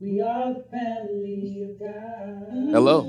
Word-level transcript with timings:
We 0.00 0.22
are 0.22 0.54
the 0.54 0.64
family 0.70 1.62
of 1.62 1.78
God. 1.78 2.72
Hello. 2.72 3.02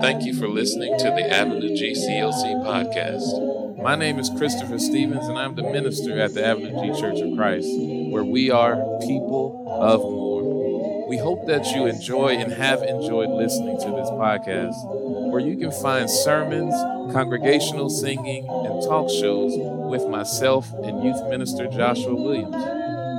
Thank 0.00 0.24
you 0.24 0.32
for 0.32 0.46
listening 0.46 0.96
to 0.98 1.06
the 1.06 1.28
Avenue 1.28 1.70
GCOC 1.70 2.64
podcast. 2.64 3.82
My 3.82 3.96
name 3.96 4.20
is 4.20 4.30
Christopher 4.38 4.78
Stevens, 4.78 5.26
and 5.26 5.36
I'm 5.36 5.56
the 5.56 5.64
minister 5.64 6.20
at 6.20 6.34
the 6.34 6.46
Avenue 6.46 6.70
G 6.70 7.00
Church 7.00 7.18
of 7.18 7.36
Christ, 7.36 7.66
where 8.12 8.22
we 8.22 8.48
are 8.52 8.76
people 9.00 9.66
of 9.68 10.02
more. 10.02 11.08
We 11.08 11.18
hope 11.18 11.48
that 11.48 11.66
you 11.74 11.86
enjoy 11.86 12.36
and 12.36 12.52
have 12.52 12.84
enjoyed 12.84 13.30
listening 13.30 13.80
to 13.80 13.86
this 13.86 14.08
podcast, 14.10 14.76
where 15.32 15.40
you 15.40 15.56
can 15.56 15.72
find 15.72 16.08
sermons, 16.08 16.74
congregational 17.12 17.90
singing, 17.90 18.46
and 18.48 18.82
talk 18.84 19.10
shows 19.10 19.52
with 19.90 20.06
myself 20.08 20.72
and 20.84 21.02
youth 21.02 21.20
minister 21.28 21.66
Joshua 21.66 22.14
Williams. 22.14 22.73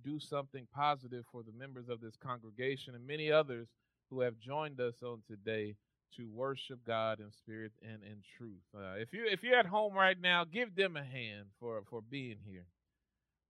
do 0.04 0.20
something 0.20 0.68
positive 0.76 1.24
for 1.32 1.44
the 1.44 1.54
members 1.58 1.88
of 1.88 2.02
this 2.02 2.18
congregation 2.22 2.94
and 2.94 3.08
many 3.08 3.32
others 3.32 3.70
who 4.10 4.20
have 4.20 4.38
joined 4.38 4.82
us 4.82 4.96
on 5.02 5.22
today 5.26 5.76
to 6.18 6.28
worship 6.30 6.80
God 6.86 7.22
in 7.22 7.32
spirit 7.32 7.72
and 7.82 8.04
in 8.04 8.18
truth. 8.38 8.64
Uh, 8.76 8.96
if 8.98 9.14
you 9.14 9.26
if 9.32 9.44
you're 9.44 9.58
at 9.58 9.66
home 9.66 9.94
right 9.94 10.20
now, 10.20 10.44
give 10.44 10.76
them 10.76 10.98
a 10.98 11.04
hand 11.04 11.46
for 11.58 11.84
for 11.90 12.02
being 12.02 12.36
here. 12.46 12.66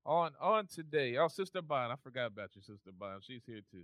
On 0.06 0.32
on 0.42 0.66
today, 0.66 1.18
oh 1.18 1.28
Sister 1.28 1.62
Bond, 1.62 1.94
I 1.94 1.96
forgot 1.96 2.28
about 2.28 2.50
you, 2.56 2.62
Sister 2.62 2.92
Bond. 2.92 3.22
She's 3.24 3.44
here 3.46 3.62
too. 3.72 3.84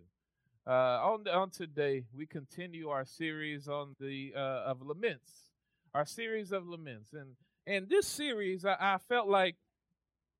Uh, 0.66 1.00
on 1.04 1.28
on 1.28 1.52
today, 1.52 2.06
we 2.16 2.26
continue 2.26 2.90
our 2.90 3.06
series 3.06 3.68
on 3.68 3.96
the 4.00 4.34
uh, 4.36 4.64
of 4.66 4.82
laments, 4.82 5.52
our 5.94 6.06
series 6.06 6.52
of 6.52 6.68
laments, 6.68 7.14
and 7.14 7.36
and 7.68 7.88
this 7.88 8.08
series 8.08 8.66
I, 8.66 8.76
I 8.80 8.98
felt 8.98 9.28
like 9.28 9.58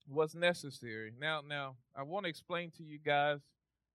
was 0.10 0.34
necessary. 0.34 1.12
Now 1.20 1.42
now 1.48 1.76
I 1.96 2.02
want 2.02 2.26
to 2.26 2.30
explain 2.30 2.72
to 2.78 2.84
you 2.84 2.98
guys 2.98 3.40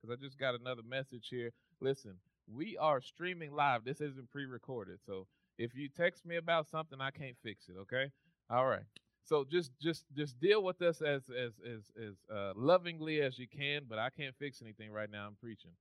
because 0.00 0.16
I 0.16 0.24
just 0.24 0.38
got 0.38 0.54
another 0.54 0.82
message 0.88 1.26
here. 1.30 1.50
Listen, 1.80 2.14
we 2.46 2.78
are 2.78 3.00
streaming 3.00 3.52
live. 3.52 3.84
This 3.84 4.00
isn't 4.00 4.30
pre-recorded, 4.30 5.00
so 5.04 5.26
if 5.58 5.74
you 5.74 5.88
text 5.88 6.24
me 6.24 6.36
about 6.36 6.68
something, 6.68 7.00
I 7.00 7.10
can't 7.10 7.36
fix 7.42 7.68
it. 7.68 7.74
Okay, 7.76 8.12
all 8.48 8.66
right. 8.66 8.84
So 9.24 9.44
just 9.48 9.70
just 9.80 10.04
just 10.16 10.40
deal 10.40 10.62
with 10.62 10.82
us 10.82 11.00
as 11.00 11.22
as 11.30 11.52
as 11.64 11.90
as 11.96 12.14
uh, 12.34 12.52
lovingly 12.56 13.20
as 13.20 13.38
you 13.38 13.46
can. 13.46 13.82
But 13.88 13.98
I 13.98 14.10
can't 14.10 14.34
fix 14.38 14.62
anything 14.62 14.90
right 14.90 15.10
now. 15.10 15.26
I'm 15.26 15.36
preaching. 15.40 15.72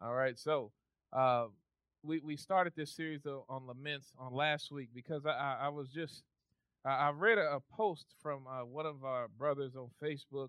All 0.00 0.14
right. 0.14 0.38
So 0.38 0.70
uh, 1.12 1.46
we 2.02 2.20
we 2.20 2.36
started 2.36 2.74
this 2.76 2.94
series 2.94 3.26
on 3.26 3.66
laments 3.66 4.12
on 4.18 4.32
last 4.34 4.70
week 4.70 4.90
because 4.94 5.26
I 5.26 5.30
I, 5.32 5.56
I 5.62 5.68
was 5.68 5.88
just 5.88 6.22
I, 6.84 6.90
I 6.90 7.10
read 7.10 7.38
a, 7.38 7.56
a, 7.56 7.60
post 7.60 8.06
from 8.22 8.46
uh, 8.46 8.64
one 8.64 8.86
of 8.86 9.04
our 9.04 9.28
brothers 9.28 9.74
on 9.74 9.88
Facebook 10.02 10.48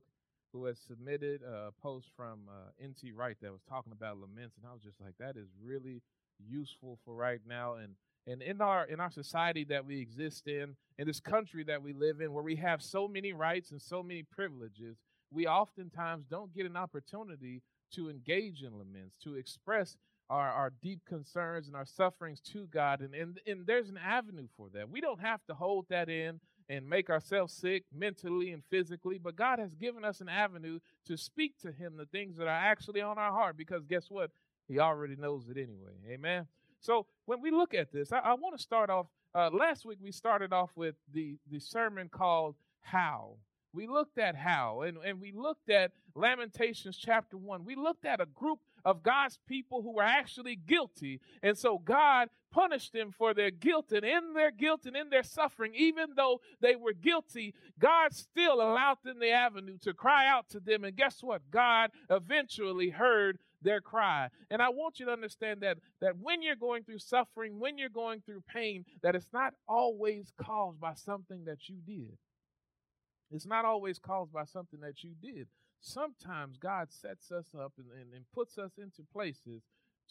who 0.51 0.65
has 0.65 0.79
submitted 0.79 1.41
a 1.43 1.71
post 1.81 2.09
from 2.15 2.41
uh, 2.47 2.71
N.T. 2.81 3.11
Wright 3.11 3.35
that 3.41 3.51
was 3.51 3.61
talking 3.67 3.91
about 3.91 4.17
laments, 4.17 4.55
and 4.57 4.65
I 4.65 4.73
was 4.73 4.81
just 4.81 5.01
like, 5.01 5.13
that 5.19 5.35
is 5.35 5.49
really 5.61 6.01
useful 6.39 6.97
for 7.03 7.13
right 7.13 7.41
now. 7.45 7.75
And 7.75 7.95
and 8.27 8.41
in 8.41 8.61
our 8.61 8.85
in 8.85 8.99
our 8.99 9.11
society 9.11 9.63
that 9.65 9.85
we 9.85 9.99
exist 9.99 10.47
in, 10.47 10.75
in 10.97 11.07
this 11.07 11.19
country 11.19 11.63
that 11.65 11.81
we 11.81 11.93
live 11.93 12.21
in, 12.21 12.33
where 12.33 12.43
we 12.43 12.55
have 12.55 12.81
so 12.81 13.07
many 13.07 13.33
rights 13.33 13.71
and 13.71 13.81
so 13.81 14.01
many 14.01 14.23
privileges, 14.23 14.97
we 15.31 15.47
oftentimes 15.47 16.25
don't 16.25 16.53
get 16.53 16.65
an 16.65 16.77
opportunity 16.77 17.61
to 17.93 18.09
engage 18.09 18.63
in 18.63 18.77
laments, 18.77 19.17
to 19.23 19.35
express 19.35 19.97
our, 20.29 20.49
our 20.49 20.73
deep 20.81 21.01
concerns 21.05 21.67
and 21.67 21.75
our 21.75 21.85
sufferings 21.85 22.39
to 22.39 22.67
God. 22.67 23.01
And, 23.01 23.13
and, 23.13 23.39
and 23.45 23.65
there's 23.67 23.89
an 23.89 23.99
avenue 24.03 24.47
for 24.57 24.69
that. 24.73 24.89
We 24.89 25.01
don't 25.01 25.21
have 25.21 25.45
to 25.45 25.53
hold 25.53 25.85
that 25.89 26.09
in 26.09 26.39
and 26.67 26.89
make 26.89 27.11
ourselves 27.11 27.53
sick 27.53 27.83
mentally 27.95 28.51
and 28.51 28.63
physically, 28.71 29.19
but 29.19 29.35
God 29.35 29.59
has 29.59 29.75
given 29.75 30.03
us 30.03 30.21
an 30.21 30.29
avenue 30.29 30.79
to 31.05 31.15
speak 31.15 31.59
to 31.59 31.71
Him 31.71 31.95
the 31.95 32.07
things 32.07 32.37
that 32.37 32.47
are 32.47 32.49
actually 32.49 33.01
on 33.01 33.19
our 33.19 33.31
heart 33.31 33.55
because 33.55 33.85
guess 33.85 34.09
what? 34.09 34.31
He 34.67 34.79
already 34.79 35.15
knows 35.15 35.47
it 35.47 35.57
anyway. 35.57 35.93
Amen. 36.09 36.47
So 36.85 37.07
when 37.25 37.41
we 37.41 37.49
look 37.49 37.73
at 37.73 37.91
this, 37.91 38.11
I, 38.11 38.19
I 38.19 38.33
want 38.35 38.55
to 38.55 38.61
start 38.61 38.91
off. 38.91 39.07
Uh, 39.33 39.49
last 39.51 39.85
week 39.85 39.97
we 40.01 40.11
started 40.11 40.53
off 40.53 40.69
with 40.75 40.95
the, 41.11 41.37
the 41.51 41.59
sermon 41.59 42.09
called 42.09 42.55
How. 42.81 43.37
We 43.73 43.87
looked 43.87 44.17
at 44.17 44.37
how, 44.37 44.83
and, 44.83 44.97
and 45.05 45.19
we 45.19 45.33
looked 45.33 45.69
at 45.69 45.91
Lamentations 46.15 46.95
chapter 46.95 47.35
1. 47.35 47.65
We 47.65 47.75
looked 47.75 48.05
at 48.05 48.21
a 48.21 48.25
group 48.27 48.59
of 48.85 49.03
God's 49.03 49.37
people 49.49 49.81
who 49.81 49.95
were 49.95 50.03
actually 50.03 50.55
guilty. 50.55 51.19
And 51.43 51.57
so 51.57 51.79
God 51.79 52.29
punished 52.51 52.93
them 52.93 53.11
for 53.11 53.33
their 53.33 53.51
guilt. 53.51 53.91
And 53.91 54.05
in 54.05 54.33
their 54.33 54.51
guilt 54.51 54.85
and 54.85 54.95
in 54.95 55.09
their 55.09 55.23
suffering, 55.23 55.73
even 55.75 56.11
though 56.15 56.39
they 56.61 56.77
were 56.77 56.93
guilty, 56.93 57.53
God 57.77 58.13
still 58.13 58.61
allowed 58.61 58.99
them 59.03 59.19
the 59.19 59.31
avenue 59.31 59.77
to 59.81 59.93
cry 59.93 60.25
out 60.25 60.47
to 60.51 60.61
them. 60.61 60.85
And 60.85 60.95
guess 60.95 61.21
what? 61.21 61.41
God 61.51 61.91
eventually 62.09 62.91
heard 62.91 63.39
their 63.65 63.81
cry. 63.81 64.29
And 64.49 64.61
I 64.61 64.69
want 64.69 64.99
you 64.99 65.07
to 65.07 65.11
understand 65.11 65.59
that 65.61 65.79
that 65.99 66.17
when 66.17 66.41
you're 66.41 66.55
going 66.55 66.83
through 66.83 66.99
suffering, 66.99 67.59
when 67.59 67.77
you're 67.77 67.89
going 67.89 68.21
through 68.21 68.43
pain, 68.47 68.85
that 69.03 69.15
it's 69.15 69.33
not 69.33 69.53
always 69.67 70.31
caused 70.41 70.79
by 70.79 70.93
something 70.93 71.43
that 71.45 71.67
you 71.67 71.75
did. 71.85 72.17
It's 73.31 73.45
not 73.45 73.65
always 73.65 73.99
caused 73.99 74.31
by 74.31 74.45
something 74.45 74.79
that 74.79 75.03
you 75.03 75.11
did 75.21 75.47
sometimes 75.85 76.57
God 76.57 76.91
sets 76.91 77.31
us 77.31 77.47
up 77.57 77.73
and, 77.77 77.87
and, 77.99 78.13
and 78.13 78.25
puts 78.33 78.57
us 78.57 78.71
into 78.77 79.03
places 79.13 79.61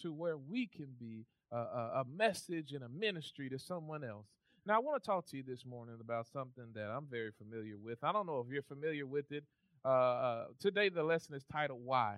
to 0.03 0.13
where 0.13 0.37
we 0.37 0.67
can 0.67 0.89
be 0.99 1.27
a, 1.53 1.57
a, 1.57 1.91
a 2.01 2.05
message 2.17 2.73
and 2.73 2.85
a 2.85 2.89
ministry 2.89 3.49
to 3.51 3.59
someone 3.59 4.05
else. 4.05 4.27
Now, 4.67 4.77
I 4.77 4.79
want 4.79 5.03
to 5.03 5.07
talk 5.07 5.27
to 5.27 5.37
you 5.37 5.43
this 5.47 5.67
morning 5.67 5.97
about 6.01 6.27
something 6.27 6.65
that 6.75 6.91
I'm 6.91 7.07
very 7.11 7.31
familiar 7.37 7.77
with. 7.77 7.99
I 8.03 8.13
don't 8.13 8.27
know 8.27 8.43
if 8.47 8.53
you're 8.53 8.63
familiar 8.63 9.07
with 9.07 9.31
it. 9.31 9.45
Uh, 9.85 9.89
uh, 9.89 10.45
today, 10.59 10.89
the 10.89 11.03
lesson 11.03 11.35
is 11.35 11.45
titled 11.53 11.81
Why. 11.85 12.17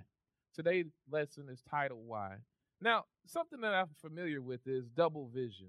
Today's 0.56 0.86
lesson 1.10 1.50
is 1.50 1.62
titled 1.70 2.00
Why. 2.06 2.36
Now, 2.80 3.04
something 3.26 3.60
that 3.60 3.74
I'm 3.74 3.90
familiar 4.00 4.40
with 4.40 4.66
is 4.66 4.88
double 4.88 5.28
vision. 5.28 5.68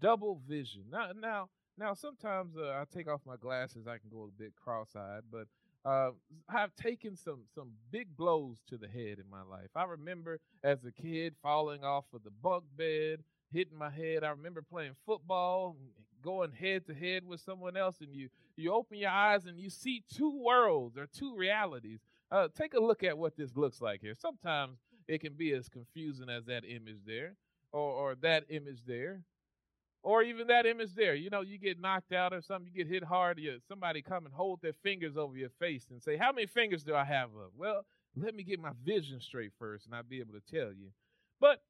Double 0.00 0.40
vision. 0.48 0.82
Now, 0.90 1.10
now, 1.16 1.48
now 1.78 1.94
sometimes 1.94 2.56
uh, 2.56 2.70
I 2.70 2.84
take 2.92 3.08
off 3.08 3.20
my 3.24 3.36
glasses, 3.36 3.86
I 3.86 3.98
can 3.98 4.10
go 4.10 4.24
a 4.24 4.42
bit 4.42 4.52
cross 4.56 4.96
eyed, 4.96 5.22
but 5.30 5.46
uh, 5.88 6.10
I've 6.48 6.74
taken 6.74 7.14
some 7.14 7.42
some 7.54 7.70
big 7.92 8.16
blows 8.16 8.62
to 8.68 8.76
the 8.76 8.88
head 8.88 9.18
in 9.20 9.30
my 9.30 9.42
life. 9.42 9.70
I 9.76 9.84
remember 9.84 10.40
as 10.64 10.84
a 10.84 10.90
kid 10.90 11.34
falling 11.40 11.84
off 11.84 12.06
of 12.12 12.24
the 12.24 12.30
bunk 12.30 12.64
bed, 12.76 13.22
hitting 13.52 13.78
my 13.78 13.90
head. 13.90 14.24
I 14.24 14.30
remember 14.30 14.62
playing 14.62 14.96
football, 15.06 15.76
going 16.20 16.50
head 16.52 16.86
to 16.86 16.94
head 16.94 17.24
with 17.24 17.40
someone 17.40 17.76
else, 17.76 18.00
and 18.00 18.12
you 18.12 18.28
you 18.56 18.72
open 18.72 18.98
your 18.98 19.10
eyes 19.10 19.46
and 19.46 19.58
you 19.58 19.70
see 19.70 20.02
two 20.12 20.36
worlds 20.42 20.96
or 20.96 21.06
two 21.06 21.36
realities. 21.36 22.00
Uh, 22.30 22.48
take 22.56 22.74
a 22.74 22.80
look 22.80 23.02
at 23.02 23.16
what 23.16 23.36
this 23.36 23.56
looks 23.56 23.80
like 23.80 24.00
here. 24.00 24.14
Sometimes 24.14 24.78
it 25.06 25.20
can 25.20 25.34
be 25.34 25.52
as 25.52 25.68
confusing 25.68 26.28
as 26.28 26.44
that 26.46 26.64
image 26.64 27.04
there, 27.06 27.36
or 27.72 27.90
or 27.90 28.14
that 28.16 28.44
image 28.48 28.80
there, 28.86 29.22
or 30.02 30.22
even 30.22 30.46
that 30.48 30.66
image 30.66 30.94
there. 30.94 31.14
You 31.14 31.30
know, 31.30 31.42
you 31.42 31.58
get 31.58 31.80
knocked 31.80 32.12
out 32.12 32.32
or 32.32 32.40
something, 32.40 32.70
you 32.72 32.84
get 32.84 32.92
hit 32.92 33.04
hard, 33.04 33.38
you, 33.38 33.58
somebody 33.68 34.02
come 34.02 34.26
and 34.26 34.34
hold 34.34 34.60
their 34.62 34.72
fingers 34.72 35.16
over 35.16 35.36
your 35.36 35.50
face 35.60 35.86
and 35.90 36.02
say, 36.02 36.16
How 36.16 36.32
many 36.32 36.46
fingers 36.46 36.84
do 36.84 36.94
I 36.94 37.04
have 37.04 37.30
up? 37.30 37.52
Well, 37.56 37.84
let 38.16 38.34
me 38.34 38.42
get 38.44 38.60
my 38.60 38.72
vision 38.84 39.20
straight 39.20 39.52
first, 39.58 39.86
and 39.86 39.94
I'll 39.94 40.02
be 40.02 40.20
able 40.20 40.34
to 40.34 40.40
tell 40.40 40.72
you. 40.72 40.90
But 41.40 41.62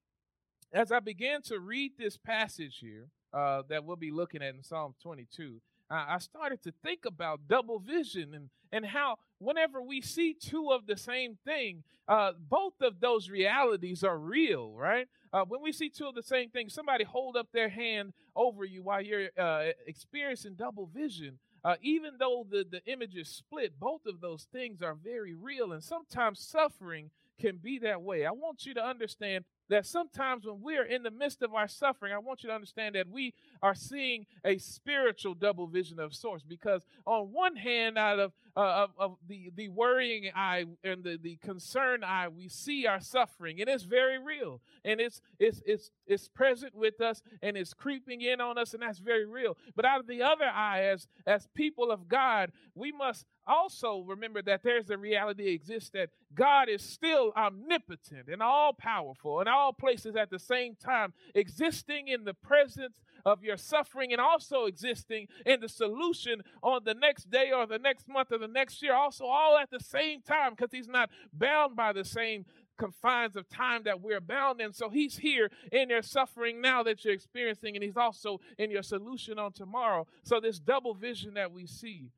as 0.73 0.93
I 0.93 1.01
began 1.01 1.41
to 1.43 1.59
read 1.59 1.93
this 1.99 2.17
passage 2.17 2.79
here 2.81 3.09
uh, 3.33 3.63
that 3.69 3.85
we'll 3.85 3.97
be 3.97 4.11
looking 4.11 4.43
at 4.43 4.55
in 4.55 4.63
Psalm 4.63 4.95
22, 5.03 5.61
I 5.91 6.19
started 6.19 6.63
to 6.63 6.73
think 6.83 7.05
about 7.05 7.47
double 7.47 7.79
vision 7.79 8.35
and, 8.35 8.51
and 8.73 8.87
how 8.87 9.19
whenever 9.45 9.83
we 9.83 10.01
see 10.01 10.35
two 10.35 10.71
of 10.71 10.87
the 10.87 10.97
same 10.97 11.37
thing, 11.45 11.83
uh, 12.09 12.33
both 12.49 12.81
of 12.81 13.01
those 13.01 13.31
realities 13.31 14.05
are 14.05 14.19
real, 14.19 14.73
right? 14.73 15.09
Uh, 15.33 15.45
when 15.47 15.63
we 15.63 15.73
see 15.73 15.89
two 15.89 16.07
of 16.07 16.15
the 16.15 16.23
same 16.23 16.51
thing, 16.51 16.69
somebody 16.69 17.05
hold 17.05 17.37
up 17.37 17.49
their 17.53 17.69
hand 17.69 18.13
over 18.37 18.65
you 18.65 18.83
while 18.83 19.01
you're 19.01 19.29
uh, 19.39 19.67
experiencing 19.87 20.55
double 20.55 20.87
vision. 20.87 21.39
Uh, 21.65 21.77
even 21.81 22.13
though 22.19 22.47
the, 22.51 22.65
the 22.71 22.85
image 22.85 23.17
is 23.17 23.29
split, 23.29 23.79
both 23.81 24.05
of 24.07 24.21
those 24.21 24.47
things 24.53 24.83
are 24.83 24.95
very 24.95 25.35
real. 25.35 25.73
And 25.73 25.83
sometimes 25.83 26.39
suffering 26.39 27.11
can 27.41 27.57
be 27.57 27.79
that 27.79 28.03
way. 28.03 28.27
I 28.27 28.31
want 28.33 28.67
you 28.67 28.75
to 28.75 28.85
understand 28.85 29.45
that 29.71 29.87
sometimes 29.87 30.45
when 30.45 30.61
we're 30.61 30.85
in 30.85 31.03
the 31.03 31.11
midst 31.11 31.43
of 31.43 31.55
our 31.55 31.67
suffering, 31.67 32.13
I 32.13 32.19
want 32.19 32.43
you 32.43 32.51
to 32.51 32.55
understand 32.55 32.95
that 32.95 33.09
we 33.09 33.33
are 33.65 33.75
seeing 33.75 34.27
a 34.45 34.59
spiritual 34.59 35.33
double 35.33 35.67
vision 35.67 35.99
of 35.99 36.15
sorts. 36.15 36.45
Because 36.45 36.85
on 37.07 37.33
one 37.33 37.57
hand, 37.57 37.97
out 37.97 38.19
of, 38.19 38.33
uh, 38.55 38.61
of, 38.61 38.91
of, 38.99 39.17
the, 39.27 39.51
the 39.57 39.69
worrying 39.71 40.31
eye 40.37 40.67
and 40.85 41.03
the, 41.03 41.19
the 41.21 41.37
concerned 41.37 42.05
eye, 42.05 42.29
we 42.29 42.47
see 42.47 42.87
our 42.87 43.01
suffering, 43.01 43.63
and 43.63 43.71
it's 43.71 43.85
very 43.85 44.19
real, 44.19 44.61
and 44.85 45.01
it's 45.01 45.23
it's 45.39 45.63
it's 45.65 45.91
it's 46.07 46.29
present 46.29 46.75
with 46.75 47.01
us, 47.01 47.23
and 47.43 47.57
it's 47.57 47.73
creeping 47.73 48.21
in 48.21 48.41
on 48.41 48.59
us, 48.59 48.75
and 48.75 48.83
that's 48.83 48.99
very 48.99 49.25
real. 49.25 49.57
But 49.75 49.87
out 49.87 50.01
of 50.01 50.07
the 50.07 50.23
other 50.23 50.45
eye, 50.45 50.83
as 50.83 51.09
as 51.27 51.49
people 51.55 51.91
of 51.91 52.07
God, 52.07 52.53
we 52.75 52.93
must 52.93 53.25
also 53.47 54.05
remember 54.07 54.43
that 54.43 54.63
there's 54.63 54.91
a 54.91 54.99
reality 54.99 55.49
exists 55.49 55.91
that 55.91 56.11
God 56.35 56.69
is 56.69 56.83
still 56.83 57.33
omnipotent 57.37 58.29
and 58.29 58.43
all 58.43 58.73
powerful 58.73 59.41
in 59.41 59.49
all 59.49 59.73
places 59.73 60.17
at 60.17 60.31
the 60.31 60.39
same 60.39 60.77
time, 60.77 61.13
existing 61.35 62.09
in 62.09 62.25
the 62.25 62.35
presence 62.35 63.01
of 63.25 63.43
your 63.43 63.57
suffering 63.57 64.13
and 64.13 64.21
also 64.21 64.65
existing 64.65 65.29
in 65.47 65.61
the 65.61 65.69
solution 65.69 66.43
on 66.63 66.83
the 66.85 66.95
next 66.95 67.31
day 67.31 67.51
or 67.55 67.67
the 67.67 67.79
next 67.79 68.09
month 68.09 68.33
or 68.33 68.39
the 68.39 68.49
next 68.49 68.83
year, 68.83 68.95
also 68.95 69.25
all 69.25 69.59
at 69.59 69.71
the 69.71 69.81
same 69.81 70.21
time, 70.23 70.51
because 70.51 70.73
He's 70.73 70.89
not 70.89 71.11
bound 71.33 71.77
by 71.77 71.93
the 71.93 72.05
same 72.05 72.45
confines 72.77 73.37
of 73.37 73.49
time 73.49 73.83
that 73.85 74.01
we're 74.01 74.21
bound 74.21 74.61
in. 74.61 74.73
So 74.73 74.89
he's 74.89 75.19
here 75.19 75.51
in 75.71 75.91
your 75.91 76.03
suffering 76.03 76.61
now 76.61 76.83
that 76.83 77.05
you're 77.05 77.15
experiencing, 77.15 77.77
and 77.77 77.85
he's 77.85 77.97
also 77.97 78.41
in 78.59 78.71
your 78.71 78.83
solution 78.83 79.39
on 79.39 79.53
tomorrow. 79.53 80.07
So 80.25 80.41
this 80.41 80.59
double 80.59 80.95
vision 80.95 81.35
that 81.35 81.53
we 81.53 81.67
see 81.67 82.11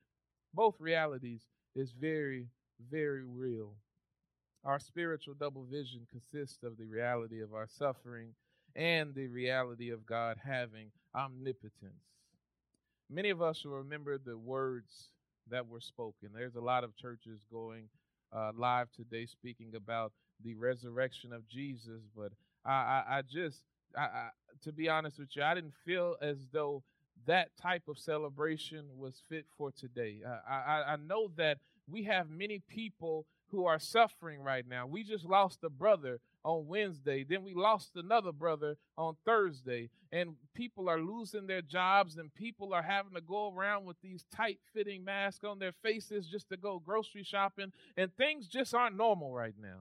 both 0.54 0.80
realities 0.80 1.42
is 1.74 1.92
very, 1.92 2.46
very 2.90 3.24
real. 3.24 3.74
Our 4.64 4.78
spiritual 4.78 5.34
double 5.34 5.64
vision 5.64 6.06
consists 6.10 6.62
of 6.62 6.76
the 6.76 6.86
reality 6.86 7.40
of 7.42 7.54
our 7.54 7.68
suffering 7.68 8.30
and 8.76 9.14
the 9.14 9.26
reality 9.26 9.90
of 9.90 10.06
God 10.06 10.37
having 10.44 10.90
omnipotence. 11.14 12.05
Many 13.11 13.31
of 13.31 13.40
us 13.40 13.64
will 13.64 13.78
remember 13.78 14.19
the 14.19 14.37
words 14.37 15.08
that 15.49 15.67
were 15.67 15.81
spoken. 15.81 16.31
There's 16.34 16.56
a 16.56 16.61
lot 16.61 16.84
of 16.84 16.96
churches 16.96 17.40
going 17.50 17.88
uh, 18.32 18.52
live 18.55 18.88
today 18.93 19.26
speaking 19.26 19.73
about 19.76 20.12
the 20.44 20.55
resurrection 20.55 21.32
of 21.32 21.49
Jesus, 21.49 22.02
but 22.14 22.32
I, 22.64 22.70
I, 22.70 23.05
I 23.19 23.23
just, 23.23 23.62
I, 23.96 24.02
I, 24.02 24.28
to 24.64 24.73
be 24.73 24.88
honest 24.88 25.19
with 25.19 25.34
you, 25.34 25.43
I 25.43 25.55
didn't 25.55 25.75
feel 25.84 26.17
as 26.20 26.49
though 26.52 26.82
that 27.26 27.49
type 27.61 27.84
of 27.88 27.99
celebration 27.99 28.84
was 28.99 29.23
fit 29.28 29.46
for 29.56 29.70
today. 29.70 30.20
Uh, 30.26 30.38
I, 30.50 30.82
I 30.93 30.96
know 30.96 31.31
that 31.37 31.58
we 31.88 32.02
have 32.05 32.28
many 32.28 32.61
people 32.69 33.26
who 33.50 33.64
are 33.64 33.78
suffering 33.78 34.43
right 34.43 34.67
now. 34.69 34.87
We 34.87 35.05
just 35.05 35.25
lost 35.25 35.61
a 35.62 35.70
brother 35.70 36.19
on 36.46 36.69
Wednesday. 36.69 37.25
Then 37.25 37.43
we 37.43 37.54
lost 37.54 37.90
another 37.96 38.31
brother 38.31 38.76
on 38.96 39.16
Thursday. 39.26 39.90
And 40.12 40.37
people 40.54 40.88
are 40.88 41.00
losing 41.00 41.48
their 41.48 41.60
jobs, 41.60 42.16
and 42.16 42.32
people 42.32 42.72
are 42.72 42.82
having 42.82 43.14
to 43.14 43.20
go 43.20 43.52
around 43.52 43.84
with 43.84 43.96
these 44.00 44.25
tight 44.34 44.60
fitting 44.72 45.04
masks 45.04 45.44
on 45.44 45.58
their 45.58 45.72
faces 45.82 46.26
just 46.28 46.48
to 46.50 46.56
go 46.56 46.78
grocery 46.78 47.25
shopping. 47.25 47.72
And 47.96 48.14
things 48.16 48.46
just 48.46 48.72
aren't 48.75 48.96
normal 48.96 49.32
right 49.32 49.54
now. 49.60 49.81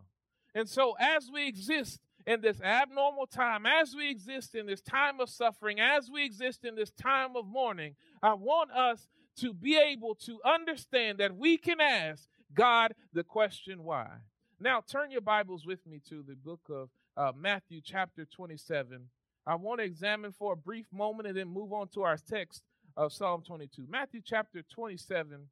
And 0.55 0.67
so, 0.67 0.95
as 0.99 1.29
we 1.31 1.47
exist 1.47 1.99
in 2.25 2.41
this 2.41 2.59
abnormal 2.61 3.27
time, 3.27 3.67
as 3.67 3.93
we 3.95 4.09
exist 4.09 4.55
in 4.55 4.65
this 4.65 4.81
time 4.81 5.19
of 5.19 5.29
suffering, 5.29 5.79
as 5.79 6.09
we 6.09 6.25
exist 6.25 6.65
in 6.65 6.75
this 6.75 6.91
time 6.91 7.35
of 7.35 7.45
mourning, 7.45 7.95
I 8.23 8.33
want 8.33 8.71
us 8.71 9.07
to 9.37 9.53
be 9.53 9.77
able 9.77 10.15
to 10.15 10.39
understand 10.43 11.19
that 11.19 11.35
we 11.35 11.57
can 11.57 11.79
ask 11.79 12.27
God 12.53 12.95
the 13.13 13.23
question 13.23 13.83
why. 13.83 14.07
Now, 14.59 14.81
turn 14.89 15.11
your 15.11 15.19
Bibles 15.19 15.65
with 15.65 15.85
me 15.85 15.99
to 16.07 16.23
the 16.25 16.35
book 16.35 16.61
of 16.69 16.89
uh, 17.17 17.33
Matthew, 17.37 17.81
chapter 17.83 18.23
27. 18.23 19.01
I 19.45 19.55
want 19.55 19.81
to 19.81 19.85
examine 19.85 20.31
for 20.31 20.53
a 20.53 20.55
brief 20.55 20.85
moment 20.93 21.27
and 21.27 21.35
then 21.35 21.49
move 21.49 21.73
on 21.73 21.89
to 21.89 22.03
our 22.03 22.15
text 22.15 22.63
of 22.95 23.11
Psalm 23.11 23.43
22. 23.45 23.85
Matthew, 23.89 24.21
chapter 24.23 24.61
27, 24.73 25.49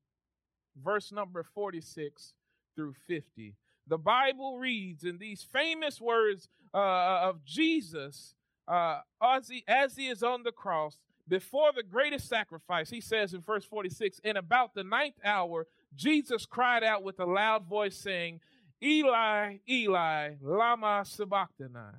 verse 0.81 1.11
number 1.11 1.43
46 1.43 2.33
through 2.77 2.93
50. 3.05 3.55
The 3.87 3.97
Bible 3.97 4.57
reads 4.57 5.03
in 5.03 5.17
these 5.17 5.45
famous 5.51 5.99
words 5.99 6.47
uh, 6.73 7.23
of 7.23 7.43
Jesus 7.43 8.35
uh, 8.69 8.99
as, 9.21 9.49
he, 9.49 9.65
as 9.67 9.97
he 9.97 10.07
is 10.07 10.23
on 10.23 10.43
the 10.43 10.53
cross 10.53 10.97
before 11.27 11.73
the 11.75 11.83
greatest 11.83 12.29
sacrifice. 12.29 12.89
He 12.89 13.01
says 13.01 13.33
in 13.33 13.41
verse 13.41 13.65
46 13.65 14.19
In 14.19 14.37
about 14.37 14.73
the 14.73 14.83
ninth 14.85 15.19
hour, 15.25 15.67
Jesus 15.93 16.45
cried 16.45 16.85
out 16.85 17.03
with 17.03 17.19
a 17.19 17.25
loud 17.25 17.65
voice, 17.65 17.97
saying, 17.97 18.39
Eli, 18.83 19.57
Eli, 19.69 20.31
Lama 20.41 21.03
Sabachthani. 21.05 21.97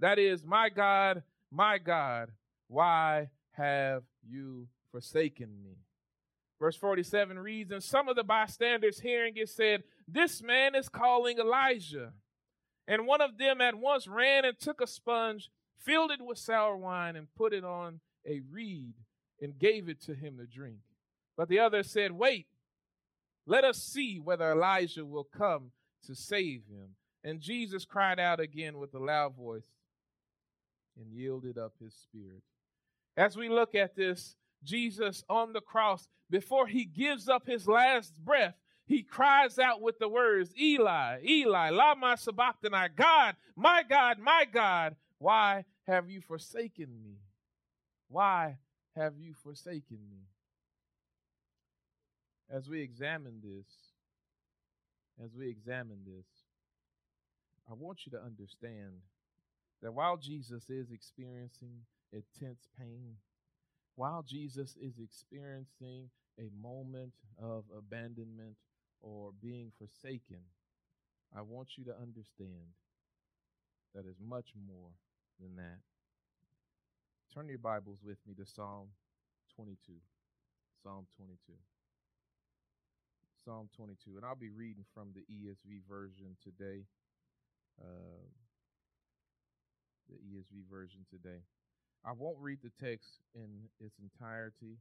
That 0.00 0.18
is, 0.18 0.44
My 0.44 0.68
God, 0.68 1.22
my 1.52 1.78
God, 1.78 2.30
why 2.68 3.28
have 3.52 4.02
you 4.26 4.68
forsaken 4.90 5.48
me? 5.62 5.76
Verse 6.58 6.76
47 6.76 7.38
reads, 7.38 7.70
And 7.70 7.82
some 7.82 8.08
of 8.08 8.16
the 8.16 8.24
bystanders 8.24 9.00
hearing 9.00 9.34
it 9.36 9.48
said, 9.48 9.82
This 10.06 10.42
man 10.42 10.74
is 10.74 10.88
calling 10.88 11.38
Elijah. 11.38 12.12
And 12.86 13.06
one 13.06 13.20
of 13.20 13.38
them 13.38 13.60
at 13.60 13.76
once 13.76 14.08
ran 14.08 14.44
and 14.44 14.58
took 14.58 14.80
a 14.80 14.86
sponge, 14.86 15.50
filled 15.78 16.10
it 16.10 16.20
with 16.20 16.38
sour 16.38 16.76
wine, 16.76 17.16
and 17.16 17.32
put 17.36 17.52
it 17.52 17.64
on 17.64 18.00
a 18.26 18.40
reed 18.50 18.94
and 19.40 19.58
gave 19.58 19.88
it 19.88 20.02
to 20.02 20.14
him 20.14 20.36
to 20.38 20.46
drink. 20.46 20.80
But 21.36 21.48
the 21.48 21.60
other 21.60 21.82
said, 21.82 22.12
Wait, 22.12 22.46
let 23.46 23.64
us 23.64 23.78
see 23.78 24.18
whether 24.18 24.50
Elijah 24.50 25.06
will 25.06 25.24
come 25.24 25.70
to 26.06 26.14
save 26.14 26.62
him. 26.68 26.94
And 27.22 27.40
Jesus 27.40 27.84
cried 27.84 28.18
out 28.18 28.40
again 28.40 28.78
with 28.78 28.94
a 28.94 28.98
loud 28.98 29.36
voice 29.36 29.68
and 30.98 31.12
yielded 31.12 31.58
up 31.58 31.74
his 31.82 31.94
spirit. 31.94 32.42
As 33.16 33.36
we 33.36 33.48
look 33.48 33.74
at 33.74 33.94
this, 33.94 34.36
Jesus 34.64 35.24
on 35.28 35.52
the 35.52 35.60
cross, 35.60 36.08
before 36.30 36.66
he 36.66 36.84
gives 36.84 37.28
up 37.28 37.46
his 37.46 37.66
last 37.66 38.18
breath, 38.24 38.54
he 38.86 39.02
cries 39.02 39.58
out 39.58 39.80
with 39.80 39.98
the 39.98 40.08
words, 40.08 40.52
Eli, 40.58 41.20
Eli, 41.24 41.70
Lama 41.70 42.16
Sabachthani, 42.16 42.88
God, 42.96 43.36
my 43.54 43.82
God, 43.88 44.18
my 44.18 44.44
God, 44.50 44.96
why 45.18 45.64
have 45.86 46.10
you 46.10 46.20
forsaken 46.20 46.88
me? 47.02 47.18
Why 48.08 48.58
have 48.96 49.14
you 49.18 49.34
forsaken 49.34 49.98
me? 50.10 50.24
As 52.50 52.68
we 52.68 52.80
examine 52.80 53.40
this, 53.42 53.89
as 55.22 55.30
we 55.36 55.48
examine 55.48 56.00
this, 56.04 56.26
I 57.70 57.74
want 57.74 58.00
you 58.06 58.12
to 58.12 58.22
understand 58.22 59.02
that 59.82 59.92
while 59.92 60.16
Jesus 60.16 60.68
is 60.70 60.90
experiencing 60.90 61.84
intense 62.12 62.68
pain, 62.78 63.16
while 63.96 64.22
Jesus 64.26 64.76
is 64.80 64.94
experiencing 64.98 66.10
a 66.38 66.48
moment 66.60 67.12
of 67.40 67.64
abandonment 67.76 68.56
or 69.00 69.30
being 69.42 69.72
forsaken, 69.78 70.40
I 71.36 71.42
want 71.42 71.68
you 71.76 71.84
to 71.84 71.96
understand 72.00 72.74
that 73.94 74.06
is 74.06 74.16
much 74.26 74.48
more 74.66 74.90
than 75.40 75.56
that. 75.56 75.80
Turn 77.34 77.48
your 77.48 77.58
Bibles 77.58 77.98
with 78.04 78.18
me 78.26 78.34
to 78.34 78.46
Psalm 78.46 78.88
22. 79.56 79.92
Psalm 80.82 81.06
22. 81.16 81.52
Psalm 83.50 83.68
22. 83.76 84.16
And 84.16 84.24
I'll 84.24 84.36
be 84.36 84.48
reading 84.48 84.84
from 84.94 85.08
the 85.12 85.22
ESV 85.22 85.82
version 85.88 86.36
today. 86.40 86.84
Uh, 87.82 88.22
the 90.08 90.14
ESV 90.14 90.70
version 90.70 91.00
today. 91.10 91.40
I 92.04 92.12
won't 92.12 92.36
read 92.38 92.58
the 92.62 92.70
text 92.80 93.08
in 93.34 93.68
its 93.80 93.96
entirety. 93.98 94.78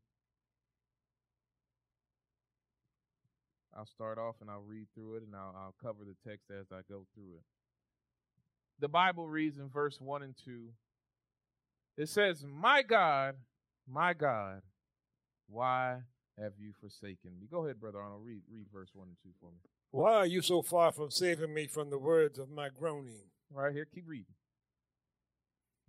I'll 3.75 3.88
start 3.88 4.19
off 4.19 4.35
and 4.39 4.51
I'll 4.51 4.61
read 4.61 4.85
through 4.93 5.15
it 5.15 5.23
and 5.23 5.35
I'll, 5.35 5.55
I'll 5.57 5.75
cover 5.81 6.05
the 6.05 6.29
text 6.29 6.51
as 6.51 6.67
I 6.71 6.81
go 6.88 7.07
through 7.15 7.38
it. 7.38 7.43
the 8.79 8.88
Bible 8.88 9.27
reads 9.27 9.57
in 9.57 9.69
verse 9.69 9.99
1 9.99 10.21
and 10.21 10.35
2. 10.45 10.67
It 11.97 12.09
says, 12.09 12.45
My 12.47 12.83
God, 12.83 13.35
my 13.88 14.13
God, 14.13 14.61
why 15.47 16.01
have 16.41 16.53
you 16.60 16.72
forsaken 16.79 17.31
me? 17.39 17.48
Go 17.51 17.63
ahead, 17.65 17.79
Brother 17.79 18.00
Arnold. 18.00 18.24
Read, 18.25 18.41
read 18.51 18.67
verse 18.74 18.89
1 18.93 19.08
and 19.08 19.17
2 19.24 19.29
for 19.39 19.51
me. 19.51 19.58
Why 19.91 20.13
are 20.13 20.25
you 20.25 20.41
so 20.41 20.62
far 20.62 20.91
from 20.91 21.10
saving 21.12 21.53
me 21.53 21.67
from 21.67 21.89
the 21.89 21.98
words 21.98 22.38
of 22.39 22.50
my 22.50 22.69
groaning? 22.69 23.22
Right 23.51 23.74
here, 23.74 23.86
keep 23.86 24.05
reading. 24.08 24.36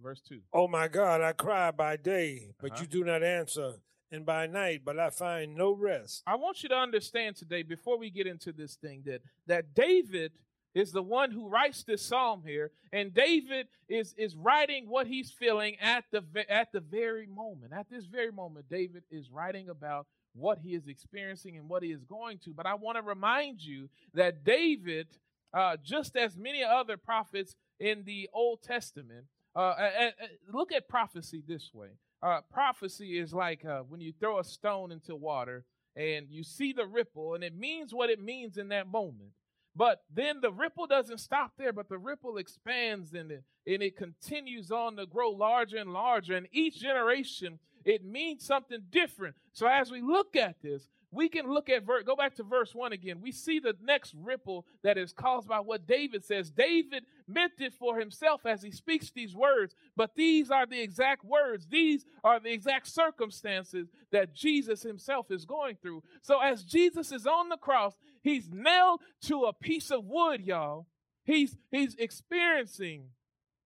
Verse 0.03 0.21
2. 0.29 0.41
Oh 0.53 0.67
my 0.67 0.89
God, 0.89 1.21
I 1.21 1.33
cry 1.33 1.71
by 1.71 1.97
day, 1.97 2.53
but 2.61 2.73
Uh-huh. 2.73 2.81
you 2.83 2.87
do 2.87 3.05
not 3.05 3.23
answer, 3.23 3.75
and 4.11 4.25
by 4.25 4.47
night, 4.47 4.83
but 4.85 4.99
I 4.99 5.11
find 5.11 5.55
no 5.55 5.73
rest. 5.73 6.23
I 6.27 6.37
want 6.37 6.63
you 6.63 6.69
to 6.71 6.77
understand 6.77 7.37
today, 7.37 7.63
before 7.63 7.99
we 7.99 8.11
get 8.11 8.27
into 8.27 8.53
this 8.53 8.77
thing, 8.77 9.03
that 9.05 9.21
that 9.47 9.75
David 9.75 10.33
is 10.73 10.93
the 10.93 11.03
one 11.03 11.33
who 11.33 11.49
writes 11.49 11.83
this 11.85 12.01
psalm 12.07 12.45
here, 12.47 12.73
and 12.93 13.13
David 13.13 13.69
is 13.89 14.15
is 14.15 14.35
writing 14.37 14.89
what 14.89 15.07
he's 15.07 15.31
feeling 15.31 15.77
at 15.81 16.05
the 16.11 16.25
at 16.49 16.73
the 16.73 16.81
very 16.81 17.27
moment. 17.27 17.75
At 17.75 17.91
this 17.91 18.07
very 18.07 18.33
moment, 18.33 18.71
David 18.71 19.05
is 19.11 19.31
writing 19.31 19.69
about 19.69 20.07
what 20.35 20.59
he 20.59 20.75
is 20.75 20.87
experiencing 20.87 21.57
and 21.57 21.69
what 21.69 21.83
he 21.83 21.91
is 21.91 22.05
going 22.05 22.39
to. 22.39 22.53
But 22.53 22.67
I 22.67 22.75
want 22.75 22.97
to 22.97 23.03
remind 23.03 23.63
you 23.63 23.89
that 24.15 24.45
David, 24.45 25.09
uh, 25.53 25.77
just 25.83 26.17
as 26.17 26.37
many 26.37 26.63
other 26.63 26.97
prophets 26.97 27.57
in 27.79 28.05
the 28.05 28.29
Old 28.33 28.63
Testament, 28.63 29.27
uh, 29.55 29.59
uh, 29.59 30.11
look 30.53 30.73
at 30.73 30.89
prophecy 30.89 31.43
this 31.47 31.71
way. 31.75 31.89
Uh, 32.23 32.41
prophecy 32.53 33.19
is 33.19 33.33
like 33.33 33.65
uh, 33.65 33.81
when 33.89 34.01
you 34.01 34.13
throw 34.21 34.39
a 34.39 34.45
stone 34.45 34.93
into 34.93 35.17
water 35.17 35.65
and 35.97 36.27
you 36.31 36.45
see 36.45 36.73
the 36.73 36.87
ripple, 36.87 37.35
and 37.35 37.43
it 37.43 37.57
means 37.57 37.93
what 37.93 38.11
it 38.11 38.21
means 38.21 38.59
in 38.59 38.69
that 38.69 38.87
moment. 38.87 39.31
But 39.75 40.03
then 40.13 40.41
the 40.41 40.53
ripple 40.53 40.87
doesn't 40.87 41.19
stop 41.19 41.53
there, 41.57 41.73
but 41.73 41.89
the 41.89 41.99
ripple 41.99 42.39
expands 42.39 43.13
and 43.15 43.31
it, 43.31 43.45
and 43.67 43.83
it 43.83 43.97
continues 43.97 44.71
on 44.71 44.97
to 44.97 45.07
grow 45.07 45.31
larger 45.31 45.79
and 45.79 45.93
larger. 45.93 46.37
And 46.37 46.49
each 46.53 46.81
generation, 46.81 47.59
it 47.85 48.05
means 48.05 48.45
something 48.45 48.81
different. 48.91 49.37
So 49.53 49.67
as 49.67 49.91
we 49.91 50.01
look 50.01 50.37
at 50.37 50.57
this, 50.63 50.89
we 51.13 51.29
can 51.29 51.53
look 51.53 51.69
at 51.69 51.85
ver- 51.85 52.03
go 52.03 52.15
back 52.15 52.37
to 52.37 52.45
verse 52.45 52.75
1 52.75 52.93
again. 52.93 53.21
We 53.21 53.33
see 53.33 53.59
the 53.59 53.75
next 53.83 54.15
ripple 54.17 54.65
that 54.83 54.97
is 54.97 55.13
caused 55.13 55.49
by 55.49 55.59
what 55.59 55.87
David 55.87 56.25
says. 56.25 56.51
David 56.51 57.05
meant 57.27 57.55
it 57.59 57.75
for 57.75 57.99
himself 57.99 58.47
as 58.47 58.63
he 58.63 58.71
speaks 58.71 59.11
these 59.11 59.35
words, 59.35 59.75
but 59.97 60.15
these 60.15 60.51
are 60.51 60.67
the 60.67 60.81
exact 60.81 61.25
words. 61.25 61.67
These 61.67 62.05
are 62.23 62.39
the 62.39 62.53
exact 62.53 62.87
circumstances 62.87 63.89
that 64.13 64.35
Jesus 64.35 64.83
himself 64.83 65.31
is 65.31 65.45
going 65.45 65.77
through. 65.83 66.05
So 66.23 66.41
as 66.41 66.63
Jesus 66.63 67.11
is 67.11 67.27
on 67.27 67.49
the 67.49 67.57
cross, 67.57 67.95
he's 68.23 68.49
nailed 68.53 69.01
to 69.23 69.45
a 69.45 69.53
piece 69.53 69.91
of 69.91 70.05
wood, 70.05 70.43
y'all. 70.43 70.87
He's 71.25 71.57
he's 71.71 71.97
experiencing 71.97 73.11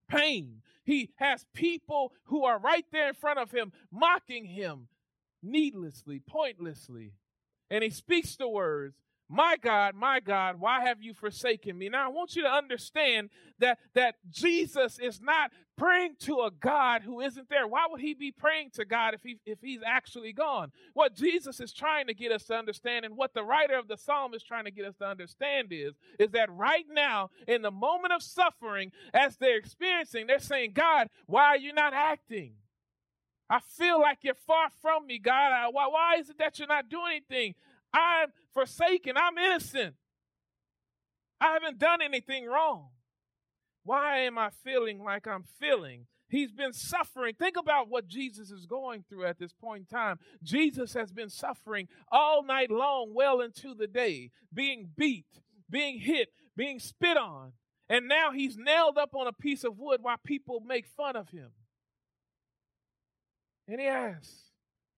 pain. 0.09 0.63
He 0.85 1.11
has 1.17 1.47
people 1.55 2.13
who 2.25 2.45
are 2.45 2.59
right 2.59 2.85
there 2.93 3.09
in 3.09 3.15
front 3.15 3.39
of 3.39 3.51
him 3.51 3.73
mocking 3.91 4.45
him 4.45 4.89
needlessly, 5.43 6.21
pointlessly. 6.27 7.13
And 7.71 7.83
he 7.83 7.91
speaks 7.91 8.37
the 8.37 8.49
words, 8.49 8.97
My 9.29 9.57
God, 9.61 9.95
my 9.95 10.21
God, 10.21 10.61
why 10.61 10.85
have 10.85 11.01
you 11.01 11.15
forsaken 11.15 11.79
me? 11.79 11.89
Now 11.89 12.05
I 12.05 12.09
want 12.09 12.37
you 12.37 12.43
to 12.43 12.49
understand 12.49 13.31
that 13.59 13.79
that 13.95 14.17
Jesus 14.31 14.99
is 14.99 15.21
not 15.21 15.51
praying 15.79 16.17
to 16.21 16.41
a 16.41 16.51
God 16.51 17.03
who 17.03 17.21
isn't 17.21 17.49
there. 17.49 17.67
Why 17.67 17.87
would 17.89 18.01
he 18.01 18.13
be 18.13 18.31
praying 18.31 18.71
to 18.75 18.85
God 18.85 19.15
if 19.15 19.23
he 19.23 19.39
if 19.47 19.61
he's 19.63 19.81
actually 19.85 20.35
gone? 20.35 20.73
What 20.93 21.15
Jesus 21.15 21.59
is 21.59 21.73
trying 21.73 22.07
to 22.09 22.15
get 22.15 22.33
us 22.33 22.45
to 22.45 22.55
understand 22.55 23.07
and 23.07 23.17
what 23.17 23.33
the 23.33 23.45
writer 23.45 23.79
of 23.79 23.89
the 23.89 23.97
psalm 23.97 24.35
is 24.35 24.43
trying 24.43 24.67
to 24.67 24.71
get 24.71 24.85
us 24.85 24.97
to 24.97 25.07
understand 25.07 25.69
is 25.71 25.95
is 26.19 26.33
that 26.33 26.51
right 26.53 26.87
now 26.91 27.31
in 27.49 27.63
the 27.63 27.71
moment 27.71 28.13
of 28.13 28.23
suffering 28.23 28.93
as 29.15 29.39
they're 29.39 29.57
experiencing, 29.57 30.27
they're 30.27 30.39
saying, 30.39 30.73
"God, 30.75 31.09
why 31.27 31.47
are 31.47 31.59
you 31.59 31.73
not 31.73 31.95
acting?" 31.95 32.57
I 33.49 33.61
feel 33.61 34.01
like 34.01 34.19
you're 34.23 34.35
far 34.35 34.69
from 34.81 35.07
me, 35.07 35.19
God. 35.19 35.53
I, 35.53 35.69
why, 35.71 35.87
why 35.89 36.17
is 36.19 36.31
it 36.31 36.39
that 36.39 36.59
you're 36.59 36.69
not 36.69 36.89
doing 36.89 37.23
anything? 37.29 37.55
I'm 37.95 38.31
forsaken. 38.53 39.17
I'm 39.17 39.39
innocent. 39.39 39.95
I 41.41 41.53
haven't 41.53 41.79
done 41.79 42.03
anything 42.03 42.47
wrong. 42.47 42.89
Why 43.85 44.21
am 44.21 44.39
I 44.39 44.51
feeling 44.65 45.03
like 45.03 45.27
I'm 45.27 45.45
feeling? 45.61 46.07
He's 46.29 46.51
been 46.51 46.73
suffering. 46.73 47.35
Think 47.39 47.57
about 47.57 47.89
what 47.89 48.09
Jesus 48.09 48.51
is 48.51 48.67
going 48.67 49.05
through 49.09 49.27
at 49.27 49.39
this 49.39 49.53
point 49.53 49.87
in 49.89 49.97
time. 49.97 50.19
Jesus 50.43 50.95
has 50.95 51.13
been 51.13 51.29
suffering 51.29 51.87
all 52.11 52.43
night 52.43 52.71
long, 52.71 53.13
well 53.15 53.41
into 53.41 53.75
the 53.75 53.87
day, 53.87 54.31
being 54.53 54.89
beat, 54.97 55.27
being 55.71 56.01
hit, 56.01 56.31
being 56.57 56.81
spit 56.81 57.17
on. 57.17 57.53
And 57.89 58.09
now 58.09 58.33
he's 58.33 58.57
nailed 58.57 58.97
up 58.97 59.15
on 59.15 59.27
a 59.27 59.33
piece 59.33 59.63
of 59.63 59.79
wood 59.79 60.01
while 60.03 60.17
people 60.25 60.61
make 60.61 60.87
fun 60.87 61.15
of 61.15 61.29
him. 61.29 61.51
And 63.69 63.81
he 63.81 63.87
asks, 63.87 64.51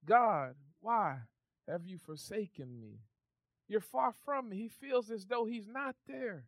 God, 0.06 0.54
why 0.80 1.18
have 1.68 1.86
you 1.86 1.98
forsaken 1.98 2.80
me? 2.80 3.00
You're 3.68 3.80
far 3.80 4.12
from 4.24 4.50
me. 4.50 4.56
He 4.56 4.68
feels 4.68 5.10
as 5.10 5.26
though 5.26 5.44
he's 5.44 5.66
not 5.66 5.96
there. 6.06 6.44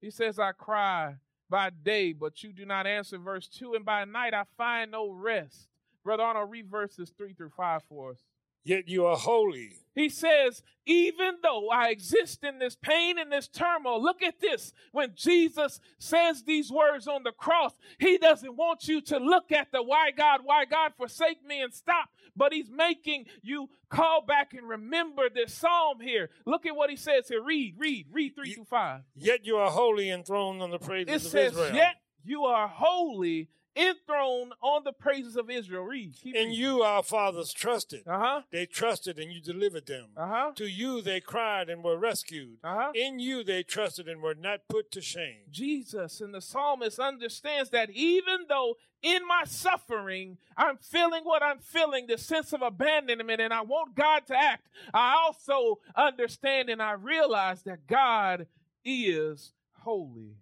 He 0.00 0.10
says, 0.10 0.38
I 0.38 0.52
cry 0.52 1.16
by 1.48 1.70
day, 1.70 2.12
but 2.12 2.42
you 2.42 2.52
do 2.52 2.64
not 2.64 2.86
answer. 2.86 3.18
Verse 3.18 3.48
2 3.48 3.74
And 3.74 3.84
by 3.84 4.04
night 4.04 4.32
I 4.32 4.44
find 4.56 4.92
no 4.92 5.10
rest. 5.10 5.68
Brother 6.04 6.22
Arnold, 6.22 6.50
read 6.50 6.70
verses 6.70 7.12
3 7.16 7.34
through 7.34 7.50
5 7.50 7.82
for 7.88 8.12
us. 8.12 8.24
Yet 8.64 8.88
you 8.88 9.06
are 9.06 9.16
holy. 9.16 9.76
He 9.94 10.08
says, 10.08 10.62
even 10.86 11.36
though 11.42 11.68
I 11.68 11.88
exist 11.88 12.44
in 12.44 12.58
this 12.58 12.76
pain 12.76 13.18
and 13.18 13.30
this 13.30 13.48
turmoil, 13.48 14.00
look 14.02 14.22
at 14.22 14.40
this. 14.40 14.72
When 14.92 15.12
Jesus 15.16 15.80
says 15.98 16.44
these 16.44 16.70
words 16.70 17.08
on 17.08 17.22
the 17.22 17.32
cross, 17.32 17.72
he 17.98 18.16
doesn't 18.18 18.56
want 18.56 18.86
you 18.86 19.00
to 19.02 19.18
look 19.18 19.50
at 19.50 19.72
the 19.72 19.82
why 19.82 20.10
God, 20.10 20.40
why 20.44 20.64
God 20.64 20.92
forsake 20.96 21.44
me 21.44 21.60
and 21.60 21.74
stop, 21.74 22.08
but 22.36 22.52
he's 22.52 22.70
making 22.70 23.26
you 23.42 23.68
call 23.88 24.22
back 24.24 24.54
and 24.54 24.68
remember 24.68 25.28
this 25.28 25.54
psalm 25.54 26.00
here. 26.00 26.30
Look 26.46 26.66
at 26.66 26.76
what 26.76 26.90
he 26.90 26.96
says 26.96 27.28
here. 27.28 27.42
Read, 27.42 27.74
read, 27.78 28.06
read 28.12 28.34
3 28.36 28.48
You- 28.48 28.54
through 28.54 28.64
5. 28.66 29.02
Yet 29.16 29.44
you 29.44 29.56
are 29.56 29.70
holy 29.70 30.08
enthroned 30.10 30.62
on 30.62 30.70
the 30.70 30.78
praises 30.78 31.08
It 31.08 31.26
of 31.26 31.32
says, 31.32 31.52
Israel. 31.52 31.74
Yet 31.74 31.96
you 32.24 32.44
are 32.44 32.68
holy, 32.68 33.48
enthroned 33.76 34.52
on 34.62 34.84
the 34.84 34.92
praises 34.92 35.36
of 35.36 35.50
Israel. 35.50 35.84
Read. 35.84 36.14
Keep 36.20 36.36
In 36.36 36.52
you 36.52 36.82
our 36.82 37.02
fathers 37.02 37.52
trusted. 37.52 38.06
Uh 38.06 38.18
huh. 38.18 38.42
They 38.50 38.66
trusted 38.66 39.18
and 39.18 39.32
you 39.32 39.40
delivered 39.40 39.86
them. 39.86 40.08
Uh 40.16 40.26
huh. 40.26 40.50
To 40.56 40.66
you 40.66 41.00
they 41.00 41.20
cried 41.20 41.68
and 41.68 41.82
were 41.82 41.96
rescued. 41.98 42.58
Uh 42.64 42.74
huh. 42.74 42.92
In 42.94 43.18
you 43.18 43.44
they 43.44 43.62
trusted 43.62 44.08
and 44.08 44.22
were 44.22 44.34
not 44.34 44.60
put 44.68 44.90
to 44.92 45.00
shame. 45.00 45.42
Jesus 45.50 46.20
and 46.20 46.34
the 46.34 46.40
psalmist 46.40 46.98
understands 46.98 47.70
that 47.70 47.90
even 47.90 48.46
though 48.48 48.76
in 49.02 49.26
my 49.26 49.44
suffering 49.44 50.38
I'm 50.56 50.76
feeling 50.76 51.24
what 51.24 51.42
I'm 51.42 51.58
feeling, 51.58 52.06
the 52.06 52.18
sense 52.18 52.52
of 52.52 52.62
abandonment, 52.62 53.40
and 53.40 53.52
I 53.52 53.62
want 53.62 53.94
God 53.94 54.26
to 54.26 54.36
act, 54.36 54.68
I 54.92 55.16
also 55.24 55.78
understand 55.96 56.68
and 56.68 56.82
I 56.82 56.92
realize 56.92 57.62
that 57.62 57.86
God 57.86 58.46
is 58.84 59.52
holy. 59.72 60.36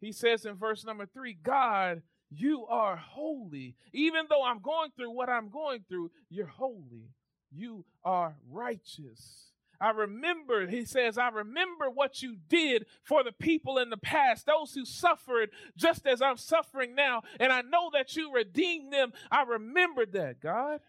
He 0.00 0.12
says 0.12 0.46
in 0.46 0.54
verse 0.54 0.84
number 0.84 1.06
three, 1.06 1.34
God, 1.34 2.02
you 2.30 2.66
are 2.66 2.96
holy. 2.96 3.76
Even 3.92 4.26
though 4.28 4.44
I'm 4.44 4.60
going 4.60 4.90
through 4.96 5.10
what 5.10 5.28
I'm 5.28 5.50
going 5.50 5.84
through, 5.88 6.10
you're 6.28 6.46
holy. 6.46 7.10
You 7.52 7.84
are 8.04 8.36
righteous. 8.50 9.50
I 9.80 9.90
remember, 9.90 10.66
he 10.66 10.84
says, 10.84 11.16
I 11.16 11.28
remember 11.28 11.88
what 11.88 12.22
you 12.22 12.36
did 12.48 12.84
for 13.02 13.24
the 13.24 13.32
people 13.32 13.78
in 13.78 13.88
the 13.88 13.96
past, 13.96 14.44
those 14.44 14.74
who 14.74 14.84
suffered 14.84 15.50
just 15.74 16.06
as 16.06 16.20
I'm 16.20 16.36
suffering 16.36 16.94
now. 16.94 17.22
And 17.40 17.50
I 17.50 17.62
know 17.62 17.90
that 17.94 18.14
you 18.14 18.32
redeemed 18.32 18.92
them. 18.92 19.12
I 19.30 19.42
remembered 19.44 20.12
that, 20.12 20.40
God. 20.40 20.80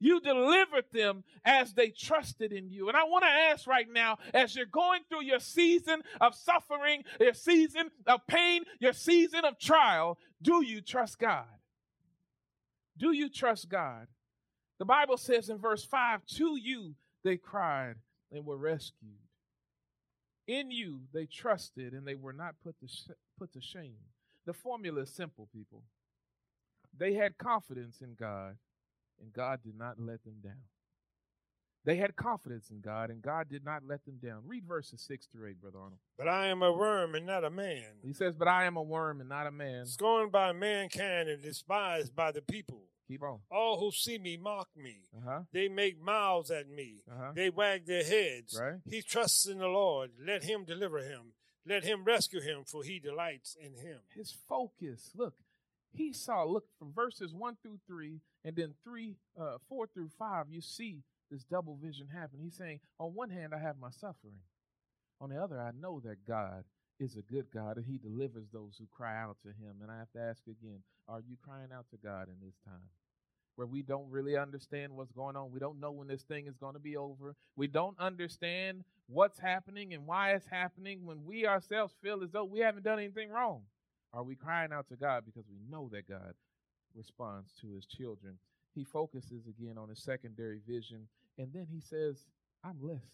You 0.00 0.20
delivered 0.20 0.86
them 0.92 1.24
as 1.44 1.74
they 1.74 1.90
trusted 1.90 2.52
in 2.52 2.70
you. 2.70 2.88
And 2.88 2.96
I 2.96 3.04
want 3.04 3.22
to 3.22 3.28
ask 3.30 3.66
right 3.66 3.86
now, 3.92 4.18
as 4.32 4.56
you're 4.56 4.64
going 4.64 5.02
through 5.08 5.24
your 5.24 5.40
season 5.40 6.02
of 6.20 6.34
suffering, 6.34 7.04
your 7.20 7.34
season 7.34 7.90
of 8.06 8.26
pain, 8.26 8.64
your 8.78 8.94
season 8.94 9.44
of 9.44 9.58
trial, 9.58 10.18
do 10.40 10.64
you 10.64 10.80
trust 10.80 11.18
God? 11.18 11.44
Do 12.96 13.12
you 13.12 13.28
trust 13.28 13.68
God? 13.68 14.06
The 14.78 14.86
Bible 14.86 15.18
says 15.18 15.50
in 15.50 15.58
verse 15.58 15.84
5 15.84 16.24
To 16.36 16.56
you 16.56 16.94
they 17.22 17.36
cried 17.36 17.96
and 18.32 18.46
were 18.46 18.56
rescued. 18.56 19.18
In 20.46 20.70
you 20.70 21.02
they 21.12 21.26
trusted 21.26 21.92
and 21.92 22.06
they 22.06 22.14
were 22.14 22.32
not 22.32 22.54
put 22.64 22.78
to, 22.80 22.88
sh- 22.88 23.10
put 23.38 23.52
to 23.52 23.60
shame. 23.60 23.96
The 24.46 24.54
formula 24.54 25.02
is 25.02 25.10
simple, 25.10 25.48
people. 25.54 25.82
They 26.96 27.14
had 27.14 27.38
confidence 27.38 28.00
in 28.00 28.14
God, 28.18 28.56
and 29.20 29.32
God 29.32 29.60
did 29.64 29.76
not 29.78 29.96
let 29.98 30.22
them 30.24 30.36
down. 30.42 30.62
They 31.84 31.96
had 31.96 32.14
confidence 32.14 32.70
in 32.70 32.80
God, 32.82 33.08
and 33.08 33.22
God 33.22 33.48
did 33.48 33.64
not 33.64 33.82
let 33.86 34.04
them 34.04 34.18
down. 34.22 34.42
Read 34.46 34.64
verses 34.66 35.00
6 35.08 35.26
through 35.32 35.48
8, 35.48 35.60
Brother 35.62 35.78
Arnold. 35.78 36.00
But 36.18 36.28
I 36.28 36.48
am 36.48 36.62
a 36.62 36.70
worm 36.70 37.14
and 37.14 37.24
not 37.24 37.42
a 37.42 37.48
man, 37.50 37.84
He 38.04 38.12
says, 38.12 38.34
But 38.36 38.48
I 38.48 38.64
am 38.64 38.76
a 38.76 38.82
worm 38.82 39.20
and 39.20 39.28
not 39.30 39.46
a 39.46 39.50
man. 39.50 39.86
scorned 39.86 40.30
by 40.30 40.52
mankind 40.52 41.30
and 41.30 41.42
despised 41.42 42.14
by 42.14 42.32
the 42.32 42.42
people. 42.42 42.82
Keep 43.08 43.22
on. 43.22 43.38
All 43.50 43.80
who 43.80 43.90
see 43.90 44.18
me 44.18 44.36
mock 44.36 44.68
me. 44.76 44.98
Uh 45.16 45.20
huh. 45.24 45.40
They 45.52 45.68
make 45.68 46.00
mouths 46.00 46.50
at 46.50 46.68
me. 46.68 47.02
Uh 47.10 47.14
huh. 47.18 47.32
They 47.34 47.48
wag 47.50 47.86
their 47.86 48.04
heads. 48.04 48.56
Right. 48.60 48.80
He 48.88 49.00
trusts 49.02 49.46
in 49.46 49.58
the 49.58 49.66
Lord. 49.66 50.10
Let 50.24 50.44
him 50.44 50.64
deliver 50.64 50.98
him. 50.98 51.32
Let 51.66 51.82
him 51.82 52.04
rescue 52.04 52.40
him, 52.40 52.64
for 52.66 52.84
he 52.84 53.00
delights 53.00 53.56
in 53.58 53.74
him. 53.82 54.00
His 54.14 54.36
focus. 54.48 55.10
Look, 55.16 55.34
he 55.92 56.12
saw, 56.12 56.44
look, 56.44 56.66
from 56.78 56.92
verses 56.92 57.34
1 57.34 57.56
through 57.62 57.80
3, 57.86 58.20
and 58.44 58.56
then 58.56 58.74
3, 58.84 59.16
uh, 59.40 59.58
4 59.68 59.86
through 59.86 60.10
5, 60.18 60.46
you 60.50 60.60
see 60.60 61.02
this 61.30 61.44
double 61.44 61.76
vision 61.76 62.08
happen. 62.12 62.40
He's 62.42 62.56
saying, 62.56 62.80
on 62.98 63.14
one 63.14 63.30
hand, 63.30 63.52
I 63.54 63.58
have 63.58 63.78
my 63.78 63.90
suffering. 63.90 64.40
On 65.20 65.30
the 65.30 65.42
other, 65.42 65.60
I 65.60 65.70
know 65.78 66.00
that 66.00 66.26
God 66.26 66.64
is 66.98 67.16
a 67.16 67.22
good 67.22 67.46
God 67.52 67.76
and 67.76 67.86
he 67.86 67.98
delivers 67.98 68.48
those 68.52 68.76
who 68.78 68.86
cry 68.90 69.20
out 69.20 69.36
to 69.42 69.48
him. 69.48 69.76
And 69.82 69.90
I 69.90 69.98
have 69.98 70.10
to 70.12 70.20
ask 70.20 70.42
again, 70.46 70.82
are 71.08 71.20
you 71.20 71.36
crying 71.42 71.70
out 71.74 71.86
to 71.90 71.96
God 71.96 72.28
in 72.28 72.36
this 72.44 72.56
time? 72.64 72.88
Where 73.56 73.66
we 73.66 73.82
don't 73.82 74.10
really 74.10 74.36
understand 74.36 74.92
what's 74.92 75.12
going 75.12 75.36
on. 75.36 75.50
We 75.50 75.60
don't 75.60 75.80
know 75.80 75.92
when 75.92 76.08
this 76.08 76.22
thing 76.22 76.46
is 76.46 76.56
going 76.56 76.74
to 76.74 76.80
be 76.80 76.96
over. 76.96 77.34
We 77.56 77.66
don't 77.66 77.98
understand 77.98 78.84
what's 79.06 79.38
happening 79.38 79.92
and 79.92 80.06
why 80.06 80.32
it's 80.32 80.46
happening 80.46 81.04
when 81.04 81.24
we 81.24 81.46
ourselves 81.46 81.94
feel 82.02 82.22
as 82.22 82.30
though 82.30 82.44
we 82.44 82.60
haven't 82.60 82.84
done 82.84 82.98
anything 82.98 83.28
wrong. 83.30 83.62
Are 84.12 84.22
we 84.22 84.34
crying 84.36 84.72
out 84.72 84.88
to 84.88 84.96
God 84.96 85.24
because 85.26 85.44
we 85.50 85.58
know 85.70 85.88
that 85.92 86.08
God 86.08 86.34
responds 86.94 87.52
to 87.60 87.72
his 87.74 87.86
children? 87.86 88.38
He 88.74 88.84
focuses 88.84 89.46
again 89.46 89.76
on 89.78 89.88
his 89.88 90.02
secondary 90.02 90.60
vision 90.66 91.08
and 91.38 91.52
then 91.52 91.66
he 91.70 91.80
says, 91.80 92.26
I'm 92.62 92.76
less 92.80 93.06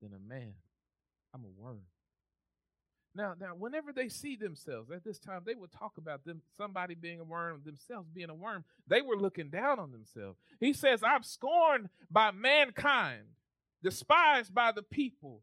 than 0.00 0.12
a 0.12 0.28
man. 0.28 0.54
I'm 1.34 1.44
a 1.44 1.62
worm. 1.62 1.82
Now, 3.14 3.34
now, 3.38 3.54
whenever 3.54 3.92
they 3.92 4.10
see 4.10 4.36
themselves 4.36 4.90
at 4.90 5.02
this 5.02 5.18
time, 5.18 5.42
they 5.46 5.54
would 5.54 5.72
talk 5.72 5.92
about 5.96 6.24
them, 6.24 6.42
somebody 6.56 6.94
being 6.94 7.20
a 7.20 7.24
worm, 7.24 7.62
themselves 7.64 8.08
being 8.14 8.28
a 8.28 8.34
worm. 8.34 8.64
They 8.86 9.00
were 9.00 9.16
looking 9.16 9.48
down 9.48 9.78
on 9.78 9.90
themselves. 9.90 10.38
He 10.60 10.74
says, 10.74 11.02
I'm 11.02 11.22
scorned 11.22 11.88
by 12.10 12.30
mankind, 12.30 13.22
despised 13.82 14.54
by 14.54 14.72
the 14.72 14.82
people. 14.82 15.42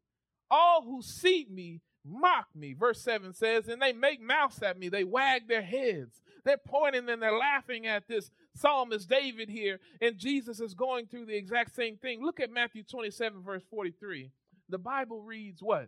All 0.51 0.83
who 0.83 1.01
see 1.01 1.47
me 1.49 1.81
mock 2.05 2.47
me. 2.55 2.73
Verse 2.73 3.01
7 3.01 3.33
says, 3.33 3.67
and 3.67 3.81
they 3.81 3.93
make 3.93 4.21
mouths 4.21 4.61
at 4.61 4.77
me, 4.77 4.89
they 4.89 5.03
wag 5.03 5.47
their 5.47 5.61
heads. 5.61 6.21
They're 6.43 6.57
pointing 6.57 7.09
and 7.09 7.21
they're 7.21 7.37
laughing 7.37 7.87
at 7.87 8.07
this 8.07 8.29
psalmist 8.55 9.09
David 9.09 9.49
here, 9.49 9.79
and 10.01 10.17
Jesus 10.17 10.59
is 10.59 10.73
going 10.73 11.07
through 11.07 11.25
the 11.25 11.35
exact 11.35 11.75
same 11.75 11.97
thing. 11.97 12.23
Look 12.23 12.39
at 12.39 12.51
Matthew 12.51 12.83
27, 12.83 13.41
verse 13.41 13.63
43. 13.69 14.31
The 14.69 14.77
Bible 14.77 15.21
reads 15.21 15.61
what? 15.61 15.87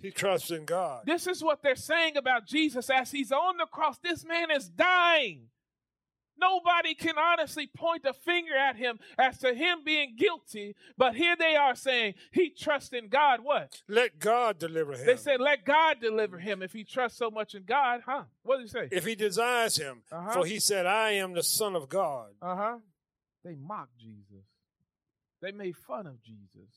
He 0.00 0.10
trusts 0.10 0.50
in 0.50 0.64
God. 0.64 1.02
This 1.06 1.26
is 1.26 1.42
what 1.42 1.62
they're 1.62 1.76
saying 1.76 2.16
about 2.16 2.46
Jesus 2.46 2.90
as 2.90 3.10
he's 3.10 3.30
on 3.30 3.56
the 3.56 3.66
cross. 3.66 3.98
This 3.98 4.24
man 4.24 4.50
is 4.50 4.68
dying. 4.68 5.48
Nobody 6.42 6.94
can 6.94 7.16
honestly 7.16 7.68
point 7.68 8.04
a 8.04 8.12
finger 8.12 8.54
at 8.56 8.76
him 8.76 8.98
as 9.16 9.38
to 9.38 9.54
him 9.54 9.78
being 9.84 10.16
guilty, 10.18 10.74
but 10.98 11.14
here 11.14 11.36
they 11.38 11.54
are 11.56 11.74
saying 11.76 12.14
he 12.32 12.50
trusts 12.50 12.92
in 12.92 13.08
God. 13.08 13.40
What? 13.42 13.80
Let 13.88 14.18
God 14.18 14.58
deliver 14.58 14.92
him. 14.94 15.06
They 15.06 15.16
said, 15.16 15.40
let 15.40 15.64
God 15.64 15.98
deliver 16.00 16.38
him 16.38 16.60
if 16.62 16.72
he 16.72 16.82
trusts 16.84 17.16
so 17.18 17.30
much 17.30 17.54
in 17.54 17.62
God, 17.64 18.00
huh? 18.04 18.24
What 18.42 18.56
did 18.58 18.62
he 18.64 18.68
say? 18.68 18.88
If 18.90 19.06
he 19.06 19.14
desires 19.14 19.76
him, 19.76 20.02
Uh-huh. 20.10 20.32
for 20.32 20.44
he 20.46 20.58
said, 20.58 20.84
I 20.84 21.12
am 21.12 21.32
the 21.32 21.42
Son 21.44 21.76
of 21.76 21.88
God. 21.88 22.30
Uh 22.42 22.56
huh. 22.56 22.78
They 23.44 23.54
mocked 23.54 23.96
Jesus. 23.98 24.44
They 25.40 25.52
made 25.52 25.76
fun 25.76 26.06
of 26.06 26.22
Jesus. 26.22 26.70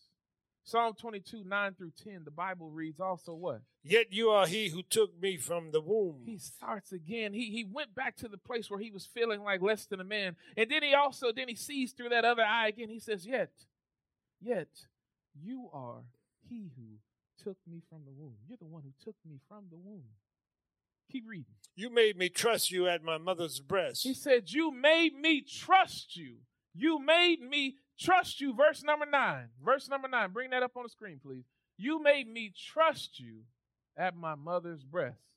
Psalm 0.65 0.95
22, 1.00 1.43
9 1.45 1.74
through 1.75 1.91
10, 2.03 2.24
the 2.25 2.31
Bible 2.31 2.72
reads 2.72 3.00
also 3.00 3.36
what? 3.36 3.62
Yet 3.84 4.07
you 4.10 4.29
are 4.29 4.48
he 4.48 4.69
who 4.69 4.81
took 4.81 5.22
me 5.22 5.38
from 5.38 5.69
the 5.72 5.79
womb. 5.79 6.24
He 6.25 6.39
starts 6.39 6.91
again. 6.91 7.34
He 7.34 7.51
he 7.51 7.63
went 7.63 7.93
back 7.93 8.15
to 8.17 8.27
the 8.27 8.39
place 8.39 8.67
where 8.67 8.79
he 8.79 8.89
was 8.89 9.05
feeling 9.05 9.43
like 9.43 9.62
less 9.62 9.86
than 9.86 10.00
a 10.00 10.03
man. 10.03 10.36
And 10.57 10.72
then 10.72 10.81
he 10.81 10.95
also, 10.95 11.31
then 11.31 11.50
he 11.50 11.55
sees 11.55 11.91
through 11.91 12.10
that 12.10 12.25
other 12.25 12.41
eye 12.41 12.69
again. 12.69 12.89
He 12.89 13.00
says, 13.00 13.27
Yet, 13.27 13.51
yet 14.41 14.69
you 15.39 15.69
are 15.72 16.01
he 16.50 16.72
who 16.75 16.98
took 17.43 17.57
me 17.69 17.84
from 17.88 18.00
the 18.03 18.12
womb. 18.12 18.38
You're 18.48 18.57
the 18.57 18.65
one 18.65 18.81
who 18.81 18.93
took 19.03 19.15
me 19.24 19.39
from 19.48 19.65
the 19.69 19.77
womb. 19.77 20.05
Keep 21.12 21.25
reading. 21.27 21.45
You 21.75 21.91
made 21.91 22.17
me 22.17 22.29
trust 22.29 22.72
you 22.72 22.88
at 22.88 23.03
my 23.03 23.19
mother's 23.19 23.60
breast. 23.60 24.01
He 24.01 24.15
said, 24.15 24.49
You 24.49 24.71
made 24.71 25.13
me 25.13 25.41
trust 25.41 26.17
you. 26.17 26.38
You 26.73 26.99
made 26.99 27.39
me 27.39 27.75
trust 27.99 28.41
you. 28.41 28.53
Verse 28.55 28.84
number 28.84 29.05
nine. 29.05 29.49
Verse 29.63 29.89
number 29.89 30.08
nine. 30.08 30.31
Bring 30.31 30.49
that 30.51 30.63
up 30.63 30.75
on 30.75 30.84
the 30.84 30.89
screen, 30.89 31.19
please. 31.23 31.45
You 31.77 32.01
made 32.01 32.27
me 32.27 32.53
trust 32.55 33.19
you 33.19 33.41
at 33.97 34.15
my 34.15 34.36
mother's 34.36 34.84
breast. 34.84 35.29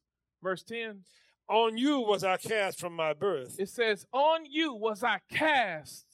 Verse 0.42 0.62
10. 0.62 1.00
On 1.48 1.78
you 1.78 2.00
was 2.00 2.24
I 2.24 2.36
cast 2.36 2.78
from 2.78 2.94
my 2.94 3.14
birth. 3.14 3.56
It 3.58 3.70
says, 3.70 4.06
On 4.12 4.44
you 4.44 4.74
was 4.74 5.02
I 5.02 5.20
cast 5.30 6.04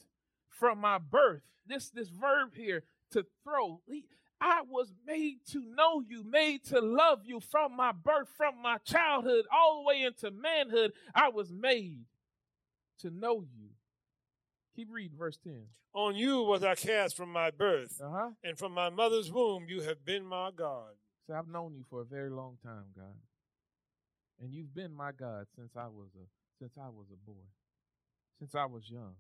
from 0.48 0.78
my 0.78 0.98
birth. 0.98 1.42
This 1.66 1.90
this 1.90 2.09
verb 2.09 2.54
here 2.54 2.85
to 3.12 3.26
throw. 3.42 3.80
I 4.40 4.62
was 4.68 4.92
made 5.07 5.38
to 5.52 5.61
know 5.74 6.02
you, 6.07 6.22
made 6.22 6.64
to 6.66 6.80
love 6.80 7.20
you 7.24 7.40
from 7.40 7.76
my 7.76 7.92
birth, 7.92 8.28
from 8.37 8.61
my 8.62 8.78
childhood, 8.78 9.46
all 9.52 9.78
the 9.83 9.88
way 9.88 10.02
into 10.02 10.30
manhood. 10.30 10.92
I 11.14 11.30
was 11.30 11.50
made 11.50 12.04
to 13.00 13.11
know 13.11 13.44
you. 13.57 13.70
Keep 14.76 14.88
reading 14.90 15.16
verse 15.16 15.38
10. 15.44 15.66
On 15.94 16.16
you 16.16 16.42
was 16.42 16.64
I 16.64 16.74
cast 16.74 17.16
from 17.16 17.30
my 17.30 17.50
birth, 17.50 18.00
Uh-huh. 18.00 18.30
and 18.42 18.58
from 18.58 18.72
my 18.72 18.90
mother's 18.90 19.30
womb 19.30 19.66
you 19.68 19.82
have 19.82 20.04
been 20.04 20.24
my 20.26 20.50
God. 20.50 20.94
So 21.26 21.34
I've 21.34 21.46
known 21.48 21.74
you 21.74 21.84
for 21.88 22.00
a 22.02 22.04
very 22.04 22.30
long 22.30 22.58
time, 22.62 22.87
God. 22.96 23.14
And 24.40 24.52
you've 24.52 24.74
been 24.74 24.92
my 24.92 25.12
God 25.12 25.46
since 25.56 25.76
I 25.76 25.87
was 25.87 26.08
a 26.16 26.26
since 26.58 26.72
I 26.76 26.88
was 26.88 27.06
a 27.12 27.16
boy. 27.30 27.44
Since 28.40 28.54
I 28.54 28.64
was 28.66 28.90
young. 28.90 29.14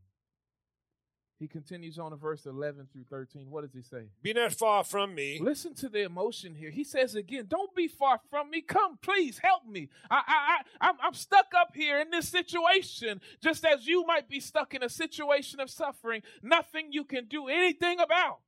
He 1.38 1.48
continues 1.48 1.98
on 1.98 2.12
to 2.12 2.16
verse 2.16 2.46
11 2.46 2.88
through 2.92 3.04
13. 3.10 3.50
What 3.50 3.62
does 3.62 3.72
he 3.72 3.82
say? 3.82 4.04
Be 4.22 4.32
not 4.32 4.52
far 4.52 4.84
from 4.84 5.14
me. 5.14 5.40
Listen 5.42 5.74
to 5.74 5.88
the 5.88 6.02
emotion 6.02 6.54
here. 6.54 6.70
He 6.70 6.84
says 6.84 7.14
again, 7.16 7.46
"Don't 7.48 7.74
be 7.74 7.88
far 7.88 8.20
from 8.30 8.50
me. 8.50 8.60
Come, 8.60 8.98
please 9.02 9.38
help 9.38 9.66
me. 9.66 9.88
I, 10.10 10.22
I, 10.26 10.28
I, 10.28 10.88
I'm, 10.88 10.96
I'm 11.02 11.14
stuck 11.14 11.46
up 11.56 11.72
here 11.74 11.98
in 11.98 12.10
this 12.10 12.28
situation, 12.28 13.20
just 13.42 13.64
as 13.64 13.86
you 13.86 14.06
might 14.06 14.28
be 14.28 14.38
stuck 14.40 14.74
in 14.74 14.82
a 14.82 14.88
situation 14.88 15.58
of 15.58 15.70
suffering. 15.70 16.22
Nothing 16.42 16.92
you 16.92 17.04
can 17.04 17.26
do 17.26 17.48
anything 17.48 17.98
about, 17.98 18.38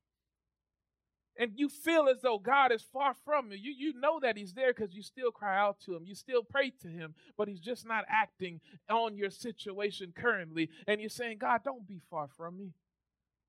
and 1.39 1.51
you 1.55 1.69
feel 1.69 2.07
as 2.07 2.21
though 2.21 2.39
God 2.39 2.71
is 2.71 2.81
far 2.81 3.13
from 3.25 3.51
you. 3.51 3.57
You, 3.57 3.73
you 3.77 3.99
know 3.99 4.19
that 4.19 4.37
He's 4.37 4.53
there 4.53 4.73
because 4.73 4.93
you 4.93 5.03
still 5.03 5.31
cry 5.31 5.57
out 5.57 5.79
to 5.81 5.95
Him. 5.95 6.03
You 6.05 6.15
still 6.15 6.43
pray 6.43 6.71
to 6.81 6.87
Him, 6.87 7.15
but 7.37 7.47
He's 7.47 7.59
just 7.59 7.85
not 7.85 8.05
acting 8.09 8.59
on 8.89 9.15
your 9.15 9.29
situation 9.29 10.13
currently. 10.15 10.69
And 10.87 10.99
you're 10.99 11.09
saying, 11.09 11.37
God, 11.37 11.61
don't 11.63 11.87
be 11.87 12.01
far 12.09 12.27
from 12.27 12.57
me." 12.57 12.73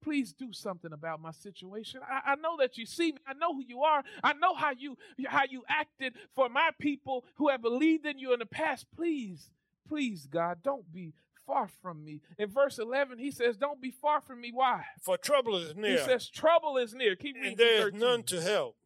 please 0.00 0.32
do 0.32 0.52
something 0.52 0.92
about 0.92 1.20
my 1.20 1.32
situation. 1.32 2.00
I, 2.08 2.32
I, 2.32 2.34
know 2.36 2.56
that 2.60 2.78
you 2.78 2.86
see 2.86 3.12
me. 3.12 3.18
I 3.26 3.34
know 3.34 3.52
who 3.52 3.64
you 3.66 3.82
are. 3.82 4.02
I 4.22 4.32
know 4.34 4.54
how 4.54 4.70
you 4.70 4.96
how 5.26 5.42
you 5.48 5.64
acted 5.68 6.14
for 6.34 6.48
my 6.48 6.70
people 6.78 7.24
who 7.34 7.48
have 7.48 7.62
believed 7.62 8.06
in 8.06 8.18
you 8.18 8.32
in 8.32 8.38
the 8.38 8.46
past. 8.46 8.86
Please, 8.94 9.50
please, 9.88 10.26
God, 10.26 10.58
don't 10.62 10.90
be 10.92 11.14
far 11.48 11.68
from 11.82 12.04
me. 12.04 12.20
In 12.38 12.48
verse 12.50 12.78
11, 12.78 13.18
he 13.18 13.30
says, 13.32 13.56
Don't 13.56 13.80
be 13.80 13.90
far 13.90 14.20
from 14.20 14.40
me. 14.40 14.50
Why? 14.54 14.84
For 15.02 15.16
trouble 15.16 15.56
is 15.56 15.74
near, 15.74 15.92
He 15.98 16.04
says, 16.04 16.28
Trouble 16.28 16.76
is 16.76 16.94
near. 16.94 17.16
Keep 17.16 17.36
reading. 17.36 17.50
and 17.52 17.56
there 17.58 17.88
is 17.88 17.94
none 17.94 18.22
to 18.24 18.40
help. 18.40 18.76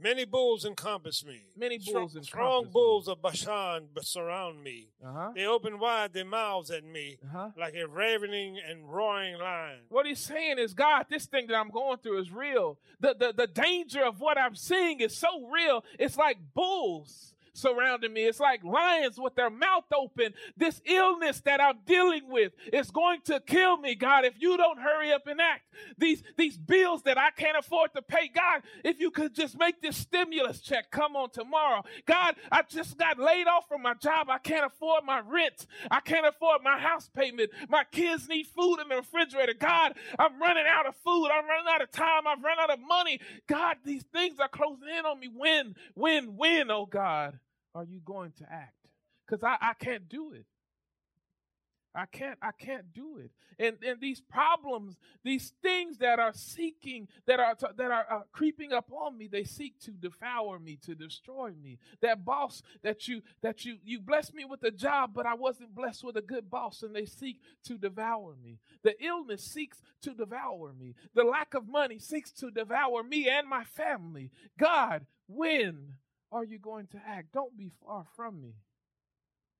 Many 0.00 0.24
bulls 0.24 0.64
encompass 0.64 1.24
me. 1.26 1.42
Many 1.56 1.76
bulls 1.78 2.12
Strong, 2.12 2.24
strong 2.24 2.64
me. 2.64 2.70
bulls 2.72 3.06
of 3.06 3.20
Bashan 3.20 3.88
surround 4.00 4.62
me. 4.64 4.88
Uh-huh. 5.04 5.32
They 5.34 5.44
open 5.44 5.78
wide 5.78 6.14
their 6.14 6.24
mouths 6.24 6.70
at 6.70 6.84
me 6.84 7.18
Uh-huh. 7.22 7.50
like 7.56 7.74
a 7.74 7.86
ravening 7.86 8.58
and 8.66 8.90
roaring 8.90 9.38
lion. 9.38 9.80
What 9.90 10.06
he's 10.06 10.20
saying 10.20 10.58
is, 10.58 10.72
God, 10.72 11.06
this 11.10 11.26
thing 11.26 11.48
that 11.48 11.56
I'm 11.56 11.70
going 11.70 11.98
through 11.98 12.18
is 12.22 12.32
real. 12.32 12.78
The, 13.00 13.14
the, 13.18 13.34
the 13.36 13.46
danger 13.46 14.02
of 14.02 14.20
what 14.20 14.38
I'm 14.38 14.54
seeing 14.56 15.00
is 15.00 15.14
so 15.14 15.46
real. 15.48 15.84
It's 15.98 16.16
like 16.16 16.38
bulls 16.54 17.33
surrounding 17.54 18.12
me. 18.12 18.26
It's 18.26 18.40
like 18.40 18.62
lions 18.64 19.18
with 19.18 19.34
their 19.34 19.50
mouth 19.50 19.84
open. 19.94 20.34
This 20.56 20.80
illness 20.86 21.40
that 21.42 21.60
I'm 21.60 21.78
dealing 21.86 22.28
with 22.28 22.52
is 22.72 22.90
going 22.90 23.20
to 23.26 23.40
kill 23.40 23.78
me, 23.78 23.94
God, 23.94 24.24
if 24.24 24.34
you 24.38 24.56
don't 24.56 24.78
hurry 24.78 25.12
up 25.12 25.26
and 25.26 25.40
act. 25.40 25.62
These, 25.98 26.22
these 26.36 26.58
bills 26.58 27.02
that 27.04 27.18
I 27.18 27.30
can't 27.30 27.56
afford 27.56 27.94
to 27.94 28.02
pay, 28.02 28.28
God, 28.28 28.62
if 28.84 29.00
you 29.00 29.10
could 29.10 29.34
just 29.34 29.58
make 29.58 29.80
this 29.80 29.96
stimulus 29.96 30.60
check 30.60 30.90
come 30.90 31.16
on 31.16 31.30
tomorrow. 31.30 31.82
God, 32.06 32.34
I 32.50 32.62
just 32.68 32.98
got 32.98 33.18
laid 33.18 33.46
off 33.46 33.68
from 33.68 33.82
my 33.82 33.94
job. 33.94 34.28
I 34.28 34.38
can't 34.38 34.66
afford 34.66 35.04
my 35.04 35.20
rent. 35.20 35.66
I 35.90 36.00
can't 36.00 36.26
afford 36.26 36.62
my 36.62 36.78
house 36.78 37.08
payment. 37.14 37.50
My 37.68 37.84
kids 37.90 38.28
need 38.28 38.46
food 38.46 38.78
in 38.80 38.88
the 38.88 38.96
refrigerator. 38.96 39.54
God, 39.58 39.94
I'm 40.18 40.40
running 40.40 40.64
out 40.68 40.86
of 40.86 40.94
food. 40.96 41.28
I'm 41.28 41.46
running 41.46 41.66
out 41.68 41.82
of 41.82 41.90
time. 41.90 42.26
I've 42.26 42.42
run 42.42 42.58
out 42.58 42.70
of 42.70 42.80
money. 42.80 43.20
God, 43.46 43.76
these 43.84 44.04
things 44.12 44.38
are 44.40 44.48
closing 44.48 44.88
in 44.88 45.06
on 45.06 45.20
me. 45.20 45.28
When, 45.34 45.74
when, 45.94 46.36
when, 46.36 46.70
oh 46.70 46.86
God, 46.86 47.38
are 47.74 47.84
you 47.84 48.00
going 48.04 48.32
to 48.38 48.44
act? 48.50 48.88
Because 49.26 49.42
I, 49.42 49.56
I 49.60 49.74
can't 49.74 50.08
do 50.08 50.32
it. 50.32 50.46
I 51.96 52.06
can't, 52.06 52.38
I 52.42 52.50
can't 52.50 52.92
do 52.92 53.18
it. 53.18 53.30
And 53.56 53.76
and 53.86 54.00
these 54.00 54.20
problems, 54.20 54.96
these 55.22 55.52
things 55.62 55.98
that 55.98 56.18
are 56.18 56.32
seeking, 56.34 57.06
that 57.26 57.38
are 57.38 57.56
that 57.76 57.90
are 57.90 58.06
uh, 58.10 58.20
creeping 58.32 58.72
up 58.72 58.90
on 58.92 59.16
me, 59.16 59.28
they 59.28 59.44
seek 59.44 59.78
to 59.82 59.92
devour 59.92 60.58
me, 60.58 60.76
to 60.84 60.96
destroy 60.96 61.52
me. 61.62 61.78
That 62.02 62.24
boss 62.24 62.62
that 62.82 63.06
you 63.06 63.22
that 63.42 63.64
you 63.64 63.76
you 63.84 64.00
blessed 64.00 64.34
me 64.34 64.44
with 64.44 64.64
a 64.64 64.72
job, 64.72 65.12
but 65.14 65.24
I 65.24 65.34
wasn't 65.34 65.74
blessed 65.74 66.02
with 66.02 66.16
a 66.16 66.22
good 66.22 66.50
boss, 66.50 66.82
and 66.82 66.94
they 66.96 67.06
seek 67.06 67.40
to 67.66 67.78
devour 67.78 68.34
me. 68.42 68.58
The 68.82 69.00
illness 69.00 69.44
seeks 69.44 69.80
to 70.02 70.14
devour 70.14 70.72
me. 70.72 70.96
The 71.14 71.22
lack 71.22 71.54
of 71.54 71.68
money 71.68 72.00
seeks 72.00 72.32
to 72.32 72.50
devour 72.50 73.04
me 73.04 73.28
and 73.28 73.48
my 73.48 73.62
family. 73.62 74.32
God, 74.58 75.06
when 75.28 75.94
are 76.34 76.44
you 76.44 76.58
going 76.58 76.88
to 76.88 77.00
act? 77.06 77.32
Don't 77.32 77.56
be 77.56 77.70
far 77.86 78.04
from 78.16 78.40
me. 78.42 78.54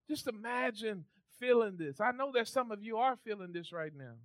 Just 0.08 0.26
imagine 0.26 1.04
feeling 1.38 1.76
this. 1.78 2.00
I 2.00 2.10
know 2.10 2.32
that 2.34 2.48
some 2.48 2.70
of 2.70 2.82
you 2.82 2.98
are 2.98 3.16
feeling 3.24 3.52
this 3.52 3.72
right 3.72 3.92
now. 3.96 4.16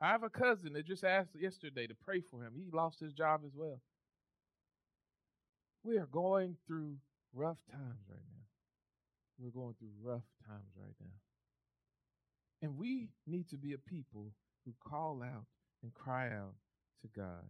I 0.00 0.08
have 0.08 0.22
a 0.22 0.30
cousin 0.30 0.72
that 0.72 0.86
just 0.86 1.04
asked 1.04 1.30
yesterday 1.38 1.86
to 1.86 1.94
pray 1.94 2.20
for 2.20 2.42
him. 2.42 2.52
He 2.56 2.70
lost 2.72 3.00
his 3.00 3.12
job 3.12 3.42
as 3.46 3.52
well. 3.54 3.80
We 5.84 5.98
are 5.98 6.06
going 6.06 6.56
through 6.66 6.96
rough 7.34 7.58
times 7.70 8.00
right 8.08 8.18
now. 8.18 8.44
We're 9.38 9.50
going 9.50 9.74
through 9.78 9.90
rough 10.02 10.24
times 10.48 10.72
right 10.76 10.94
now. 11.00 11.16
And 12.62 12.78
we 12.78 13.08
need 13.26 13.48
to 13.50 13.56
be 13.56 13.74
a 13.74 13.78
people 13.78 14.32
who 14.64 14.72
call 14.82 15.22
out 15.22 15.44
and 15.82 15.92
cry 15.92 16.28
out 16.28 16.54
to 17.02 17.08
God. 17.08 17.44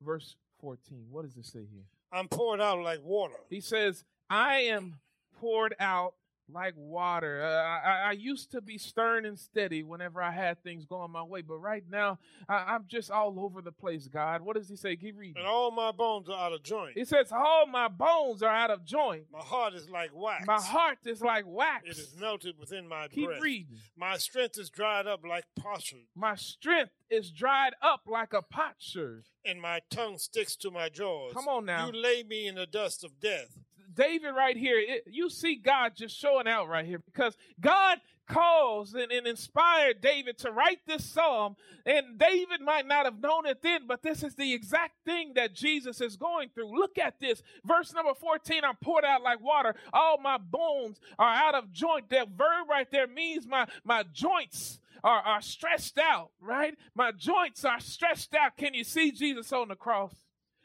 Verse 0.00 0.36
14, 0.60 1.06
what 1.10 1.24
does 1.24 1.36
it 1.36 1.46
say 1.46 1.66
here? 1.70 1.86
I'm 2.12 2.28
poured 2.28 2.60
out 2.60 2.82
like 2.82 3.02
water. 3.02 3.34
He 3.48 3.60
says, 3.60 4.04
I 4.28 4.60
am 4.60 5.00
poured 5.38 5.74
out 5.78 6.14
like 6.52 6.74
water. 6.76 7.42
Uh, 7.42 7.88
I, 7.88 8.08
I, 8.08 8.12
used 8.12 8.50
to 8.52 8.60
be 8.60 8.78
stern 8.78 9.24
and 9.24 9.38
steady 9.38 9.82
whenever 9.82 10.22
I 10.22 10.30
had 10.30 10.62
things 10.62 10.84
going 10.84 11.10
my 11.10 11.22
way, 11.22 11.42
but 11.42 11.56
right 11.56 11.84
now 11.90 12.18
I, 12.48 12.74
am 12.74 12.84
just 12.88 13.10
all 13.10 13.38
over 13.40 13.62
the 13.62 13.72
place, 13.72 14.08
God. 14.08 14.42
What 14.42 14.56
does 14.56 14.68
he 14.68 14.76
say? 14.76 14.96
Keep 14.96 15.18
reading. 15.18 15.36
And 15.38 15.46
all 15.46 15.70
my 15.70 15.92
bones 15.92 16.28
are 16.28 16.38
out 16.38 16.52
of 16.52 16.62
joint. 16.62 16.96
He 16.96 17.04
says, 17.04 17.32
All 17.32 17.66
my 17.66 17.88
bones 17.88 18.42
are 18.42 18.54
out 18.54 18.70
of 18.70 18.84
joint. 18.84 19.24
My 19.32 19.40
heart 19.40 19.74
is 19.74 19.88
like 19.88 20.10
wax. 20.14 20.46
My 20.46 20.60
heart 20.60 20.98
is 21.04 21.20
like 21.20 21.44
wax. 21.46 21.84
It 21.86 21.98
is 21.98 22.14
melted 22.20 22.56
within 22.58 22.88
my 22.88 23.08
Keep 23.08 23.26
breast. 23.26 23.42
reading. 23.42 23.78
My 23.96 24.16
strength 24.16 24.58
is 24.58 24.70
dried 24.70 25.06
up 25.06 25.24
like 25.24 25.44
potsherd. 25.56 26.06
My 26.14 26.34
strength 26.34 26.92
is 27.10 27.30
dried 27.30 27.74
up 27.82 28.02
like 28.06 28.32
a 28.32 28.42
potsherd. 28.42 29.24
And 29.44 29.60
my 29.60 29.80
tongue 29.90 30.18
sticks 30.18 30.56
to 30.56 30.70
my 30.70 30.88
jaws. 30.88 31.32
Come 31.32 31.48
on 31.48 31.64
now. 31.64 31.86
You 31.86 31.92
lay 31.92 32.22
me 32.22 32.46
in 32.46 32.54
the 32.56 32.66
dust 32.66 33.04
of 33.04 33.20
death. 33.20 33.58
David 33.94 34.30
right 34.36 34.56
here, 34.56 34.78
it, 34.78 35.04
you 35.06 35.30
see 35.30 35.56
God 35.56 35.92
just 35.96 36.16
showing 36.16 36.48
out 36.48 36.68
right 36.68 36.84
here 36.84 36.98
because 36.98 37.36
God 37.60 37.98
calls 38.30 38.94
and, 38.94 39.10
and, 39.10 39.26
inspired 39.26 40.00
David 40.00 40.38
to 40.38 40.52
write 40.52 40.80
this 40.86 41.04
psalm. 41.04 41.56
And 41.84 42.18
David 42.18 42.60
might 42.60 42.86
not 42.86 43.04
have 43.04 43.20
known 43.20 43.46
it 43.46 43.62
then, 43.62 43.82
but 43.86 44.02
this 44.02 44.22
is 44.22 44.34
the 44.34 44.54
exact 44.54 45.04
thing 45.04 45.32
that 45.34 45.54
Jesus 45.54 46.00
is 46.00 46.16
going 46.16 46.50
through. 46.50 46.76
Look 46.76 46.98
at 46.98 47.18
this. 47.20 47.42
Verse 47.64 47.92
number 47.92 48.14
14 48.14 48.64
I'm 48.64 48.76
poured 48.76 49.04
out 49.04 49.22
like 49.22 49.40
water. 49.40 49.74
All 49.92 50.18
my 50.20 50.38
bones 50.38 51.00
are 51.18 51.34
out 51.34 51.54
of 51.54 51.72
joint. 51.72 52.10
That 52.10 52.28
verb 52.28 52.68
right 52.68 52.90
there 52.90 53.06
means 53.06 53.46
my, 53.46 53.66
my 53.84 54.04
joints. 54.12 54.78
Are, 55.02 55.22
are 55.22 55.40
stressed 55.40 55.96
out, 55.96 56.28
right? 56.42 56.74
My 56.94 57.10
joints 57.10 57.64
are 57.64 57.80
stretched 57.80 58.34
out. 58.34 58.58
Can 58.58 58.74
you 58.74 58.84
see 58.84 59.12
Jesus 59.12 59.50
on 59.50 59.68
the 59.68 59.74
cross? 59.74 60.14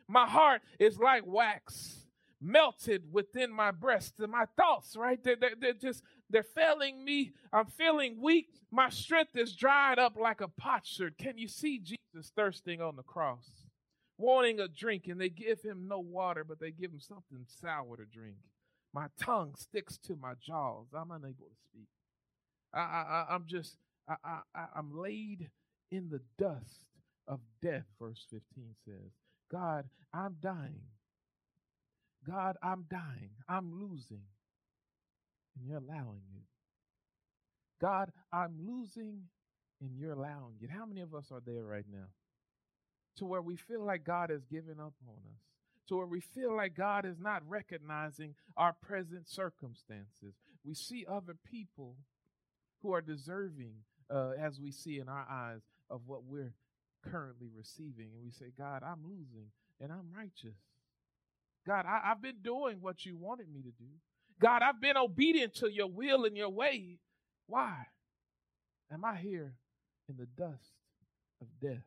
My 0.09 0.27
heart 0.27 0.61
is 0.77 0.99
like 0.99 1.25
wax 1.25 2.04
melted 2.45 3.12
within 3.12 3.51
my 3.51 3.71
breast. 3.71 4.13
And 4.19 4.31
my 4.31 4.45
thoughts, 4.55 4.95
right? 4.95 5.21
They're, 5.23 5.36
they're, 5.36 5.55
they're, 5.60 5.73
just, 5.73 6.03
they're 6.29 6.43
failing 6.43 7.03
me. 7.03 7.34
I'm 7.51 7.65
feeling 7.65 8.21
weak. 8.21 8.49
My 8.71 8.89
strength 8.89 9.36
is 9.36 9.55
dried 9.55 9.99
up 9.99 10.15
like 10.17 10.41
a 10.41 10.47
potsherd. 10.47 11.17
Can 11.17 11.38
you 11.38 11.47
see 11.47 11.79
Jesus 11.79 12.31
thirsting 12.36 12.81
on 12.81 12.95
the 12.95 13.03
cross? 13.03 13.49
Wanting 14.17 14.62
a 14.62 14.67
drink, 14.69 15.08
and 15.08 15.19
they 15.19 15.27
give 15.27 15.62
him 15.62 15.88
no 15.89 15.99
water, 15.99 16.45
but 16.45 16.60
they 16.60 16.71
give 16.71 16.91
him 16.91 17.01
something 17.01 17.45
sour 17.62 17.97
to 17.97 18.05
drink. 18.05 18.38
My 18.93 19.08
tongue 19.19 19.55
sticks 19.58 19.97
to 20.05 20.15
my 20.15 20.34
jaws. 20.41 20.86
I'm 20.95 21.12
unable 21.12 21.47
to 21.47 21.55
speak. 21.69 21.88
I, 22.73 22.79
I, 22.79 23.25
I'm 23.31 23.45
just, 23.45 23.75
I, 24.08 24.15
I, 24.55 24.65
I'm 24.73 24.97
laid 24.97 25.49
in 25.91 26.10
the 26.10 26.21
dust 26.38 26.86
of 27.27 27.39
death, 27.62 27.86
verse 27.99 28.25
15 28.29 28.41
says. 28.86 29.12
God, 29.51 29.86
I'm 30.13 30.38
dying. 30.41 30.81
God, 32.27 32.57
I'm 32.63 32.85
dying. 32.89 33.31
I'm 33.47 33.79
losing. 33.79 34.23
And 35.57 35.67
you're 35.67 35.77
allowing 35.77 36.23
it. 36.35 36.43
God, 37.81 38.11
I'm 38.31 38.55
losing 38.65 39.23
and 39.81 39.91
you're 39.97 40.13
allowing 40.13 40.55
it. 40.61 40.69
How 40.69 40.85
many 40.85 41.01
of 41.01 41.13
us 41.13 41.31
are 41.31 41.41
there 41.45 41.65
right 41.65 41.85
now? 41.91 42.07
To 43.17 43.25
where 43.25 43.41
we 43.41 43.55
feel 43.55 43.85
like 43.85 44.03
God 44.03 44.29
has 44.29 44.45
given 44.45 44.79
up 44.79 44.93
on 45.07 45.17
us. 45.33 45.41
To 45.88 45.97
where 45.97 46.07
we 46.07 46.19
feel 46.19 46.55
like 46.55 46.75
God 46.75 47.05
is 47.05 47.19
not 47.19 47.47
recognizing 47.47 48.35
our 48.57 48.73
present 48.73 49.29
circumstances. 49.29 50.35
We 50.65 50.73
see 50.73 51.05
other 51.07 51.35
people 51.49 51.97
who 52.81 52.93
are 52.93 53.01
deserving, 53.01 53.75
uh, 54.09 54.31
as 54.39 54.59
we 54.59 54.71
see 54.71 54.99
in 54.99 55.07
our 55.07 55.25
eyes, 55.29 55.61
of 55.89 56.01
what 56.07 56.23
we're 56.23 56.55
currently 57.03 57.49
receiving. 57.55 58.09
And 58.13 58.23
we 58.23 58.31
say, 58.31 58.51
God, 58.57 58.81
I'm 58.83 59.03
losing 59.03 59.51
and 59.79 59.91
I'm 59.91 60.11
righteous. 60.15 60.57
God, 61.67 61.86
I, 61.88 62.10
have 62.10 62.21
been 62.21 62.41
doing 62.43 62.78
what 62.82 63.06
you 63.06 63.17
wanted 63.17 63.47
me 63.51 63.62
to 63.62 63.71
do. 63.71 63.89
God, 64.39 64.62
I've 64.62 64.82
been 64.82 64.97
obedient 64.97 65.56
to 65.56 65.71
your 65.71 65.88
will 65.88 66.25
and 66.25 66.38
your 66.38 66.49
way. 66.49 66.99
Why 67.47 67.73
am 68.91 69.04
I 69.04 69.15
here 69.15 69.56
in 70.10 70.17
the 70.17 70.25
dust 70.25 70.71
of 71.41 71.47
death? 71.62 71.84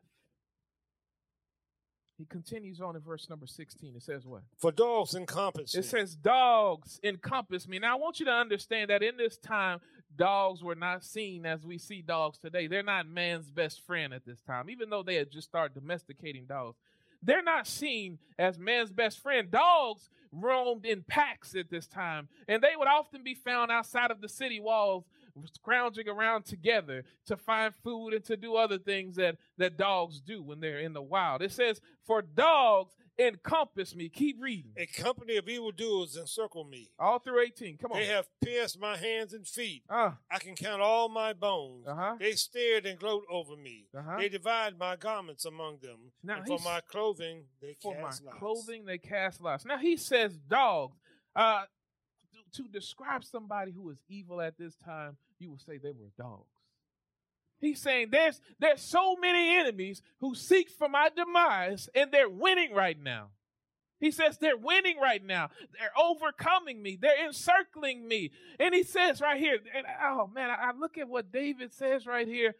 He 2.17 2.25
continues 2.25 2.81
on 2.81 2.97
in 2.97 3.01
verse 3.01 3.29
number 3.29 3.47
16. 3.47 3.93
It 3.95 4.03
says 4.03 4.25
what? 4.25 4.41
For 4.57 4.73
dogs 4.73 5.15
encompass 5.15 5.73
It 5.73 5.85
says 5.85 6.15
dogs 6.15 6.99
encompass 7.01 7.65
me. 7.65 7.79
Now 7.79 7.93
I 7.93 7.99
want 7.99 8.19
you 8.19 8.25
to 8.25 8.33
understand 8.33 8.89
that 8.89 9.01
in 9.01 9.15
this 9.15 9.37
time, 9.37 9.79
dogs 10.17 10.61
were 10.61 10.75
not 10.75 11.05
seen 11.05 11.45
as 11.45 11.65
we 11.65 11.77
see 11.77 12.01
dogs 12.01 12.37
today. 12.37 12.67
They're 12.67 12.83
not 12.83 13.07
man's 13.07 13.49
best 13.49 13.85
friend 13.85 14.13
at 14.13 14.25
this 14.25 14.41
time, 14.41 14.69
even 14.69 14.89
though 14.89 15.01
they 15.01 15.15
had 15.15 15.31
just 15.31 15.47
started 15.47 15.79
domesticating 15.79 16.45
dogs 16.45 16.77
they're 17.21 17.43
not 17.43 17.67
seen 17.67 18.19
as 18.37 18.57
man's 18.57 18.91
best 18.91 19.19
friend. 19.21 19.51
Dogs 19.51 20.09
roamed 20.31 20.85
in 20.85 21.03
packs 21.03 21.55
at 21.55 21.69
this 21.69 21.87
time, 21.87 22.27
and 22.47 22.61
they 22.61 22.75
would 22.77 22.87
often 22.87 23.23
be 23.23 23.33
found 23.33 23.71
outside 23.71 24.11
of 24.11 24.21
the 24.21 24.29
city 24.29 24.59
walls, 24.59 25.05
scrounging 25.53 26.07
around 26.07 26.45
together 26.45 27.03
to 27.25 27.37
find 27.37 27.73
food 27.83 28.13
and 28.13 28.23
to 28.25 28.37
do 28.37 28.55
other 28.55 28.77
things 28.77 29.15
that, 29.15 29.37
that 29.57 29.77
dogs 29.77 30.19
do 30.21 30.43
when 30.43 30.59
they're 30.59 30.79
in 30.79 30.93
the 30.93 31.01
wild. 31.01 31.41
It 31.41 31.51
says, 31.51 31.81
For 32.05 32.21
dogs 32.21 32.93
encompass 33.19 33.95
me. 33.95 34.09
Keep 34.09 34.37
reading. 34.41 34.71
A 34.77 34.85
company 34.85 35.35
of 35.37 35.47
evildoers 35.47 36.15
encircle 36.15 36.63
me. 36.63 36.89
All 36.97 37.19
through 37.19 37.41
18. 37.41 37.77
Come 37.77 37.91
on. 37.91 37.99
They 37.99 38.05
have 38.05 38.27
pierced 38.43 38.79
my 38.79 38.95
hands 38.97 39.33
and 39.33 39.45
feet. 39.45 39.83
Uh, 39.89 40.11
I 40.31 40.39
can 40.39 40.55
count 40.55 40.81
all 40.81 41.09
my 41.09 41.33
bones. 41.33 41.85
Uh-huh. 41.87 42.15
They 42.19 42.31
stared 42.31 42.85
and 42.85 42.97
gloat 42.97 43.23
over 43.29 43.55
me. 43.55 43.87
Uh-huh. 43.95 44.17
They 44.17 44.29
divide 44.29 44.77
my 44.77 44.95
garments 44.95 45.45
among 45.45 45.79
them. 45.81 46.11
Now 46.23 46.37
and 46.37 46.47
for 46.47 46.59
my 46.59 46.79
clothing, 46.89 47.43
they 47.61 47.75
for 47.81 47.93
my 47.95 48.01
cast 48.07 48.23
lots. 48.23 48.37
clothing, 48.37 48.85
they 48.85 48.97
cast 48.97 49.41
lots. 49.41 49.65
Now 49.65 49.77
he 49.77 49.97
says 49.97 50.37
dogs. 50.37 50.97
Uh, 51.35 51.63
to, 52.53 52.63
to 52.63 52.69
describe 52.69 53.23
somebody 53.23 53.71
who 53.71 53.89
is 53.89 53.97
evil 54.09 54.41
at 54.41 54.57
this 54.57 54.75
time, 54.75 55.17
you 55.39 55.51
would 55.51 55.61
say 55.61 55.77
they 55.77 55.91
were 55.91 56.11
dogs. 56.17 56.47
He's 57.59 57.81
saying 57.81 58.09
there's 58.11 58.41
there's 58.59 58.81
so 58.81 59.15
many 59.15 59.57
enemies 59.57 60.01
who 60.19 60.35
seek 60.35 60.69
for 60.69 60.87
my 60.87 61.09
demise, 61.15 61.89
and 61.93 62.11
they're 62.11 62.29
winning 62.29 62.73
right 62.73 62.97
now. 63.01 63.29
He 63.99 64.11
says 64.11 64.37
they're 64.37 64.55
winning 64.55 64.97
right 64.97 65.23
now. 65.23 65.49
They're 65.77 65.91
overcoming 65.97 66.81
me. 66.81 66.97
They're 66.99 67.25
encircling 67.25 68.07
me. 68.07 68.31
And 68.57 68.73
he 68.73 68.83
says 68.83 69.19
right 69.19 69.39
here, 69.39 69.57
and 69.75 69.85
oh 70.01 70.27
man, 70.33 70.49
I, 70.49 70.69
I 70.69 70.71
look 70.77 70.97
at 70.97 71.09
what 71.09 71.33
David 71.33 71.73
says 71.73 72.07
right 72.07 72.27
here. 72.27 72.55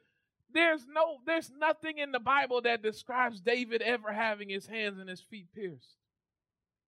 There's 0.51 0.85
no, 0.91 1.17
there's 1.25 1.51
nothing 1.57 1.99
in 1.99 2.11
the 2.11 2.19
Bible 2.19 2.61
that 2.63 2.81
describes 2.81 3.39
David 3.39 3.81
ever 3.81 4.11
having 4.11 4.49
his 4.49 4.65
hands 4.65 4.99
and 4.99 5.07
his 5.07 5.21
feet 5.21 5.47
pierced. 5.53 5.95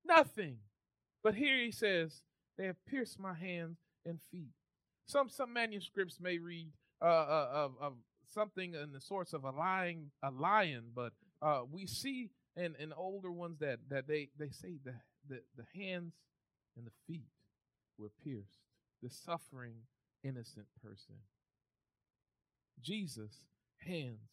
Nothing. 0.03 0.57
But 1.23 1.35
here 1.35 1.57
he 1.57 1.71
says, 1.71 2.23
they 2.57 2.65
have 2.65 2.83
pierced 2.87 3.19
my 3.19 3.35
hands 3.35 3.77
and 4.03 4.19
feet. 4.31 4.49
Some 5.05 5.29
some 5.29 5.53
manuscripts 5.53 6.19
may 6.19 6.39
read 6.39 6.71
uh, 7.01 7.05
uh, 7.05 7.49
of, 7.53 7.71
of 7.81 7.93
something 8.33 8.73
in 8.75 8.91
the 8.91 9.01
source 9.01 9.33
of 9.33 9.43
a 9.43 9.51
lion, 9.51 10.11
a 10.23 10.31
lion, 10.31 10.85
but 10.95 11.13
uh, 11.41 11.61
we 11.69 11.85
see 11.85 12.29
in, 12.55 12.75
in 12.79 12.93
older 12.93 13.31
ones 13.31 13.59
that, 13.59 13.79
that 13.89 14.07
they, 14.07 14.29
they 14.37 14.49
say 14.49 14.77
the, 14.83 14.93
the, 15.27 15.41
the 15.57 15.65
hands 15.81 16.13
and 16.77 16.85
the 16.85 16.91
feet 17.07 17.29
were 17.97 18.11
pierced. 18.23 18.59
The 19.01 19.09
suffering, 19.09 19.75
innocent 20.23 20.67
person. 20.83 21.15
Jesus, 22.81 23.45
hands, 23.77 24.29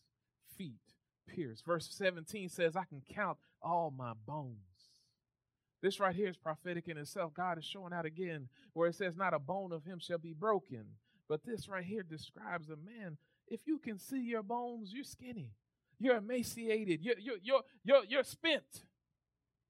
feet 0.56 0.80
pierced. 1.26 1.64
Verse 1.64 1.88
17 1.90 2.48
says, 2.48 2.76
I 2.76 2.84
can 2.84 3.02
count 3.14 3.38
all 3.62 3.92
my 3.96 4.12
bones. 4.26 4.56
This 5.80 6.00
right 6.00 6.14
here 6.14 6.28
is 6.28 6.36
prophetic 6.36 6.88
in 6.88 6.98
itself. 6.98 7.32
God 7.34 7.58
is 7.58 7.64
showing 7.64 7.92
out 7.92 8.04
again 8.04 8.48
where 8.72 8.88
it 8.88 8.96
says, 8.96 9.16
Not 9.16 9.34
a 9.34 9.38
bone 9.38 9.72
of 9.72 9.84
him 9.84 9.98
shall 10.00 10.18
be 10.18 10.32
broken. 10.32 10.84
But 11.28 11.44
this 11.44 11.68
right 11.68 11.84
here 11.84 12.02
describes 12.02 12.68
a 12.70 12.76
man. 12.76 13.18
If 13.48 13.60
you 13.66 13.78
can 13.78 13.98
see 13.98 14.20
your 14.20 14.42
bones, 14.42 14.92
you're 14.92 15.04
skinny. 15.04 15.52
You're 15.98 16.16
emaciated. 16.16 17.02
You're, 17.02 17.18
you're, 17.18 17.36
you're, 17.42 17.62
you're, 17.84 18.04
you're 18.08 18.24
spent. 18.24 18.84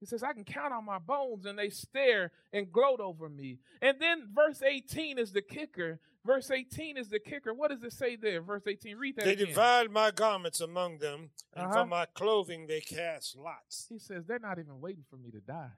He 0.01 0.07
says, 0.07 0.23
I 0.23 0.33
can 0.33 0.44
count 0.44 0.73
on 0.73 0.85
my 0.85 0.99
bones, 0.99 1.44
and 1.47 1.59
they 1.59 1.71
stare 1.71 2.31
and 2.53 2.71
gloat 2.71 3.01
over 3.01 3.29
me. 3.29 3.59
And 3.83 3.97
then 4.01 4.29
verse 4.33 4.62
18 4.62 5.18
is 5.18 5.33
the 5.33 5.42
kicker. 5.42 5.99
Verse 6.25 6.51
18 6.51 6.97
is 6.97 7.09
the 7.09 7.18
kicker. 7.18 7.53
What 7.55 7.71
does 7.71 7.83
it 7.83 7.92
say 7.92 8.14
there? 8.14 8.40
Verse 8.42 8.62
18, 8.66 8.97
read 8.97 9.16
that 9.16 9.25
They 9.25 9.33
again. 9.33 9.47
divide 9.47 9.90
my 9.90 10.11
garments 10.12 10.61
among 10.61 10.99
them, 10.99 11.31
and 11.55 11.66
Uh-huh. 11.66 11.83
for 11.83 11.87
my 11.87 12.05
clothing 12.14 12.66
they 12.68 12.81
cast 12.81 13.37
lots. 13.37 13.87
He 13.88 13.99
says, 13.99 14.25
they're 14.27 14.38
not 14.38 14.59
even 14.61 14.81
waiting 14.81 15.05
for 15.11 15.16
me 15.16 15.31
to 15.33 15.40
die. 15.40 15.71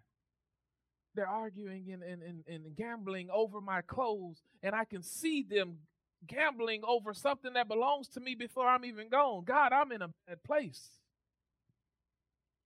They're 1.14 1.29
arguing 1.29 1.90
and, 1.92 2.03
and, 2.03 2.23
and, 2.23 2.44
and 2.46 2.77
gambling 2.77 3.29
over 3.33 3.61
my 3.61 3.81
clothes, 3.83 4.42
and 4.62 4.75
I 4.75 4.85
can 4.85 5.03
see 5.03 5.42
them 5.42 5.79
gambling 6.27 6.83
over 6.87 7.14
something 7.14 7.55
that 7.55 7.68
belongs 7.68 8.09
to 8.09 8.20
me 8.20 8.35
before 8.35 8.68
I'm 8.68 8.85
even 8.85 9.09
gone. 9.09 9.44
God, 9.44 9.73
I'm 9.73 9.92
in 9.92 10.03
a 10.03 10.11
bad 10.27 10.42
place. 10.44 11.01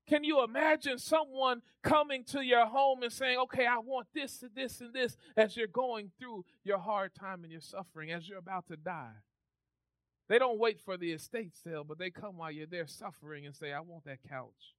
Can 0.07 0.23
you 0.23 0.45
imagine 0.45 0.99
someone 0.99 1.63
coming 1.83 2.25
to 2.25 2.43
your 2.43 2.67
home 2.67 3.03
and 3.03 3.13
saying, 3.13 3.39
Okay, 3.39 3.67
I 3.67 3.79
want 3.79 4.07
this 4.15 4.43
and 4.43 4.51
this 4.55 4.81
and 4.81 4.93
this 4.93 5.17
as 5.37 5.57
you're 5.57 5.67
going 5.67 6.11
through 6.19 6.45
your 6.63 6.79
hard 6.79 7.15
time 7.15 7.43
and 7.43 7.51
your 7.51 7.63
suffering, 7.63 8.13
as 8.13 8.29
you're 8.29 8.39
about 8.39 8.67
to 8.67 8.77
die? 8.77 9.15
They 10.29 10.39
don't 10.39 10.59
wait 10.59 10.81
for 10.81 10.97
the 10.97 11.13
estate 11.13 11.53
sale, 11.63 11.85
but 11.85 11.99
they 11.99 12.11
come 12.11 12.39
while 12.39 12.51
you're 12.51 12.67
there 12.67 12.87
suffering 12.87 13.47
and 13.47 13.55
say, 13.55 13.73
I 13.73 13.81
want 13.81 14.05
that 14.05 14.19
couch. 14.29 14.75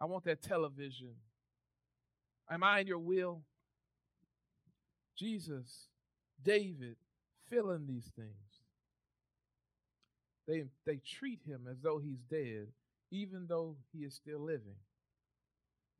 I 0.00 0.06
want 0.06 0.24
that 0.24 0.42
television. 0.42 1.14
Am 2.50 2.62
I 2.62 2.80
in 2.80 2.86
your 2.86 2.98
will? 2.98 3.42
Jesus, 5.16 5.88
David, 6.42 6.96
feeling 7.48 7.86
these 7.86 8.10
things. 8.16 8.30
They, 10.46 10.64
they 10.84 11.00
treat 11.06 11.40
him 11.46 11.66
as 11.70 11.80
though 11.82 11.98
he's 11.98 12.20
dead, 12.30 12.68
even 13.10 13.46
though 13.48 13.76
he 13.92 14.00
is 14.00 14.14
still 14.14 14.40
living. 14.40 14.76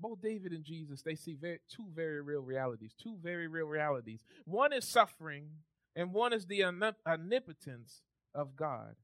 Both 0.00 0.20
David 0.20 0.52
and 0.52 0.64
Jesus, 0.64 1.02
they 1.02 1.14
see 1.14 1.34
very, 1.34 1.60
two 1.70 1.86
very 1.94 2.20
real 2.20 2.42
realities. 2.42 2.92
Two 3.00 3.16
very 3.22 3.46
real 3.46 3.66
realities. 3.66 4.24
One 4.44 4.72
is 4.72 4.86
suffering, 4.86 5.46
and 5.96 6.12
one 6.12 6.32
is 6.32 6.46
the 6.46 6.64
omnipotence 6.64 8.02
of 8.34 8.56
God. 8.56 8.96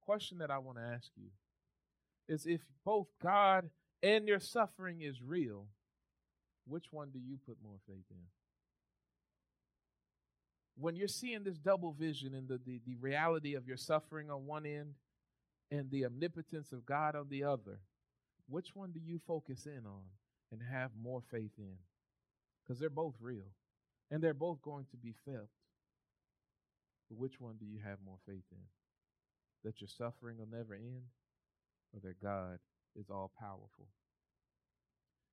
Question 0.00 0.38
that 0.38 0.50
I 0.50 0.58
want 0.58 0.78
to 0.78 0.84
ask 0.84 1.10
you 1.16 1.30
is 2.28 2.46
if 2.46 2.60
both 2.84 3.08
God 3.20 3.68
and 4.06 4.28
your 4.28 4.38
suffering 4.38 5.02
is 5.02 5.20
real, 5.20 5.66
which 6.64 6.92
one 6.92 7.10
do 7.10 7.18
you 7.18 7.38
put 7.44 7.56
more 7.60 7.78
faith 7.88 8.04
in? 8.08 8.26
When 10.78 10.94
you're 10.94 11.08
seeing 11.08 11.42
this 11.42 11.58
double 11.58 11.92
vision 11.92 12.32
in 12.32 12.46
the, 12.46 12.60
the, 12.64 12.80
the 12.86 12.94
reality 13.00 13.54
of 13.54 13.66
your 13.66 13.76
suffering 13.76 14.30
on 14.30 14.46
one 14.46 14.64
end 14.64 14.94
and 15.72 15.90
the 15.90 16.04
omnipotence 16.04 16.70
of 16.70 16.86
God 16.86 17.16
on 17.16 17.26
the 17.28 17.42
other, 17.42 17.80
which 18.48 18.76
one 18.76 18.92
do 18.92 19.00
you 19.04 19.18
focus 19.26 19.66
in 19.66 19.82
on 19.86 20.04
and 20.52 20.60
have 20.62 20.92
more 21.02 21.22
faith 21.28 21.58
in? 21.58 21.74
Because 22.62 22.78
they're 22.78 22.88
both 22.88 23.16
real 23.20 23.50
and 24.08 24.22
they're 24.22 24.34
both 24.34 24.62
going 24.62 24.84
to 24.92 24.96
be 24.96 25.14
felt. 25.24 25.50
But 27.08 27.18
which 27.18 27.40
one 27.40 27.56
do 27.58 27.66
you 27.66 27.80
have 27.84 27.98
more 28.06 28.18
faith 28.24 28.44
in? 28.52 28.66
That 29.64 29.80
your 29.80 29.88
suffering 29.88 30.38
will 30.38 30.48
never 30.48 30.74
end 30.74 31.06
or 31.92 31.98
that 32.04 32.22
God 32.22 32.60
is 32.98 33.10
all 33.10 33.30
powerful? 33.38 33.86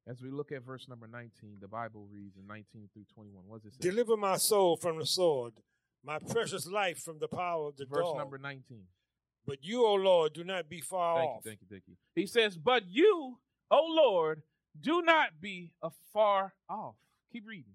As 0.05 0.21
we 0.21 0.29
look 0.29 0.51
at 0.51 0.63
verse 0.63 0.87
number 0.89 1.07
19, 1.07 1.57
the 1.61 1.67
Bible 1.67 2.07
reads 2.11 2.35
in 2.37 2.45
19 2.45 2.89
through 2.93 3.05
21. 3.13 3.43
What 3.47 3.63
does 3.63 3.73
it 3.73 3.81
say? 3.81 3.89
Deliver 3.89 4.17
my 4.17 4.35
soul 4.37 4.75
from 4.75 4.99
the 4.99 5.05
sword, 5.05 5.53
my 6.03 6.19
precious 6.19 6.67
life 6.67 6.99
from 7.01 7.19
the 7.19 7.27
power 7.29 7.69
of 7.69 7.77
the 7.77 7.85
verse 7.85 8.03
dog. 8.03 8.17
number 8.17 8.37
19. 8.37 8.81
But 9.45 9.59
you, 9.61 9.85
O 9.85 9.93
Lord, 9.93 10.33
do 10.33 10.43
not 10.43 10.69
be 10.69 10.81
far 10.81 11.17
Thank 11.19 11.29
off. 11.29 11.41
you, 11.45 11.51
thank 11.51 11.61
you, 11.61 11.67
thank 11.69 11.83
you. 11.87 11.95
He 12.15 12.27
says, 12.27 12.57
But 12.57 12.83
you, 12.87 13.37
O 13.71 13.85
Lord, 13.89 14.41
do 14.79 15.01
not 15.01 15.39
be 15.41 15.71
afar 15.81 16.53
off. 16.69 16.95
Keep 17.31 17.47
reading. 17.47 17.73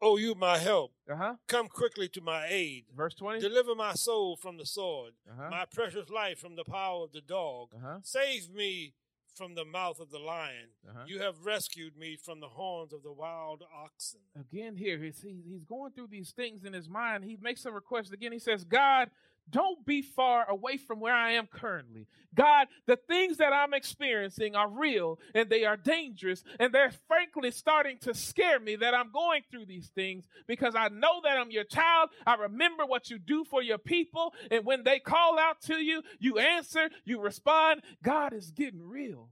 O 0.00 0.16
you, 0.16 0.34
my 0.34 0.58
help, 0.58 0.92
Uh 1.10 1.16
huh. 1.16 1.34
come 1.48 1.68
quickly 1.68 2.08
to 2.10 2.20
my 2.20 2.46
aid. 2.48 2.84
Verse 2.96 3.14
20. 3.14 3.40
Deliver 3.40 3.74
my 3.74 3.94
soul 3.94 4.36
from 4.36 4.56
the 4.56 4.66
sword, 4.66 5.14
Uh-huh. 5.30 5.50
my 5.50 5.64
precious 5.64 6.08
life 6.08 6.38
from 6.38 6.54
the 6.56 6.64
power 6.64 7.04
of 7.04 7.12
the 7.12 7.20
dog. 7.20 7.70
Uh-huh. 7.76 7.98
Save 8.02 8.50
me 8.50 8.94
from 9.34 9.54
the 9.54 9.64
mouth 9.64 10.00
of 10.00 10.10
the 10.10 10.18
lion. 10.18 10.68
Uh-huh. 10.88 11.04
You 11.06 11.20
have 11.20 11.44
rescued 11.44 11.96
me 11.96 12.16
from 12.16 12.40
the 12.40 12.48
horns 12.48 12.92
of 12.92 13.02
the 13.02 13.12
wild 13.12 13.62
oxen. 13.72 14.20
Again, 14.38 14.76
here, 14.76 14.98
he's, 14.98 15.20
he's 15.22 15.64
going 15.64 15.92
through 15.92 16.08
these 16.08 16.32
things 16.32 16.64
in 16.64 16.72
his 16.72 16.88
mind. 16.88 17.24
He 17.24 17.36
makes 17.40 17.64
a 17.64 17.70
request 17.70 18.12
again. 18.12 18.32
He 18.32 18.38
says, 18.40 18.64
God, 18.64 19.10
don't 19.50 19.84
be 19.86 20.02
far 20.02 20.48
away 20.48 20.76
from 20.76 21.00
where 21.00 21.14
I 21.14 21.32
am 21.32 21.46
currently. 21.46 22.06
God, 22.34 22.68
the 22.86 22.96
things 22.96 23.38
that 23.38 23.52
I'm 23.52 23.74
experiencing 23.74 24.54
are 24.54 24.68
real 24.68 25.18
and 25.34 25.48
they 25.48 25.64
are 25.64 25.76
dangerous 25.76 26.44
and 26.60 26.72
they're 26.72 26.92
frankly 27.06 27.50
starting 27.50 27.98
to 28.02 28.14
scare 28.14 28.60
me 28.60 28.76
that 28.76 28.94
I'm 28.94 29.10
going 29.10 29.42
through 29.50 29.66
these 29.66 29.88
things 29.88 30.26
because 30.46 30.74
I 30.76 30.88
know 30.88 31.20
that 31.24 31.38
I'm 31.38 31.50
your 31.50 31.64
child. 31.64 32.10
I 32.26 32.34
remember 32.34 32.84
what 32.84 33.10
you 33.10 33.18
do 33.18 33.44
for 33.44 33.62
your 33.62 33.78
people. 33.78 34.34
And 34.50 34.64
when 34.64 34.84
they 34.84 34.98
call 34.98 35.38
out 35.38 35.60
to 35.62 35.76
you, 35.76 36.02
you 36.18 36.38
answer, 36.38 36.90
you 37.04 37.20
respond. 37.20 37.82
God 38.02 38.32
is 38.32 38.50
getting 38.50 38.82
real. 38.82 39.30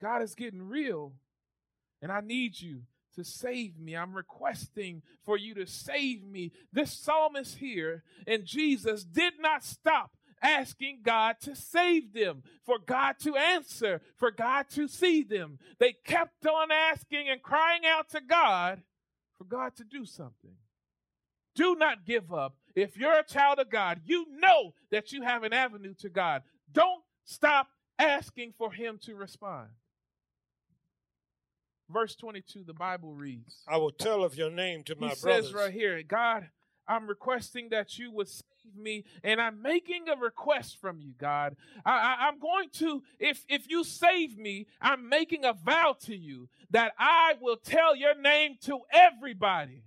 God 0.00 0.22
is 0.22 0.34
getting 0.34 0.62
real. 0.62 1.12
And 2.02 2.10
I 2.10 2.20
need 2.20 2.58
you 2.58 2.82
to 3.14 3.24
save 3.24 3.78
me. 3.78 3.96
I'm 3.96 4.12
requesting 4.12 5.02
for 5.24 5.36
you 5.36 5.54
to 5.54 5.66
save 5.66 6.24
me. 6.24 6.52
This 6.72 6.92
psalmist 6.92 7.58
here 7.58 8.04
and 8.26 8.44
Jesus 8.44 9.04
did 9.04 9.34
not 9.40 9.64
stop 9.64 10.12
asking 10.42 11.00
God 11.02 11.36
to 11.42 11.54
save 11.54 12.12
them, 12.12 12.42
for 12.64 12.78
God 12.78 13.16
to 13.20 13.36
answer, 13.36 14.00
for 14.16 14.30
God 14.30 14.66
to 14.70 14.88
see 14.88 15.22
them. 15.22 15.58
They 15.78 15.94
kept 16.04 16.46
on 16.46 16.70
asking 16.70 17.28
and 17.28 17.42
crying 17.42 17.82
out 17.86 18.08
to 18.10 18.20
God 18.20 18.82
for 19.36 19.44
God 19.44 19.76
to 19.76 19.84
do 19.84 20.04
something. 20.04 20.56
Do 21.54 21.74
not 21.74 22.06
give 22.06 22.32
up. 22.32 22.56
If 22.74 22.96
you're 22.96 23.18
a 23.18 23.24
child 23.24 23.58
of 23.58 23.70
God, 23.70 24.00
you 24.04 24.26
know 24.38 24.74
that 24.90 25.12
you 25.12 25.22
have 25.22 25.42
an 25.42 25.52
avenue 25.52 25.94
to 26.00 26.08
God. 26.08 26.42
Don't 26.72 27.02
stop 27.24 27.68
asking 27.98 28.54
for 28.56 28.70
Him 28.70 28.98
to 29.02 29.14
respond. 29.14 29.68
Verse 31.92 32.14
22, 32.14 32.64
the 32.64 32.74
Bible 32.74 33.14
reads. 33.14 33.62
I 33.66 33.76
will 33.76 33.90
tell 33.90 34.22
of 34.22 34.36
your 34.36 34.50
name 34.50 34.84
to 34.84 34.94
He 34.94 35.00
my 35.00 35.10
says 35.10 35.22
brothers. 35.22 35.54
right 35.54 35.72
here, 35.72 36.02
God, 36.02 36.48
I'm 36.86 37.06
requesting 37.06 37.68
that 37.70 37.98
you 37.98 38.10
would 38.12 38.28
save 38.28 38.76
me, 38.76 39.04
and 39.24 39.40
I'm 39.40 39.60
making 39.62 40.08
a 40.08 40.16
request 40.16 40.80
from 40.80 41.00
you, 41.00 41.14
God. 41.18 41.56
I, 41.84 42.16
I, 42.20 42.28
am 42.28 42.38
going 42.38 42.68
to, 42.74 43.02
if 43.18 43.44
if 43.48 43.68
you 43.68 43.84
save 43.84 44.38
me, 44.38 44.66
I'm 44.80 45.08
making 45.08 45.44
a 45.44 45.52
vow 45.52 45.96
to 46.02 46.16
you 46.16 46.48
that 46.70 46.92
I 46.98 47.34
will 47.40 47.56
tell 47.56 47.96
your 47.96 48.20
name 48.20 48.56
to 48.62 48.80
everybody. 48.92 49.82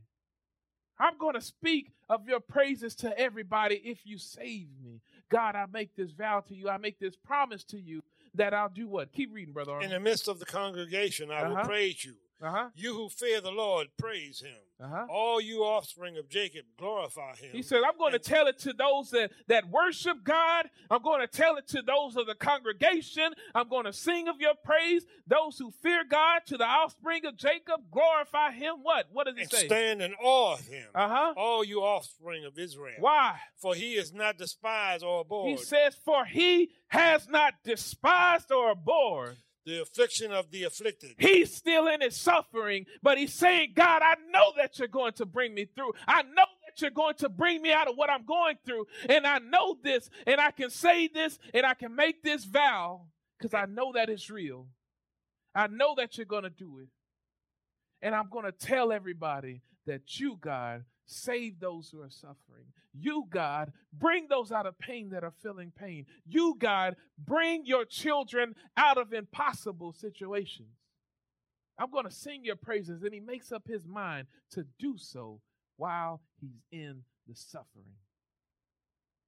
I'm 1.00 1.18
going 1.18 1.34
to 1.36 1.42
speak 1.42 1.92
of 2.10 2.28
your 2.28 2.40
praises 2.40 2.96
to 2.96 3.18
everybody 3.18 3.82
if 3.84 4.06
you 4.06 4.18
save 4.18 4.68
me. 4.82 5.02
God, 5.30 5.56
I 5.56 5.66
make 5.72 5.96
this 5.96 6.12
vow 6.12 6.42
to 6.48 6.56
you. 6.56 6.70
I 6.70 6.78
make 6.78 7.00
this 7.00 7.16
promise 7.16 7.64
to 7.66 7.80
you 7.80 8.04
that 8.36 8.54
I'll 8.54 8.70
do 8.70 8.88
what? 8.88 9.12
Keep 9.14 9.34
reading, 9.34 9.54
brother. 9.54 9.80
In 9.82 9.90
the 9.92 10.00
midst 10.00 10.28
of 10.28 10.40
the 10.40 10.46
congregation, 10.46 11.32
I 11.32 11.48
will 11.48 11.56
Uh-huh. 11.58 11.66
praise 11.68 12.04
you. 12.04 12.16
Uh 12.42 12.52
huh. 12.52 12.70
You 12.76 12.94
who 12.94 13.10
fear 13.10 13.40
the 13.40 13.52
Lord, 13.52 13.88
praise 13.98 14.42
him. 14.42 14.58
Uh 14.82 14.88
huh. 14.88 15.06
All 15.10 15.40
you 15.40 15.60
offspring 15.60 16.18
of 16.18 16.28
Jacob, 16.28 16.66
glorify 16.78 17.36
him. 17.36 17.52
He 17.54 17.62
said, 17.62 17.82
I'm 17.88 17.98
going 17.98 18.12
to 18.12 18.20
tell 18.20 18.48
it 18.48 18.60
to 18.60 18.74
those 18.74 19.12
that, 19.12 19.32
that 19.48 19.70
worship 19.70 20.24
God. 20.24 20.70
I'm 20.90 21.02
going 21.02 21.22
to 21.22 21.28
tell 21.28 21.56
it 21.56 21.68
to 21.70 21.82
those 21.82 22.18
of 22.18 22.28
the 22.28 22.36
congregation. 22.36 23.32
I'm 23.56 23.70
going 23.70 23.86
to 23.86 23.94
sing 23.94 24.28
of 24.28 24.42
your 24.42 24.56
praise. 24.66 25.06
Those 25.26 25.58
who 25.58 25.72
fear 25.82 26.04
God, 26.10 26.42
to 26.48 26.58
the 26.58 26.66
offspring 26.66 27.26
of 27.26 27.38
Jacob, 27.38 27.82
glorify 27.92 28.52
him. 28.52 28.76
What? 28.82 29.06
What 29.14 29.28
does 29.28 29.36
he 29.36 29.44
and 29.44 29.52
say? 29.52 29.68
stand 29.68 30.02
in 30.02 30.14
awe 30.22 30.54
of 30.54 30.68
him. 30.68 30.88
Uh 30.94 31.08
huh. 31.08 31.34
All 31.38 31.64
you 31.64 31.80
offspring 31.82 32.44
of 32.44 32.60
Israel. 32.60 32.96
Why? 33.00 33.38
For 33.62 33.74
he 33.74 33.94
is 33.94 34.14
not 34.14 34.38
despised 34.38 35.04
or 35.04 35.22
abhorred. 35.22 35.50
He 35.50 35.64
says, 35.64 35.96
For 36.04 36.26
he 36.26 36.72
has 36.88 37.28
not 37.30 37.54
despised 37.64 38.52
or 38.52 38.72
abhorred. 38.72 39.38
The 39.66 39.82
affliction 39.82 40.32
of 40.32 40.52
the 40.52 40.64
afflicted. 40.64 41.16
He's 41.18 41.56
still 41.56 41.88
in 41.88 42.02
his 42.02 42.16
suffering, 42.20 42.86
but 43.02 43.18
he's 43.18 43.34
saying, 43.34 43.74
God, 43.76 44.02
I 44.02 44.16
know 44.32 44.54
that 44.58 44.80
you're 44.80 44.88
going 44.88 45.14
to 45.14 45.26
bring 45.26 45.54
me 45.54 45.66
through. 45.66 45.94
I 46.08 46.24
know 46.24 46.46
that 46.66 46.82
you're 46.82 46.92
going 46.92 47.16
to 47.16 47.30
bring 47.30 47.62
me 47.62 47.72
out 47.72 47.88
of 47.88 47.96
what 47.96 48.10
I'm 48.10 48.26
going 48.26 48.58
through. 48.66 48.88
And 49.08 49.26
I 49.26 49.40
know 49.40 49.78
this, 49.82 50.10
and 50.28 50.40
I 50.42 50.52
can 50.52 50.70
say 50.70 51.08
this, 51.08 51.40
and 51.54 51.66
I 51.66 51.74
can 51.74 51.96
make 51.96 52.24
this 52.24 52.46
vow 52.46 53.08
because 53.38 53.54
I 53.54 53.66
know 53.66 53.94
that 53.94 54.10
it's 54.10 54.30
real. 54.30 54.68
I 55.56 55.68
know 55.68 55.96
that 55.98 56.18
you're 56.18 56.26
going 56.26 56.44
to 56.44 56.50
do 56.50 56.80
it. 56.80 56.88
And 58.02 58.14
I'm 58.14 58.30
going 58.30 58.46
to 58.46 58.52
tell 58.52 58.92
everybody 58.92 59.62
that 59.86 60.20
you, 60.20 60.38
God, 60.40 60.84
save 61.06 61.60
those 61.60 61.90
who 61.90 62.02
are 62.02 62.10
suffering. 62.10 62.66
You, 62.94 63.26
God, 63.30 63.72
bring 63.92 64.28
those 64.30 64.52
out 64.52 64.66
of 64.66 64.78
pain 64.78 65.10
that 65.10 65.24
are 65.24 65.34
feeling 65.42 65.72
pain. 65.78 66.06
You, 66.26 66.56
God, 66.58 66.96
bring 67.18 67.66
your 67.66 67.86
children 67.86 68.56
out 68.78 68.98
of 68.98 69.14
impossible 69.14 69.94
situations. 69.94 70.70
I'm 71.78 71.90
going 71.92 72.06
to 72.06 72.12
sing 72.12 72.46
your 72.46 72.56
praises. 72.56 73.02
And 73.04 73.14
he 73.14 73.20
makes 73.20 73.52
up 73.52 73.64
his 73.68 73.88
mind 73.88 74.28
to 74.52 74.66
do 74.80 74.96
so 74.98 75.42
while 75.78 76.22
he's 76.40 76.62
in 76.72 77.02
the 77.28 77.36
suffering. 77.36 77.96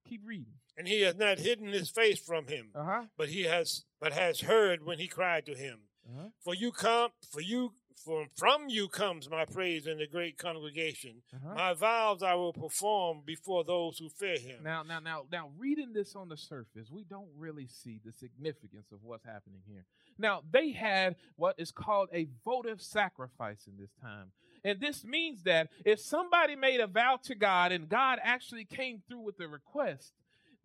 Keep 0.07 0.21
reading. 0.25 0.53
And 0.77 0.87
he 0.87 1.01
has 1.01 1.15
not 1.15 1.39
hidden 1.39 1.67
his 1.69 1.89
face 1.89 2.19
from 2.19 2.47
him, 2.47 2.69
Uh 2.75 2.83
huh. 2.83 3.03
but 3.17 3.29
he 3.29 3.43
has 3.43 3.85
but 3.99 4.13
has 4.13 4.41
heard 4.41 4.85
when 4.85 4.99
he 4.99 5.07
cried 5.07 5.45
to 5.47 5.55
him. 5.55 5.79
Uh-huh. 6.07 6.27
For 6.43 6.53
you 6.53 6.71
come 6.71 7.09
for 7.31 7.41
you 7.41 7.73
For 7.95 8.25
from 8.35 8.65
you 8.67 8.87
comes 8.87 9.29
my 9.29 9.45
praise 9.45 9.87
in 9.87 9.97
the 9.97 10.07
great 10.07 10.37
congregation. 10.37 11.21
Uh-huh. 11.33 11.55
My 11.55 11.73
vows 11.73 12.21
I 12.21 12.35
will 12.35 12.53
perform 12.53 13.21
before 13.25 13.63
those 13.63 13.97
who 13.97 14.09
fear 14.09 14.37
him. 14.37 14.63
Now, 14.63 14.83
now, 14.83 14.99
now, 14.99 15.23
now, 15.31 15.49
reading 15.57 15.93
this 15.93 16.15
on 16.15 16.29
the 16.29 16.37
surface, 16.37 16.91
we 16.91 17.03
don't 17.03 17.29
really 17.37 17.67
see 17.67 17.99
the 18.03 18.11
significance 18.11 18.91
of 18.91 18.99
what's 19.03 19.25
happening 19.25 19.61
here. 19.65 19.85
Now, 20.17 20.41
they 20.51 20.71
had 20.71 21.15
what 21.35 21.55
is 21.57 21.71
called 21.71 22.09
a 22.13 22.27
votive 22.43 22.81
sacrifice 22.81 23.67
in 23.67 23.77
this 23.77 23.91
time. 24.01 24.31
And 24.63 24.79
this 24.79 25.03
means 25.03 25.43
that 25.43 25.69
if 25.85 25.99
somebody 25.99 26.55
made 26.55 26.79
a 26.79 26.87
vow 26.87 27.19
to 27.23 27.35
God 27.35 27.71
and 27.71 27.87
God 27.87 28.19
actually 28.21 28.65
came 28.65 29.01
through 29.07 29.21
with 29.21 29.37
the 29.37 29.47
request, 29.47 30.13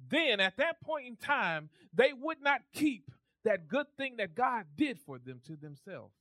then 0.08 0.40
at 0.40 0.56
that 0.56 0.80
point 0.80 1.06
in 1.06 1.16
time, 1.16 1.68
they 1.92 2.12
would 2.12 2.42
not 2.42 2.62
keep 2.72 3.10
that 3.44 3.68
good 3.68 3.86
thing 3.96 4.16
that 4.16 4.34
God 4.34 4.64
did 4.76 4.98
for 4.98 5.18
them 5.18 5.40
to 5.46 5.56
themselves. 5.56 6.14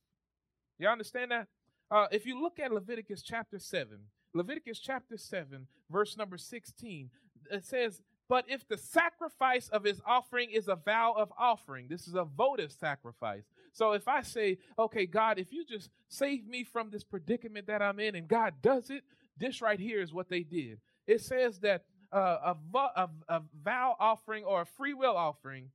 You 0.80 0.88
understand 0.88 1.30
that? 1.30 1.46
Uh, 1.90 2.06
if 2.10 2.24
you 2.24 2.40
look 2.40 2.58
at 2.58 2.72
Leviticus 2.72 3.22
chapter 3.22 3.58
7, 3.58 3.98
Leviticus 4.32 4.78
chapter 4.78 5.18
7, 5.18 5.66
verse 5.90 6.16
number 6.16 6.38
16, 6.38 7.10
it 7.50 7.64
says, 7.64 8.00
But 8.30 8.46
if 8.48 8.66
the 8.66 8.78
sacrifice 8.78 9.68
of 9.68 9.84
his 9.84 10.00
offering 10.06 10.50
is 10.50 10.68
a 10.68 10.76
vow 10.76 11.14
of 11.16 11.32
offering, 11.38 11.88
this 11.88 12.08
is 12.08 12.14
a 12.14 12.24
votive 12.24 12.72
sacrifice. 12.72 13.44
So 13.72 13.92
if 13.92 14.08
I 14.08 14.22
say, 14.22 14.56
Okay, 14.78 15.04
God, 15.04 15.38
if 15.38 15.52
you 15.52 15.66
just 15.66 15.90
save 16.08 16.46
me 16.46 16.64
from 16.64 16.88
this 16.90 17.04
predicament 17.04 17.66
that 17.66 17.82
I'm 17.82 18.00
in, 18.00 18.14
and 18.14 18.26
God 18.26 18.54
does 18.62 18.88
it, 18.88 19.02
this 19.36 19.60
right 19.60 19.78
here 19.78 20.00
is 20.00 20.14
what 20.14 20.30
they 20.30 20.42
did. 20.42 20.80
It 21.06 21.20
says 21.20 21.58
that 21.60 21.84
uh, 22.10 22.38
a, 22.44 22.56
vo- 22.72 22.94
a, 22.96 23.08
a 23.28 23.42
vow 23.62 23.96
offering 24.00 24.44
or 24.44 24.62
a 24.62 24.66
free 24.66 24.94
will 24.94 25.16
offering, 25.16 25.70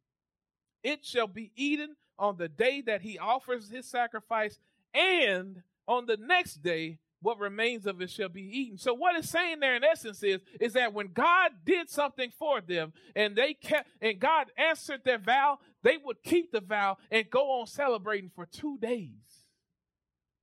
it 0.83 1.05
shall 1.05 1.27
be 1.27 1.51
eaten 1.55 1.95
on 2.17 2.37
the 2.37 2.47
day 2.47 2.81
that 2.81 3.01
he 3.01 3.17
offers 3.17 3.69
his 3.69 3.85
sacrifice, 3.85 4.59
and 4.95 5.61
on 5.87 6.05
the 6.05 6.17
next 6.17 6.63
day, 6.63 6.99
what 7.21 7.39
remains 7.39 7.87
of 7.87 8.01
it 8.01 8.11
shall 8.11 8.29
be 8.29 8.43
eaten. 8.43 8.77
So 8.77 8.93
what 8.93 9.15
it's 9.15 9.29
saying 9.29 9.59
there 9.59 9.75
in 9.75 9.83
essence 9.83 10.21
is, 10.21 10.41
is 10.61 10.73
that 10.73 10.93
when 10.93 11.07
God 11.11 11.51
did 11.65 11.89
something 11.89 12.31
for 12.37 12.61
them 12.61 12.93
and 13.15 13.35
they 13.35 13.55
kept 13.55 13.89
and 14.01 14.19
God 14.19 14.47
answered 14.57 15.01
their 15.03 15.17
vow, 15.17 15.59
they 15.81 15.97
would 16.03 16.21
keep 16.23 16.51
the 16.51 16.61
vow 16.61 16.97
and 17.09 17.29
go 17.29 17.59
on 17.59 17.67
celebrating 17.67 18.29
for 18.35 18.45
two 18.45 18.77
days. 18.77 19.09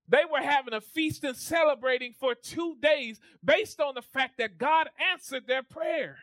They 0.08 0.24
were 0.30 0.42
having 0.42 0.74
a 0.74 0.80
feast 0.80 1.24
and 1.24 1.36
celebrating 1.36 2.14
for 2.18 2.34
two 2.34 2.76
days 2.82 3.20
based 3.44 3.80
on 3.80 3.94
the 3.94 4.02
fact 4.02 4.38
that 4.38 4.58
God 4.58 4.88
answered 5.12 5.46
their 5.46 5.62
prayer. 5.62 6.18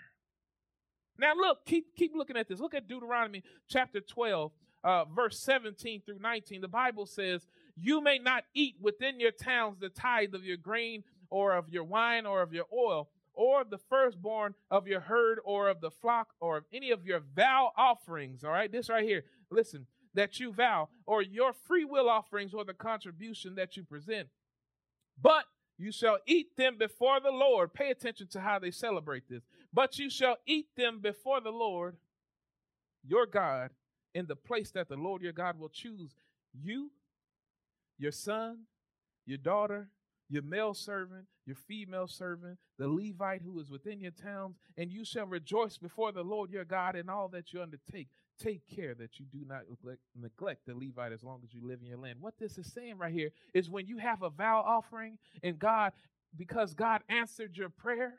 Now 1.17 1.33
look, 1.35 1.65
keep 1.65 1.95
keep 1.95 2.13
looking 2.15 2.37
at 2.37 2.47
this. 2.47 2.59
Look 2.59 2.73
at 2.73 2.87
Deuteronomy 2.87 3.43
chapter 3.69 3.99
12, 3.99 4.51
uh, 4.83 5.05
verse 5.05 5.39
17 5.39 6.01
through 6.05 6.19
19. 6.19 6.61
The 6.61 6.67
Bible 6.67 7.05
says, 7.05 7.47
You 7.81 8.01
may 8.01 8.19
not 8.19 8.43
eat 8.53 8.75
within 8.81 9.19
your 9.19 9.31
towns 9.31 9.79
the 9.79 9.89
tithe 9.89 10.33
of 10.33 10.43
your 10.43 10.57
grain 10.57 11.03
or 11.29 11.55
of 11.55 11.69
your 11.69 11.83
wine 11.83 12.25
or 12.25 12.41
of 12.41 12.53
your 12.53 12.65
oil, 12.73 13.09
or 13.33 13.63
the 13.63 13.77
firstborn 13.77 14.53
of 14.69 14.87
your 14.87 14.99
herd 14.99 15.39
or 15.45 15.69
of 15.69 15.79
the 15.79 15.91
flock 15.91 16.33
or 16.41 16.57
of 16.57 16.65
any 16.73 16.91
of 16.91 17.05
your 17.05 17.21
vow 17.35 17.71
offerings. 17.77 18.43
All 18.43 18.51
right, 18.51 18.71
this 18.71 18.89
right 18.89 19.03
here. 19.03 19.23
Listen, 19.49 19.85
that 20.13 20.39
you 20.39 20.51
vow, 20.51 20.89
or 21.05 21.21
your 21.21 21.53
free 21.53 21.85
will 21.85 22.09
offerings 22.09 22.53
or 22.53 22.65
the 22.65 22.73
contribution 22.73 23.55
that 23.55 23.77
you 23.77 23.83
present. 23.83 24.27
But 25.21 25.45
you 25.77 25.91
shall 25.91 26.17
eat 26.27 26.57
them 26.57 26.77
before 26.77 27.19
the 27.19 27.31
Lord. 27.31 27.73
Pay 27.73 27.91
attention 27.91 28.27
to 28.31 28.41
how 28.41 28.59
they 28.59 28.71
celebrate 28.71 29.29
this. 29.29 29.43
But 29.71 29.97
you 29.97 30.09
shall 30.09 30.37
eat 30.45 30.67
them 30.75 30.99
before 30.99 31.39
the 31.39 31.51
Lord 31.51 31.95
your 33.07 33.25
God 33.25 33.69
in 34.13 34.25
the 34.25 34.35
place 34.35 34.71
that 34.71 34.89
the 34.89 34.97
Lord 34.97 35.21
your 35.21 35.31
God 35.31 35.57
will 35.57 35.69
choose. 35.69 36.15
You, 36.53 36.91
your 37.99 38.11
son, 38.11 38.63
your 39.25 39.37
daughter, 39.37 39.89
your 40.29 40.43
male 40.43 40.73
servant, 40.73 41.25
your 41.45 41.55
female 41.55 42.07
servant, 42.07 42.57
the 42.77 42.87
Levite 42.87 43.41
who 43.41 43.59
is 43.59 43.69
within 43.69 43.99
your 43.99 44.11
towns, 44.11 44.57
and 44.77 44.91
you 44.91 45.03
shall 45.03 45.25
rejoice 45.25 45.77
before 45.77 46.11
the 46.11 46.23
Lord 46.23 46.51
your 46.51 46.65
God 46.65 46.95
in 46.95 47.09
all 47.09 47.27
that 47.29 47.51
you 47.51 47.61
undertake. 47.61 48.07
Take 48.39 48.61
care 48.73 48.95
that 48.95 49.19
you 49.19 49.25
do 49.25 49.43
not 49.45 49.63
neglect, 50.15 50.65
the 50.65 50.75
Levite 50.75 51.11
as 51.11 51.23
long 51.23 51.41
as 51.43 51.53
you 51.53 51.67
live 51.67 51.79
in 51.81 51.87
your 51.87 51.97
land. 51.97 52.19
What 52.21 52.35
this 52.39 52.57
is 52.57 52.71
saying 52.71 52.97
right 52.97 53.11
here 53.11 53.31
is 53.53 53.69
when 53.69 53.87
you 53.87 53.97
have 53.97 54.21
a 54.21 54.29
vow 54.29 54.63
offering 54.65 55.17
and 55.43 55.59
God, 55.59 55.91
because 56.37 56.73
God 56.73 57.01
answered 57.09 57.57
your 57.57 57.69
prayer, 57.69 58.13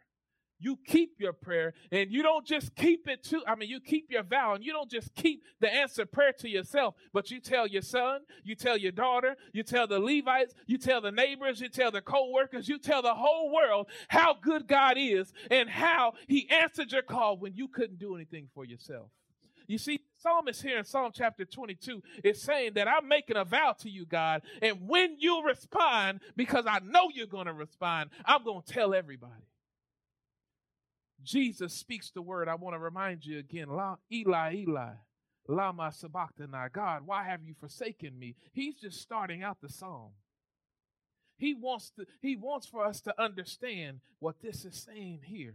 you 0.60 0.78
keep 0.86 1.14
your 1.18 1.32
prayer 1.32 1.74
and 1.90 2.12
you 2.12 2.22
don't 2.22 2.46
just 2.46 2.74
keep 2.76 3.08
it 3.08 3.22
to 3.24 3.42
i 3.46 3.54
mean 3.54 3.68
you 3.68 3.80
keep 3.80 4.10
your 4.10 4.22
vow 4.22 4.54
and 4.54 4.64
you 4.64 4.72
don't 4.72 4.90
just 4.90 5.14
keep 5.14 5.42
the 5.60 5.72
answered 5.72 6.12
prayer 6.12 6.32
to 6.32 6.48
yourself 6.48 6.94
but 7.12 7.30
you 7.30 7.40
tell 7.40 7.66
your 7.66 7.82
son 7.82 8.20
you 8.44 8.54
tell 8.54 8.76
your 8.76 8.92
daughter 8.92 9.36
you 9.52 9.62
tell 9.62 9.86
the 9.86 9.98
levites 9.98 10.54
you 10.66 10.78
tell 10.78 11.00
the 11.00 11.10
neighbors 11.10 11.60
you 11.60 11.68
tell 11.68 11.90
the 11.90 12.00
co-workers 12.00 12.68
you 12.68 12.78
tell 12.78 13.02
the 13.02 13.14
whole 13.14 13.52
world 13.52 13.86
how 14.08 14.34
good 14.34 14.66
god 14.66 14.96
is 14.96 15.32
and 15.50 15.68
how 15.68 16.12
he 16.28 16.48
answered 16.50 16.92
your 16.92 17.02
call 17.02 17.36
when 17.36 17.54
you 17.54 17.68
couldn't 17.68 17.98
do 17.98 18.14
anything 18.14 18.48
for 18.54 18.64
yourself. 18.64 19.10
You 19.66 19.78
see 19.78 20.00
psalmist 20.16 20.62
here 20.62 20.78
in 20.78 20.84
psalm 20.84 21.12
chapter 21.14 21.44
22 21.46 22.02
is 22.22 22.42
saying 22.42 22.72
that 22.74 22.86
i'm 22.86 23.08
making 23.08 23.38
a 23.38 23.44
vow 23.44 23.74
to 23.78 23.88
you 23.88 24.04
god 24.04 24.42
and 24.60 24.76
when 24.86 25.16
you 25.18 25.42
respond 25.46 26.20
because 26.36 26.66
i 26.66 26.78
know 26.80 27.08
you're 27.14 27.26
going 27.26 27.46
to 27.46 27.54
respond 27.54 28.10
i'm 28.26 28.44
going 28.44 28.60
to 28.60 28.70
tell 28.70 28.92
everybody 28.92 29.32
Jesus 31.22 31.74
speaks 31.74 32.10
the 32.10 32.22
word. 32.22 32.48
I 32.48 32.54
want 32.54 32.74
to 32.74 32.78
remind 32.78 33.24
you 33.24 33.38
again, 33.38 33.68
Eli, 34.12 34.54
Eli, 34.54 34.92
Lama 35.48 35.92
Sabachthani. 35.92 36.68
God, 36.72 37.02
why 37.06 37.24
have 37.24 37.42
you 37.42 37.54
forsaken 37.58 38.18
me? 38.18 38.36
He's 38.52 38.76
just 38.76 39.00
starting 39.00 39.42
out 39.42 39.58
the 39.60 39.68
psalm. 39.68 40.12
He 41.36 41.54
wants 41.54 41.90
to, 41.92 42.06
he 42.20 42.36
wants 42.36 42.66
for 42.66 42.84
us 42.84 43.00
to 43.02 43.22
understand 43.22 44.00
what 44.18 44.36
this 44.42 44.64
is 44.64 44.76
saying 44.76 45.20
here. 45.24 45.54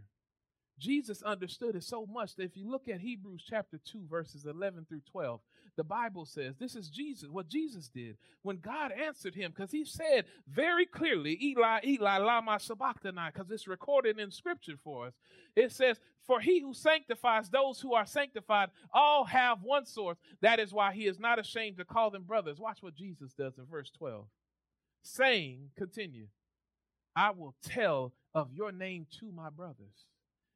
Jesus 0.78 1.22
understood 1.22 1.74
it 1.74 1.84
so 1.84 2.06
much 2.06 2.36
that 2.36 2.44
if 2.44 2.56
you 2.56 2.70
look 2.70 2.88
at 2.88 3.00
Hebrews 3.00 3.44
chapter 3.48 3.78
2, 3.90 4.02
verses 4.10 4.44
11 4.44 4.86
through 4.88 5.02
12, 5.10 5.40
the 5.76 5.84
Bible 5.84 6.24
says 6.24 6.56
this 6.56 6.74
is 6.74 6.88
Jesus, 6.88 7.28
what 7.28 7.48
Jesus 7.48 7.88
did 7.88 8.16
when 8.42 8.58
God 8.58 8.92
answered 8.92 9.34
him, 9.34 9.52
because 9.54 9.70
he 9.70 9.84
said 9.84 10.24
very 10.48 10.86
clearly, 10.86 11.38
Eli, 11.42 11.80
Eli, 11.84 12.18
Lama 12.18 12.58
Sabachthani, 12.58 13.30
because 13.32 13.50
it's 13.50 13.68
recorded 13.68 14.18
in 14.18 14.30
scripture 14.30 14.76
for 14.82 15.08
us. 15.08 15.14
It 15.54 15.72
says, 15.72 15.98
For 16.26 16.40
he 16.40 16.60
who 16.60 16.74
sanctifies 16.74 17.50
those 17.50 17.80
who 17.80 17.94
are 17.94 18.06
sanctified 18.06 18.70
all 18.92 19.24
have 19.24 19.62
one 19.62 19.86
source. 19.86 20.18
That 20.40 20.60
is 20.60 20.72
why 20.72 20.92
he 20.92 21.06
is 21.06 21.18
not 21.18 21.38
ashamed 21.38 21.78
to 21.78 21.84
call 21.84 22.10
them 22.10 22.24
brothers. 22.24 22.58
Watch 22.58 22.82
what 22.82 22.94
Jesus 22.94 23.32
does 23.32 23.58
in 23.58 23.64
verse 23.66 23.90
12. 23.90 24.26
Saying, 25.02 25.70
continue, 25.76 26.26
I 27.14 27.30
will 27.30 27.54
tell 27.62 28.12
of 28.34 28.52
your 28.52 28.72
name 28.72 29.06
to 29.20 29.30
my 29.32 29.50
brothers 29.50 30.06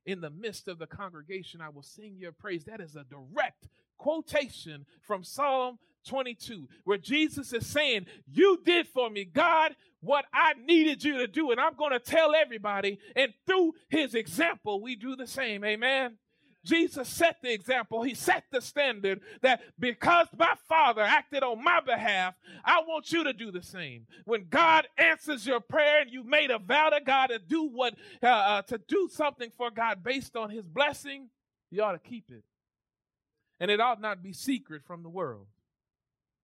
in 0.07 0.21
the 0.21 0.31
midst 0.31 0.69
of 0.69 0.79
the 0.79 0.87
congregation, 0.87 1.61
I 1.61 1.69
will 1.69 1.83
sing 1.83 2.17
your 2.19 2.33
praise. 2.33 2.65
That 2.65 2.81
is 2.81 2.97
a 2.97 3.05
direct 3.05 3.69
quotation 4.01 4.87
from 5.03 5.23
Psalm 5.23 5.79
22, 6.07 6.67
where 6.85 6.97
Jesus 6.97 7.53
is 7.53 7.67
saying, 7.67 8.07
You 8.27 8.59
did 8.65 8.89
for 8.89 9.11
me, 9.11 9.27
God, 9.27 9.77
what 10.01 10.25
I 10.33 10.55
needed 10.55 11.05
you 11.05 11.19
to 11.19 11.27
do, 11.27 11.51
and 11.51 11.61
I'm 11.61 11.77
going 11.77 11.93
to 11.93 11.99
tell 11.99 12.35
everybody. 12.35 12.99
And 13.15 13.33
through 13.47 13.75
his 13.91 14.15
example, 14.15 14.81
we 14.81 14.97
do 14.97 15.17
the 15.17 15.27
same. 15.27 15.63
Amen. 15.65 16.17
Jesus 16.65 17.09
set 17.09 17.37
the 17.43 17.53
example. 17.53 18.03
He 18.03 18.15
set 18.15 18.45
the 18.51 18.61
standard 18.61 19.21
that 19.43 19.61
because 19.79 20.27
my 20.37 20.55
Father 20.69 21.03
acted 21.03 21.43
on 21.43 21.63
my 21.63 21.81
behalf, 21.81 22.35
I 22.65 22.83
want 22.87 23.13
you 23.13 23.25
to 23.25 23.33
do 23.33 23.51
the 23.51 23.63
same. 23.63 24.07
When 24.25 24.47
God 24.49 24.87
answers 24.99 25.47
your 25.47 25.61
prayer 25.61 26.03
and 26.03 26.11
you 26.11 26.25
made 26.25 26.51
a 26.51 26.59
vow 26.59 26.91
to 26.91 27.01
God 27.01 27.29
to 27.29 27.39
do 27.39 27.69
what 27.69 27.95
uh, 28.23 28.27
uh, 28.27 28.63
to 28.63 28.79
do 28.89 29.09
something 29.11 29.51
for 29.57 29.71
God 29.71 30.03
based 30.03 30.37
on 30.37 30.51
His 30.51 30.67
blessing, 30.67 31.29
you 31.71 31.83
ought 31.83 31.93
to 31.93 31.99
keep 31.99 32.31
it, 32.31 32.45
and 33.61 33.71
it 33.71 33.81
ought 33.81 34.01
not 34.01 34.23
be 34.23 34.33
secret 34.33 34.83
from 34.85 35.03
the 35.03 35.09
world. 35.09 35.47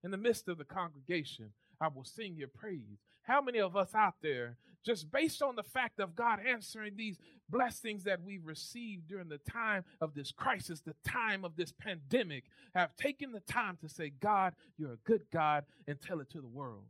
In 0.04 0.10
the 0.10 0.18
midst 0.18 0.48
of 0.48 0.58
the 0.58 0.64
congregation, 0.64 1.50
I 1.80 1.88
will 1.88 2.04
sing 2.04 2.36
your 2.36 2.48
praise. 2.48 3.00
How 3.22 3.40
many 3.40 3.58
of 3.58 3.76
us 3.76 3.94
out 3.94 4.14
there, 4.22 4.56
just 4.84 5.10
based 5.10 5.42
on 5.42 5.56
the 5.56 5.62
fact 5.62 5.98
of 5.98 6.14
God 6.14 6.38
answering 6.46 6.94
these 6.96 7.18
blessings 7.48 8.04
that 8.04 8.22
we've 8.22 8.46
received 8.46 9.08
during 9.08 9.28
the 9.28 9.40
time 9.50 9.84
of 10.00 10.14
this 10.14 10.30
crisis, 10.30 10.80
the 10.80 10.94
time 11.04 11.44
of 11.44 11.56
this 11.56 11.72
pandemic, 11.72 12.44
have 12.74 12.94
taken 12.96 13.32
the 13.32 13.40
time 13.40 13.78
to 13.80 13.88
say, 13.88 14.10
God, 14.10 14.54
you're 14.76 14.92
a 14.92 14.98
good 15.04 15.22
God, 15.32 15.64
and 15.88 16.00
tell 16.00 16.20
it 16.20 16.30
to 16.30 16.40
the 16.40 16.46
world? 16.46 16.84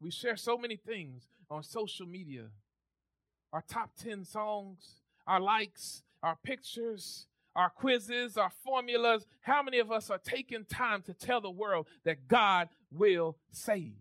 We 0.00 0.10
share 0.10 0.36
so 0.36 0.56
many 0.56 0.76
things 0.76 1.28
on 1.50 1.62
social 1.62 2.06
media 2.06 2.46
our 3.52 3.64
top 3.68 3.90
10 4.02 4.24
songs, 4.24 4.96
our 5.26 5.40
likes, 5.40 6.02
our 6.22 6.36
pictures, 6.42 7.26
our 7.56 7.70
quizzes, 7.70 8.36
our 8.36 8.52
formulas. 8.62 9.26
How 9.40 9.62
many 9.62 9.78
of 9.78 9.90
us 9.90 10.10
are 10.10 10.18
taking 10.18 10.64
time 10.64 11.02
to 11.02 11.14
tell 11.14 11.40
the 11.40 11.50
world 11.50 11.86
that 12.04 12.28
God 12.28 12.68
will 12.92 13.36
save? 13.50 13.94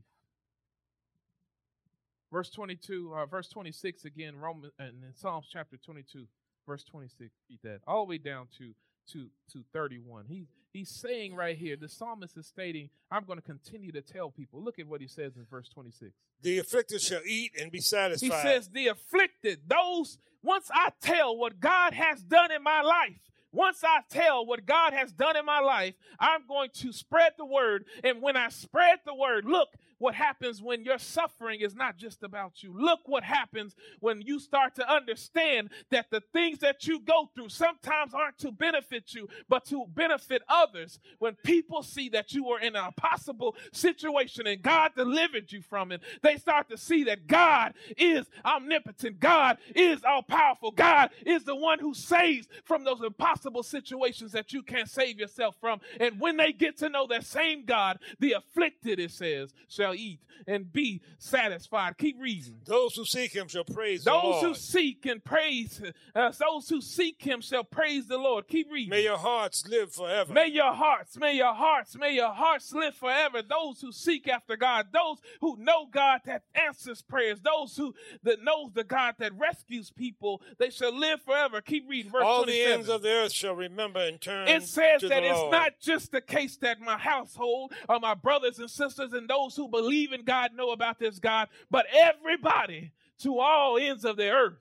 Verse 2.31 2.49
22, 2.49 3.13
uh, 3.15 3.25
verse 3.25 3.47
26 3.47 4.03
again, 4.05 4.35
Roman 4.35 4.69
and 4.77 5.03
in 5.03 5.13
Psalms 5.15 5.47
chapter 5.51 5.77
22, 5.77 6.25
verse 6.67 6.83
26. 6.83 7.31
Read 7.49 7.59
that 7.63 7.79
all 7.87 8.05
the 8.05 8.09
way 8.09 8.17
down 8.17 8.47
to 8.57 8.73
to 9.13 9.29
to 9.53 9.63
31. 9.71 10.25
He 10.27 10.47
he's 10.73 10.89
saying 10.89 11.33
right 11.33 11.57
here, 11.57 11.77
the 11.77 11.87
psalmist 11.87 12.35
is 12.35 12.47
stating, 12.47 12.89
I'm 13.09 13.23
going 13.23 13.39
to 13.39 13.45
continue 13.45 13.91
to 13.93 14.01
tell 14.01 14.31
people. 14.31 14.61
Look 14.61 14.79
at 14.79 14.87
what 14.87 14.99
he 14.99 15.07
says 15.07 15.37
in 15.37 15.45
verse 15.49 15.69
26. 15.69 16.11
The 16.41 16.59
afflicted 16.59 17.01
shall 17.01 17.21
eat 17.25 17.53
and 17.59 17.71
be 17.71 17.79
satisfied. 17.79 18.25
He 18.25 18.41
says, 18.41 18.67
The 18.69 18.87
afflicted, 18.87 19.61
those, 19.67 20.17
once 20.43 20.69
I 20.73 20.89
tell 21.01 21.37
what 21.37 21.59
God 21.59 21.93
has 21.93 22.21
done 22.21 22.51
in 22.51 22.61
my 22.61 22.81
life, 22.81 23.21
once 23.55 23.83
I 23.83 24.01
tell 24.09 24.45
what 24.45 24.65
God 24.65 24.93
has 24.93 25.11
done 25.11 25.37
in 25.37 25.45
my 25.45 25.59
life, 25.59 25.95
I'm 26.19 26.45
going 26.47 26.69
to 26.75 26.91
spread 26.91 27.33
the 27.37 27.45
word. 27.45 27.85
And 28.03 28.21
when 28.21 28.35
I 28.35 28.49
spread 28.49 28.99
the 29.05 29.15
word, 29.15 29.45
look 29.45 29.69
what 29.97 30.15
happens 30.15 30.61
when 30.61 30.83
your 30.83 30.97
suffering 30.97 31.61
is 31.61 31.75
not 31.75 31.97
just 31.97 32.23
about 32.23 32.63
you. 32.63 32.73
Look 32.77 33.01
what 33.05 33.23
happens 33.23 33.75
when 33.99 34.21
you 34.21 34.39
start 34.39 34.75
to 34.75 34.91
understand 34.91 35.69
that 35.91 36.07
the 36.11 36.21
things 36.33 36.59
that 36.59 36.87
you 36.87 36.99
go 36.99 37.29
through 37.33 37.49
sometimes 37.49 38.13
aren't 38.13 38.37
to 38.39 38.51
benefit 38.51 39.13
you, 39.13 39.27
but 39.47 39.65
to 39.65 39.85
benefit 39.93 40.41
others. 40.49 40.99
When 41.19 41.35
people 41.43 41.83
see 41.83 42.09
that 42.09 42.33
you 42.33 42.49
are 42.49 42.59
in 42.59 42.75
an 42.75 42.85
impossible 42.85 43.55
situation 43.71 44.47
and 44.47 44.61
God 44.61 44.91
delivered 44.95 45.51
you 45.51 45.61
from 45.61 45.91
it, 45.91 46.01
they 46.21 46.37
start 46.37 46.69
to 46.69 46.77
see 46.77 47.05
that 47.05 47.27
God 47.27 47.73
is 47.97 48.25
omnipotent. 48.43 49.19
God 49.19 49.57
is 49.75 50.03
all 50.03 50.23
powerful. 50.23 50.71
God 50.71 51.11
is 51.25 51.43
the 51.43 51.55
one 51.55 51.79
who 51.79 51.93
saves 51.93 52.47
from 52.63 52.83
those 52.83 53.01
impossible 53.01 53.63
situations 53.63 54.31
that 54.33 54.51
you 54.51 54.61
can't 54.61 54.89
save 54.89 55.19
yourself 55.19 55.55
from. 55.61 55.79
And 55.99 56.19
when 56.19 56.37
they 56.37 56.51
get 56.51 56.77
to 56.79 56.89
know 56.89 57.07
that 57.07 57.25
same 57.25 57.65
God, 57.65 57.99
the 58.19 58.33
afflicted, 58.33 58.99
it 58.99 59.11
says, 59.11 59.53
shall 59.67 59.84
eat 59.93 60.19
and 60.47 60.71
be 60.71 61.01
satisfied. 61.17 61.97
Keep 61.97 62.17
reading. 62.19 62.59
Those 62.65 62.95
who 62.95 63.05
seek 63.05 63.33
him 63.33 63.47
shall 63.47 63.63
praise 63.63 64.03
the 64.03 64.11
Those 64.11 64.41
who 64.41 64.53
seek 64.53 65.05
and 65.05 65.23
praise, 65.23 65.81
uh, 66.13 66.31
those 66.39 66.69
who 66.69 66.81
seek 66.81 67.21
him 67.21 67.41
shall 67.41 67.63
praise 67.63 68.07
the 68.07 68.17
Lord. 68.17 68.47
Keep 68.47 68.71
reading. 68.71 68.89
May 68.89 69.03
your 69.03 69.17
hearts 69.17 69.65
live 69.67 69.93
forever. 69.93 70.33
May 70.33 70.47
your 70.47 70.73
hearts, 70.73 71.17
may 71.17 71.35
your 71.35 71.53
hearts, 71.53 71.97
may 71.97 72.13
your 72.13 72.33
hearts 72.33 72.73
live 72.73 72.95
forever. 72.95 73.41
Those 73.41 73.81
who 73.81 73.91
seek 73.91 74.27
after 74.27 74.57
God, 74.57 74.87
those 74.91 75.17
who 75.41 75.57
know 75.57 75.87
God 75.91 76.21
that 76.25 76.43
answers 76.53 77.01
prayers, 77.01 77.39
those 77.41 77.75
who 77.77 77.93
that 78.23 78.43
knows 78.43 78.71
the 78.73 78.83
God 78.83 79.15
that 79.19 79.33
rescues 79.37 79.91
people, 79.91 80.41
they 80.57 80.69
shall 80.69 80.97
live 80.97 81.21
forever. 81.21 81.61
Keep 81.61 81.89
reading 81.89 82.11
verse 82.11 82.23
All 82.23 82.45
the 82.45 82.61
ends 82.61 82.89
of 82.89 83.01
the 83.01 83.09
earth 83.09 83.31
shall 83.31 83.55
remember 83.55 83.99
and 83.99 84.19
turn 84.19 84.47
It 84.47 84.63
says 84.63 85.01
that 85.01 85.23
it's 85.23 85.37
Lord. 85.37 85.51
not 85.51 85.73
just 85.79 86.11
the 86.11 86.21
case 86.21 86.57
that 86.57 86.79
my 86.79 86.97
household 86.97 87.73
or 87.87 87.99
my 87.99 88.13
brothers 88.13 88.59
and 88.59 88.69
sisters 88.69 89.13
and 89.13 89.29
those 89.29 89.55
who 89.55 89.67
believe 89.75 90.13
in 90.13 90.23
God 90.23 90.51
know 90.55 90.71
about 90.71 90.99
this 90.99 91.19
God, 91.19 91.49
but 91.69 91.85
everybody 91.93 92.91
to 93.19 93.39
all 93.39 93.77
ends 93.77 94.05
of 94.05 94.17
the 94.17 94.29
earth 94.29 94.57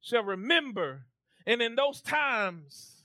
shall 0.00 0.22
remember. 0.22 1.06
And 1.46 1.60
in 1.60 1.74
those 1.74 2.00
times, 2.00 2.95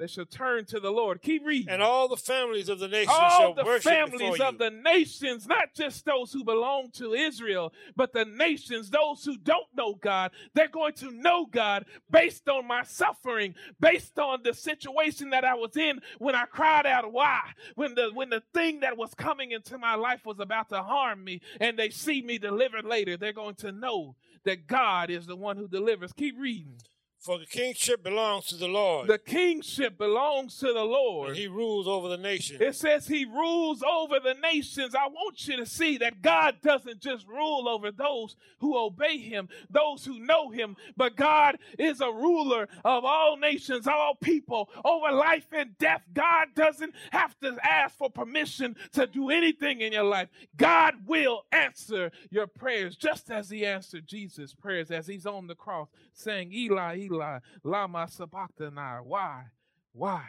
they 0.00 0.06
shall 0.06 0.24
turn 0.24 0.64
to 0.64 0.80
the 0.80 0.90
Lord. 0.90 1.20
Keep 1.20 1.44
reading. 1.44 1.68
and 1.68 1.82
all 1.82 2.08
the 2.08 2.16
families 2.16 2.70
of 2.70 2.78
the 2.78 2.88
nations 2.88 3.14
all 3.14 3.38
shall 3.38 3.54
the 3.54 3.64
worship 3.64 3.82
families 3.92 4.30
before 4.30 4.46
of 4.46 4.54
you. 4.54 4.58
the 4.58 4.70
nations, 4.70 5.46
not 5.46 5.74
just 5.74 6.06
those 6.06 6.32
who 6.32 6.42
belong 6.42 6.90
to 6.94 7.12
Israel, 7.12 7.70
but 7.96 8.14
the 8.14 8.24
nations, 8.24 8.88
those 8.88 9.22
who 9.26 9.36
don't 9.36 9.66
know 9.76 9.94
God, 9.94 10.30
they're 10.54 10.68
going 10.68 10.94
to 10.94 11.10
know 11.10 11.44
God 11.44 11.84
based 12.10 12.48
on 12.48 12.66
my 12.66 12.82
suffering, 12.82 13.54
based 13.78 14.18
on 14.18 14.42
the 14.42 14.54
situation 14.54 15.30
that 15.30 15.44
I 15.44 15.54
was 15.54 15.76
in 15.76 16.00
when 16.18 16.34
I 16.34 16.46
cried 16.46 16.86
out, 16.86 17.12
why? 17.12 17.40
When 17.74 17.94
the 17.94 18.10
when 18.14 18.30
the 18.30 18.42
thing 18.54 18.80
that 18.80 18.96
was 18.96 19.12
coming 19.12 19.50
into 19.50 19.76
my 19.76 19.96
life 19.96 20.24
was 20.24 20.40
about 20.40 20.70
to 20.70 20.82
harm 20.82 21.22
me, 21.22 21.42
and 21.60 21.78
they 21.78 21.90
see 21.90 22.22
me 22.22 22.38
delivered 22.38 22.86
later, 22.86 23.18
they're 23.18 23.34
going 23.34 23.56
to 23.56 23.70
know 23.70 24.16
that 24.44 24.66
God 24.66 25.10
is 25.10 25.26
the 25.26 25.36
one 25.36 25.58
who 25.58 25.68
delivers. 25.68 26.14
Keep 26.14 26.38
reading. 26.38 26.78
For 27.20 27.38
the 27.38 27.44
kingship 27.44 28.02
belongs 28.02 28.46
to 28.46 28.56
the 28.56 28.66
Lord, 28.66 29.06
The 29.06 29.18
kingship 29.18 29.98
belongs 29.98 30.56
to 30.60 30.72
the 30.72 30.84
Lord. 30.84 31.28
and 31.30 31.36
he 31.38 31.48
rules 31.48 31.86
over 31.86 32.08
the 32.08 32.16
nation. 32.16 32.56
It 32.62 32.74
says 32.74 33.06
he 33.06 33.26
rules 33.26 33.82
over 33.82 34.18
the 34.20 34.32
nations. 34.42 34.94
I 34.94 35.06
want 35.08 35.46
you 35.46 35.58
to 35.58 35.66
see 35.66 35.98
that 35.98 36.22
God 36.22 36.62
doesn't 36.62 37.00
just 37.00 37.28
rule 37.28 37.68
over 37.68 37.90
those 37.92 38.36
who 38.60 38.74
obey 38.74 39.18
him, 39.18 39.50
those 39.68 40.06
who 40.06 40.18
know 40.18 40.48
him, 40.48 40.76
but 40.96 41.14
God 41.14 41.58
is 41.78 42.00
a 42.00 42.10
ruler 42.10 42.68
of 42.86 43.04
all 43.04 43.36
nations, 43.36 43.86
all 43.86 44.14
people, 44.14 44.70
over 44.82 45.12
life 45.12 45.46
and 45.52 45.76
death. 45.76 46.00
God 46.14 46.48
doesn't 46.54 46.94
have 47.10 47.38
to 47.40 47.54
ask 47.62 47.98
for 47.98 48.08
permission 48.08 48.76
to 48.92 49.06
do 49.06 49.28
anything 49.28 49.82
in 49.82 49.92
your 49.92 50.04
life. 50.04 50.30
God 50.56 50.94
will 51.06 51.44
answer 51.52 52.12
your 52.30 52.46
prayers 52.46 52.96
just 52.96 53.30
as 53.30 53.50
he 53.50 53.66
answered 53.66 54.06
Jesus' 54.06 54.54
prayers 54.54 54.90
as 54.90 55.06
he's 55.06 55.26
on 55.26 55.48
the 55.48 55.54
cross 55.54 55.88
saying, 56.14 56.52
Eli, 56.54 56.96
Eli, 56.96 57.09
lama 57.10 58.08
sabachthani. 58.08 59.04
Why? 59.04 59.44
Why? 59.92 60.24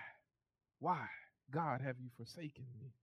Why? 0.80 1.08
God, 1.52 1.82
have 1.82 1.98
you 2.00 2.10
forsaken 2.18 2.66
me? 2.80 2.94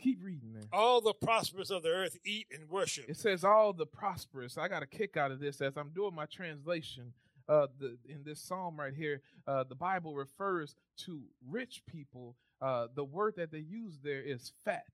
Keep 0.00 0.24
reading 0.24 0.52
there. 0.54 0.62
All 0.72 1.00
the 1.00 1.12
prosperous 1.12 1.70
of 1.70 1.82
the 1.82 1.90
earth 1.90 2.16
eat 2.24 2.46
and 2.52 2.70
worship. 2.70 3.04
It 3.08 3.18
says 3.18 3.44
all 3.44 3.72
the 3.72 3.84
prosperous. 3.86 4.56
I 4.56 4.68
got 4.68 4.82
a 4.82 4.86
kick 4.86 5.16
out 5.16 5.30
of 5.30 5.40
this 5.40 5.60
as 5.60 5.76
I'm 5.76 5.90
doing 5.90 6.14
my 6.14 6.24
translation. 6.26 7.12
Uh, 7.48 7.66
the, 7.78 7.98
in 8.08 8.22
this 8.24 8.40
psalm 8.40 8.78
right 8.78 8.94
here, 8.94 9.20
uh, 9.46 9.64
the 9.64 9.74
Bible 9.74 10.14
refers 10.14 10.76
to 11.04 11.20
rich 11.46 11.82
people. 11.86 12.36
Uh, 12.62 12.86
the 12.94 13.04
word 13.04 13.34
that 13.36 13.50
they 13.50 13.58
use 13.58 13.98
there 14.02 14.22
is 14.22 14.52
fat. 14.64 14.86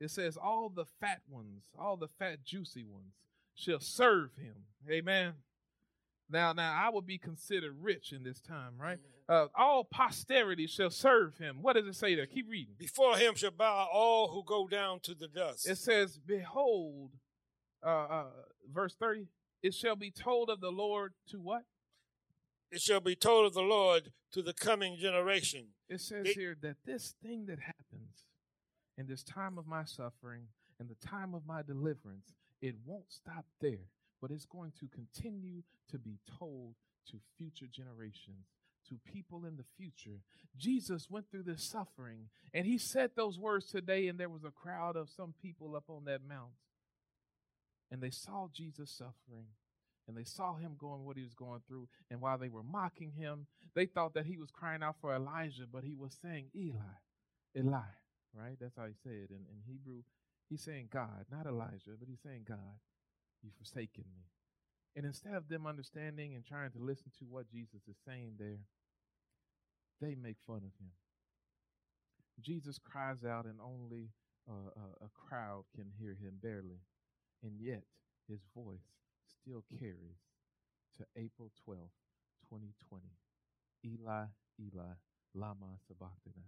It 0.00 0.10
says 0.10 0.36
all 0.36 0.68
the 0.68 0.86
fat 1.00 1.20
ones, 1.28 1.64
all 1.78 1.96
the 1.96 2.08
fat 2.18 2.44
juicy 2.44 2.82
ones, 2.82 3.14
shall 3.54 3.78
serve 3.78 4.30
him. 4.36 4.54
Amen. 4.90 5.34
Now, 6.32 6.52
now 6.52 6.72
I 6.74 6.88
will 6.88 7.02
be 7.02 7.18
considered 7.18 7.76
rich 7.80 8.12
in 8.12 8.22
this 8.22 8.40
time, 8.40 8.72
right? 8.78 8.98
Uh, 9.28 9.46
all 9.54 9.84
posterity 9.84 10.66
shall 10.66 10.90
serve 10.90 11.36
him. 11.38 11.58
What 11.60 11.74
does 11.74 11.86
it 11.86 11.94
say 11.94 12.14
there? 12.14 12.26
Keep 12.26 12.48
reading. 12.48 12.74
Before 12.78 13.16
him 13.16 13.34
shall 13.34 13.50
bow 13.50 13.88
all 13.92 14.28
who 14.28 14.42
go 14.42 14.66
down 14.66 15.00
to 15.00 15.14
the 15.14 15.28
dust. 15.28 15.68
It 15.68 15.76
says, 15.78 16.18
Behold, 16.18 17.12
uh, 17.84 17.86
uh, 17.88 18.24
verse 18.72 18.94
30, 18.98 19.26
it 19.62 19.74
shall 19.74 19.96
be 19.96 20.10
told 20.10 20.48
of 20.48 20.60
the 20.60 20.70
Lord 20.72 21.12
to 21.28 21.38
what? 21.38 21.64
It 22.70 22.80
shall 22.80 23.00
be 23.00 23.14
told 23.14 23.46
of 23.46 23.52
the 23.54 23.60
Lord 23.60 24.12
to 24.32 24.40
the 24.42 24.54
coming 24.54 24.96
generation. 24.96 25.66
It 25.88 26.00
says 26.00 26.26
It- 26.28 26.36
here 26.36 26.56
that 26.62 26.76
this 26.84 27.14
thing 27.22 27.44
that 27.46 27.58
happens 27.60 28.24
in 28.96 29.06
this 29.06 29.22
time 29.22 29.58
of 29.58 29.66
my 29.66 29.84
suffering 29.84 30.48
and 30.78 30.88
the 30.88 31.06
time 31.06 31.34
of 31.34 31.44
my 31.46 31.62
deliverance, 31.62 32.32
it 32.62 32.76
won't 32.84 33.12
stop 33.12 33.44
there, 33.60 33.90
but 34.22 34.30
it's 34.30 34.46
going 34.46 34.72
to 34.78 34.86
continue 34.86 35.62
to 35.90 35.98
be 35.98 36.20
told 36.38 36.76
to 37.10 37.18
future 37.36 37.66
generations, 37.66 38.46
to 38.88 38.94
people 39.12 39.44
in 39.44 39.56
the 39.56 39.64
future. 39.76 40.20
Jesus 40.56 41.10
went 41.10 41.28
through 41.28 41.42
this 41.42 41.64
suffering 41.64 42.28
and 42.54 42.64
he 42.64 42.78
said 42.78 43.10
those 43.16 43.38
words 43.38 43.66
today, 43.66 44.06
and 44.06 44.18
there 44.18 44.28
was 44.28 44.44
a 44.44 44.52
crowd 44.52 44.96
of 44.96 45.10
some 45.10 45.34
people 45.42 45.74
up 45.74 45.90
on 45.90 46.04
that 46.04 46.20
mount. 46.26 46.52
And 47.90 48.00
they 48.00 48.10
saw 48.10 48.48
Jesus 48.54 48.90
suffering 48.90 49.48
and 50.06 50.16
they 50.16 50.24
saw 50.24 50.54
him 50.54 50.76
going 50.78 51.04
what 51.04 51.16
he 51.16 51.24
was 51.24 51.34
going 51.34 51.60
through. 51.66 51.88
And 52.08 52.20
while 52.20 52.38
they 52.38 52.48
were 52.48 52.62
mocking 52.62 53.12
him, 53.12 53.46
they 53.74 53.86
thought 53.86 54.14
that 54.14 54.26
he 54.26 54.38
was 54.38 54.50
crying 54.50 54.82
out 54.82 54.96
for 55.00 55.14
Elijah, 55.14 55.64
but 55.70 55.82
he 55.84 55.94
was 55.94 56.16
saying, 56.22 56.46
Eli, 56.56 56.78
Eli, 57.56 57.80
right? 58.34 58.56
That's 58.60 58.76
how 58.76 58.86
he 58.86 58.94
said 59.02 59.30
in, 59.30 59.44
in 59.50 59.62
Hebrew. 59.66 60.02
He's 60.48 60.62
saying 60.62 60.88
God, 60.92 61.26
not 61.30 61.46
Elijah, 61.46 61.96
but 61.98 62.08
he's 62.08 62.22
saying 62.22 62.44
God, 62.48 62.78
you've 63.42 63.54
forsaken 63.58 64.04
me. 64.14 64.24
And 64.94 65.06
instead 65.06 65.34
of 65.34 65.48
them 65.48 65.66
understanding 65.66 66.34
and 66.34 66.44
trying 66.44 66.70
to 66.72 66.78
listen 66.78 67.10
to 67.18 67.24
what 67.24 67.50
Jesus 67.50 67.82
is 67.88 67.96
saying 68.06 68.34
there, 68.38 68.60
they 70.00 70.14
make 70.14 70.36
fun 70.46 70.58
of 70.58 70.74
him. 70.78 70.92
Jesus 72.40 72.78
cries 72.78 73.24
out, 73.24 73.46
and 73.46 73.58
only 73.60 74.10
uh, 74.48 74.70
a, 74.76 75.06
a 75.06 75.10
crowd 75.14 75.64
can 75.74 75.86
hear 75.98 76.10
him 76.10 76.34
barely. 76.42 76.80
And 77.42 77.60
yet, 77.60 77.84
his 78.28 78.40
voice 78.54 78.86
still 79.26 79.64
carries 79.78 80.20
to 80.98 81.04
April 81.16 81.50
12th, 81.68 81.96
2020. 82.50 83.04
Eli, 83.84 84.26
Eli, 84.60 84.94
Lama 85.34 85.78
Sabachthani. 85.86 86.46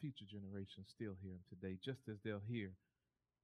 Future 0.00 0.24
generations 0.26 0.88
still 0.88 1.14
hear 1.22 1.32
him 1.32 1.44
today, 1.48 1.78
just 1.84 2.08
as 2.08 2.16
they'll 2.24 2.42
hear 2.48 2.72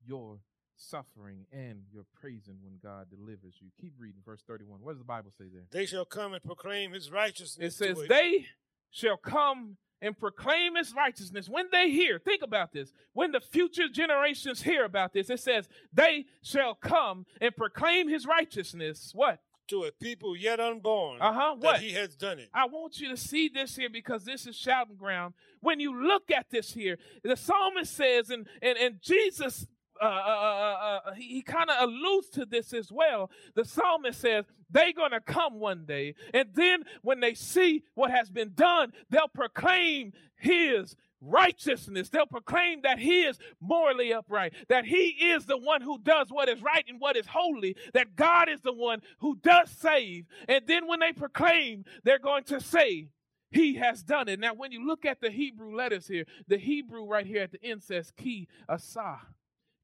your 0.04 0.40
suffering 0.78 1.46
and 1.52 1.82
your 1.92 2.04
praising 2.20 2.56
when 2.62 2.78
God 2.82 3.08
delivers 3.10 3.56
you. 3.60 3.68
Keep 3.80 3.94
reading 3.98 4.20
verse 4.24 4.42
31. 4.46 4.80
What 4.80 4.92
does 4.92 4.98
the 4.98 5.04
Bible 5.04 5.32
say 5.36 5.44
there? 5.52 5.64
They 5.70 5.86
shall 5.86 6.04
come 6.04 6.34
and 6.34 6.42
proclaim 6.42 6.92
his 6.92 7.10
righteousness. 7.10 7.74
It 7.74 7.76
says, 7.76 7.98
They 8.08 8.46
shall 8.90 9.16
come 9.16 9.76
and 10.00 10.16
proclaim 10.16 10.76
his 10.76 10.94
righteousness. 10.94 11.48
When 11.48 11.66
they 11.72 11.90
hear, 11.90 12.18
think 12.18 12.42
about 12.42 12.72
this. 12.72 12.92
When 13.12 13.32
the 13.32 13.40
future 13.40 13.88
generations 13.88 14.62
hear 14.62 14.84
about 14.84 15.12
this, 15.12 15.28
it 15.28 15.40
says, 15.40 15.68
They 15.92 16.26
shall 16.42 16.74
come 16.74 17.26
and 17.40 17.54
proclaim 17.54 18.08
his 18.08 18.26
righteousness. 18.26 19.12
What? 19.14 19.40
to 19.68 19.84
a 19.84 19.92
people 19.92 20.34
yet 20.34 20.60
unborn 20.60 21.20
Uh-huh, 21.20 21.54
that 21.60 21.66
what? 21.66 21.80
he 21.80 21.92
has 21.92 22.16
done 22.16 22.38
it. 22.38 22.48
I 22.54 22.64
want 22.66 22.98
you 23.00 23.10
to 23.10 23.16
see 23.16 23.48
this 23.48 23.76
here 23.76 23.90
because 23.90 24.24
this 24.24 24.46
is 24.46 24.56
shouting 24.56 24.96
ground. 24.96 25.34
When 25.60 25.78
you 25.78 26.06
look 26.06 26.30
at 26.30 26.46
this 26.50 26.72
here, 26.72 26.98
the 27.22 27.36
psalmist 27.36 27.94
says, 27.94 28.30
and 28.30 28.46
and, 28.62 28.78
and 28.78 29.02
Jesus 29.02 29.66
uh, 30.00 30.04
uh, 30.04 31.00
uh, 31.06 31.14
he, 31.14 31.34
he 31.34 31.42
kind 31.42 31.70
of 31.70 31.88
alludes 31.88 32.28
to 32.30 32.44
this 32.44 32.72
as 32.72 32.90
well. 32.90 33.30
The 33.54 33.64
psalmist 33.64 34.20
says 34.20 34.44
they're 34.70 34.92
going 34.92 35.12
to 35.12 35.20
come 35.20 35.58
one 35.60 35.84
day, 35.86 36.14
and 36.34 36.48
then 36.54 36.84
when 37.02 37.20
they 37.20 37.34
see 37.34 37.84
what 37.94 38.10
has 38.10 38.30
been 38.30 38.52
done, 38.54 38.92
they'll 39.10 39.28
proclaim 39.28 40.12
his 40.36 40.96
righteousness. 41.20 42.08
They'll 42.08 42.26
proclaim 42.26 42.82
that 42.82 42.98
he 42.98 43.22
is 43.22 43.38
morally 43.60 44.12
upright, 44.12 44.54
that 44.68 44.84
he 44.84 45.08
is 45.08 45.46
the 45.46 45.58
one 45.58 45.82
who 45.82 45.98
does 45.98 46.28
what 46.30 46.48
is 46.48 46.62
right 46.62 46.84
and 46.88 47.00
what 47.00 47.16
is 47.16 47.26
holy, 47.26 47.76
that 47.94 48.16
God 48.16 48.48
is 48.48 48.60
the 48.60 48.72
one 48.72 49.00
who 49.18 49.36
does 49.36 49.70
save. 49.70 50.26
And 50.48 50.64
then 50.66 50.86
when 50.86 51.00
they 51.00 51.12
proclaim, 51.12 51.84
they're 52.04 52.18
going 52.18 52.44
to 52.44 52.60
say, 52.60 53.08
he 53.50 53.76
has 53.76 54.02
done 54.02 54.28
it. 54.28 54.38
Now, 54.38 54.52
when 54.54 54.72
you 54.72 54.86
look 54.86 55.06
at 55.06 55.20
the 55.20 55.30
Hebrew 55.30 55.74
letters 55.74 56.06
here, 56.06 56.24
the 56.48 56.58
Hebrew 56.58 57.06
right 57.06 57.26
here 57.26 57.42
at 57.42 57.52
the 57.52 57.64
end 57.64 57.82
says 57.82 58.12
ki 58.16 58.46
asa. 58.68 59.20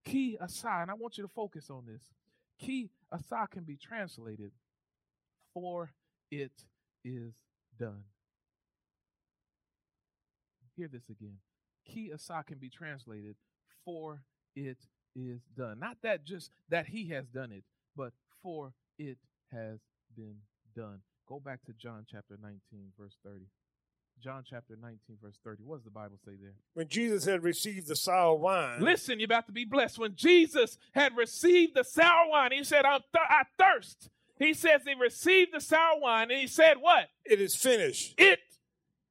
Ki 0.05 0.37
asa. 0.41 0.79
And 0.83 0.91
I 0.91 0.95
want 0.95 1.17
you 1.19 1.25
to 1.25 1.29
focus 1.29 1.71
on 1.71 1.85
this. 1.87 2.03
Ki 2.59 2.91
asa 3.13 3.47
can 3.51 3.65
be 3.65 3.77
translated 3.77 4.53
for 5.53 5.93
it 6.31 6.53
is 7.05 7.35
done. 7.79 8.05
Hear 10.77 10.89
this 10.89 11.09
again. 11.09 11.39
Ki 11.87 12.11
asa 12.13 12.43
can 12.47 12.59
be 12.59 12.71
translated 12.71 13.37
for 13.85 14.23
it 14.57 14.79
is 15.15 15.41
done. 15.57 15.79
Not 15.79 15.99
that 16.03 16.25
just 16.25 16.51
that 16.71 16.87
he 16.87 17.09
has 17.11 17.27
done 17.27 17.53
it, 17.53 17.65
but 17.97 18.13
for 18.43 18.73
it 18.99 19.19
has 19.53 19.79
been 20.17 20.37
done. 20.77 21.01
Go 21.29 21.41
back 21.41 21.63
to 21.67 21.73
John 21.73 22.05
chapter 22.11 22.37
19, 22.41 22.61
verse 22.99 23.17
30. 23.25 23.47
John 24.23 24.43
chapter 24.49 24.75
19, 24.81 24.99
verse 25.23 25.39
30. 25.45 25.63
What 25.65 25.77
does 25.77 25.85
the 25.85 25.91
Bible 25.91 26.19
say 26.25 26.33
there? 26.41 26.55
When 26.73 26.89
Jesus 26.89 27.25
had 27.25 27.43
received 27.43 27.89
the 27.89 27.97
sour 27.97 28.35
wine. 28.37 28.81
Listen, 28.81 29.21
you're 29.21 29.27
about 29.27 29.47
to 29.47 29.53
be 29.53 29.65
blessed. 29.65 29.99
When 29.99 30.15
Jesus 30.15 30.79
had 30.93 31.17
received 31.17 31.75
the 31.75 31.85
sour 31.85 32.29
wine, 32.31 32.53
he 32.53 32.65
said, 32.65 32.83
th- 32.83 33.03
I 33.15 33.43
thirst. 33.59 34.09
He 34.39 34.55
says 34.55 34.83
he 34.87 34.95
received 34.95 35.53
the 35.53 35.61
sour 35.61 36.01
wine, 36.01 36.31
and 36.31 36.41
he 36.41 36.47
said, 36.47 36.79
What? 36.81 37.09
It 37.25 37.41
is 37.41 37.55
finished. 37.55 38.15
It, 38.19 38.41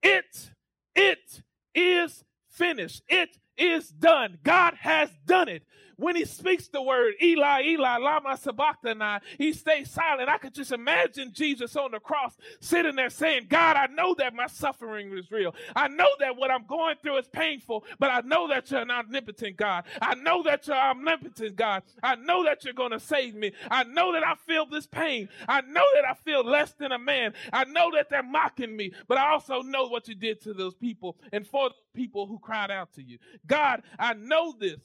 it, 0.01 0.51
it 0.95 1.43
is 1.73 2.23
finished. 2.49 3.03
It 3.07 3.37
is 3.57 3.89
done. 3.89 4.39
God 4.43 4.75
has 4.81 5.09
done 5.25 5.47
it 5.47 5.63
when 5.97 6.15
he 6.15 6.25
speaks 6.25 6.67
the 6.67 6.81
word 6.81 7.13
Eli, 7.21 7.63
Eli, 7.63 7.97
Lama 7.97 8.37
Sabachthani, 8.37 9.19
he 9.37 9.53
stays 9.53 9.89
silent. 9.89 10.29
I 10.29 10.37
could 10.37 10.53
just 10.53 10.71
imagine 10.71 11.31
Jesus 11.33 11.75
on 11.75 11.91
the 11.91 11.99
cross 11.99 12.35
sitting 12.59 12.95
there 12.95 13.09
saying, 13.09 13.47
God, 13.49 13.75
I 13.77 13.87
know 13.87 14.15
that 14.15 14.33
my 14.33 14.47
suffering 14.47 15.11
is 15.17 15.31
real. 15.31 15.55
I 15.75 15.87
know 15.87 16.09
that 16.19 16.35
what 16.35 16.51
I'm 16.51 16.65
going 16.65 16.95
through 17.01 17.17
is 17.17 17.27
painful, 17.27 17.85
but 17.99 18.09
I 18.09 18.21
know 18.21 18.47
that 18.47 18.69
you're 18.71 18.81
an 18.81 18.91
omnipotent 18.91 19.57
God. 19.57 19.85
I 20.01 20.15
know 20.15 20.43
that 20.43 20.67
you're 20.67 20.75
omnipotent 20.75 21.55
God. 21.55 21.83
I 22.01 22.15
know 22.15 22.43
that 22.43 22.63
you're 22.63 22.73
going 22.73 22.91
to 22.91 22.99
save 22.99 23.35
me. 23.35 23.51
I 23.69 23.83
know 23.83 24.13
that 24.13 24.25
I 24.25 24.35
feel 24.35 24.65
this 24.65 24.87
pain. 24.87 25.29
I 25.47 25.61
know 25.61 25.85
that 25.95 26.05
I 26.09 26.13
feel 26.13 26.43
less 26.43 26.73
than 26.73 26.91
a 26.91 26.99
man. 26.99 27.33
I 27.51 27.65
know 27.65 27.91
that 27.93 28.09
they're 28.09 28.23
mocking 28.23 28.75
me, 28.75 28.91
but 29.07 29.17
I 29.17 29.31
also 29.31 29.61
know 29.61 29.87
what 29.87 30.07
you 30.07 30.15
did 30.15 30.41
to 30.41 30.53
those 30.53 30.73
people 30.73 31.17
and 31.31 31.45
for 31.45 31.69
the 31.69 31.75
people 31.93 32.25
who 32.25 32.39
cried 32.39 32.71
out 32.71 32.93
to 32.93 33.03
you. 33.03 33.17
God, 33.45 33.83
I 33.99 34.13
know 34.13 34.53
this. 34.57 34.81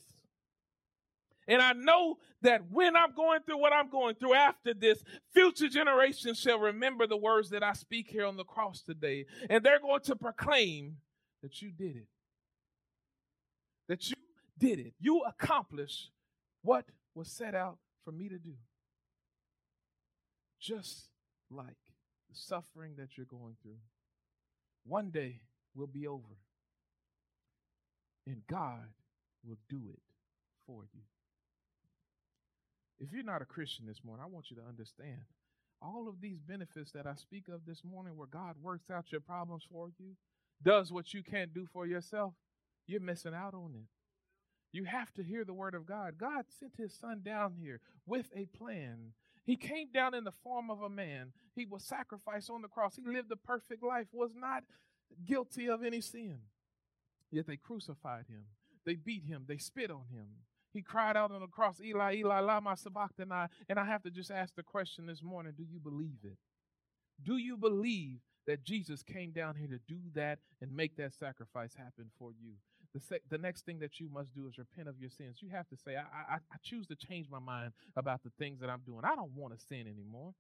And 1.49 1.63
I 1.63 1.73
know 1.73 2.19
that 2.43 2.71
when 2.71 2.95
I'm 2.95 3.15
going 3.15 3.41
through 3.41 3.59
what 3.59 3.73
I'm 3.73 3.89
going 3.89 4.15
through 4.15 4.35
after 4.35 4.75
this, 4.75 5.03
future 5.33 5.69
generations 5.69 6.39
shall 6.39 6.59
remember 6.59 7.07
the 7.07 7.17
words 7.17 7.49
that 7.51 7.63
I 7.63 7.73
speak 7.73 8.11
here 8.11 8.27
on 8.27 8.37
the 8.37 8.45
cross 8.45 8.83
today. 8.83 9.25
And 9.49 9.65
they're 9.65 9.81
going 9.81 10.03
to 10.03 10.15
proclaim 10.15 10.99
that 11.43 11.63
you 11.63 11.71
did 11.71 11.97
it. 11.97 12.07
That 13.89 14.11
you 14.11 14.17
did 14.59 14.79
it. 14.79 14.93
You 15.01 15.23
accomplished 15.23 16.11
what 16.63 16.85
was 17.15 17.33
set 17.33 17.55
out 17.55 17.79
for 18.05 18.13
me 18.13 18.29
to 18.29 18.39
do. 18.39 18.55
Just 20.61 21.09
like 21.51 21.79
the 22.29 22.37
suffering 22.37 22.93
that 22.99 23.17
you're 23.17 23.25
going 23.25 23.57
through, 23.63 23.79
one 24.85 25.11
day 25.11 25.41
will 25.75 25.87
be 25.87 26.07
over. 26.07 26.37
And 28.27 28.43
God 28.47 28.89
will 29.47 29.57
do 29.71 29.81
it 29.91 30.03
for 30.67 30.83
you. 30.93 31.01
If 33.01 33.13
you're 33.13 33.23
not 33.23 33.43
a 33.43 33.47
Christian 33.47 33.87
this 33.87 34.03
morning, 34.05 34.25
I 34.25 34.29
want 34.29 34.51
you 34.51 34.57
to 34.57 34.69
understand 34.69 35.23
all 35.81 36.09
of 36.09 36.21
these 36.21 36.41
benefits 36.41 36.91
that 36.93 37.07
I 37.07 37.15
speak 37.15 37.49
of 37.49 37.61
this 37.67 37.83
morning, 37.85 38.17
where 38.17 38.27
God 38.27 38.57
works 38.61 38.91
out 38.91 39.13
your 39.13 39.21
problems 39.21 39.65
for 39.71 39.91
you, 39.99 40.17
does 40.63 40.93
what 40.93 41.15
you 41.15 41.23
can't 41.23 41.55
do 41.55 41.67
for 41.73 41.87
yourself, 41.87 42.35
you're 42.87 43.01
missing 43.01 43.35
out 43.35 43.55
on 43.55 43.75
it. 43.75 43.87
You 44.73 44.85
have 44.85 45.13
to 45.15 45.23
hear 45.23 45.45
the 45.45 45.55
word 45.55 45.75
of 45.75 45.87
God. 45.87 46.19
God 46.19 46.45
sent 46.59 46.73
his 46.77 46.93
son 46.93 47.23
down 47.25 47.55
here 47.59 47.81
with 48.07 48.27
a 48.35 48.47
plan. 48.47 49.13
He 49.45 49.57
came 49.57 49.89
down 49.95 50.15
in 50.15 50.25
the 50.25 50.33
form 50.33 50.71
of 50.71 50.83
a 50.83 50.91
man. 50.91 51.33
He 51.55 51.65
was 51.65 51.85
sacrificed 51.85 52.51
on 52.51 52.63
the 52.63 52.69
cross. 52.69 52.97
He 52.97 53.11
lived 53.11 53.31
a 53.33 53.37
perfect 53.37 53.83
life, 53.83 54.07
was 54.13 54.33
not 54.37 54.65
guilty 55.27 55.69
of 55.69 55.85
any 55.85 56.01
sin. 56.01 56.39
Yet 57.31 57.47
they 57.47 57.57
crucified 57.57 58.27
him. 58.29 58.45
They 58.85 58.95
beat 58.95 59.25
him. 59.25 59.45
They 59.47 59.59
spit 59.59 59.91
on 59.91 60.05
him. 60.11 60.27
He 60.73 60.83
cried 60.83 61.17
out 61.17 61.33
on 61.33 61.41
the 61.41 61.47
cross, 61.47 61.81
Eli, 61.81 62.17
Eli, 62.17 62.41
lama 62.41 62.77
sabachthani. 62.77 63.49
And 63.69 63.79
I 63.79 63.85
have 63.85 64.03
to 64.03 64.11
just 64.11 64.31
ask 64.31 64.55
the 64.55 64.63
question 64.63 65.07
this 65.07 65.23
morning, 65.23 65.53
do 65.57 65.65
you 65.65 65.81
believe 65.81 66.19
it? 66.25 66.37
Do 67.25 67.37
you 67.37 67.57
believe 67.57 68.19
that 68.47 68.65
Jesus 68.65 69.03
came 69.03 69.33
down 69.33 69.57
here 69.57 69.69
to 69.69 69.79
do 69.89 69.99
that 70.15 70.39
and 70.61 70.75
make 70.75 70.97
that 70.97 71.15
sacrifice 71.15 71.75
happen 71.75 72.11
for 72.19 72.31
you? 72.41 72.53
The, 72.95 73.01
sec- 73.01 73.23
the 73.29 73.39
next 73.39 73.67
thing 73.67 73.81
that 73.81 74.01
you 74.01 74.09
must 74.13 74.35
do 74.35 74.47
is 74.47 74.57
repent 74.57 74.89
of 74.89 74.99
your 74.99 75.11
sins. 75.11 75.39
You 75.41 75.51
have 75.51 75.69
to 75.69 75.77
say, 75.77 75.97
I, 75.97 76.35
I, 76.35 76.37
I 76.37 76.57
choose 76.63 76.87
to 76.87 76.97
change 76.97 77.29
my 77.31 77.39
mind 77.39 77.73
about 77.97 78.23
the 78.23 78.31
things 78.39 78.61
that 78.61 78.71
I'm 78.71 78.81
doing. 78.87 79.01
I 79.05 79.15
don't 79.15 79.33
want 79.35 79.59
to 79.59 79.67
sin 79.67 79.87
anymore. 79.87 80.33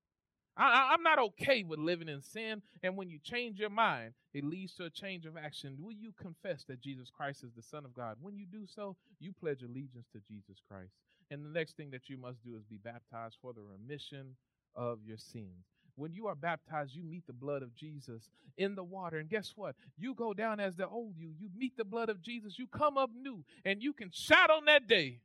I, 0.58 0.94
am 0.94 1.02
not 1.02 1.18
okay 1.20 1.62
with 1.62 1.78
living 1.78 2.08
in 2.08 2.20
sin. 2.20 2.62
And 2.82 2.96
when 2.96 3.08
you 3.08 3.18
change 3.22 3.60
your 3.60 3.70
mind, 3.70 4.14
it 4.34 4.44
leads 4.44 4.74
to 4.74 4.84
a 4.84 4.90
change 4.90 5.24
of 5.24 5.36
action. 5.36 5.76
Will 5.78 5.92
you 5.92 6.12
confess 6.20 6.64
that 6.64 6.80
Jesus 6.80 7.10
Christ 7.10 7.44
is 7.44 7.52
the 7.54 7.62
Son 7.62 7.84
of 7.84 7.94
God? 7.94 8.16
When 8.20 8.36
you 8.36 8.44
do 8.44 8.66
so, 8.66 8.96
you 9.20 9.32
pledge 9.32 9.62
allegiance 9.62 10.08
to 10.12 10.20
Jesus 10.28 10.60
Christ. 10.68 10.92
And 11.30 11.44
the 11.44 11.50
next 11.50 11.76
thing 11.76 11.90
that 11.92 12.08
you 12.08 12.16
must 12.16 12.42
do 12.42 12.56
is 12.56 12.64
be 12.64 12.78
baptized 12.78 13.36
for 13.40 13.52
the 13.52 13.60
remission 13.62 14.34
of 14.74 14.98
your 15.04 15.18
sins. 15.18 15.66
When 15.94 16.12
you 16.12 16.28
are 16.28 16.34
baptized, 16.34 16.94
you 16.94 17.02
meet 17.02 17.26
the 17.26 17.32
blood 17.32 17.62
of 17.62 17.74
Jesus 17.74 18.30
in 18.56 18.74
the 18.74 18.84
water. 18.84 19.18
And 19.18 19.28
guess 19.28 19.52
what? 19.56 19.74
You 19.96 20.14
go 20.14 20.32
down 20.32 20.60
as 20.60 20.76
the 20.76 20.88
old 20.88 21.14
you. 21.16 21.32
You 21.38 21.50
meet 21.56 21.76
the 21.76 21.84
blood 21.84 22.08
of 22.08 22.22
Jesus. 22.22 22.58
You 22.58 22.66
come 22.68 22.96
up 22.96 23.10
new. 23.20 23.44
And 23.64 23.82
you 23.82 23.92
can 23.92 24.10
shout 24.12 24.50
on 24.50 24.64
that 24.66 24.86
day, 24.86 25.18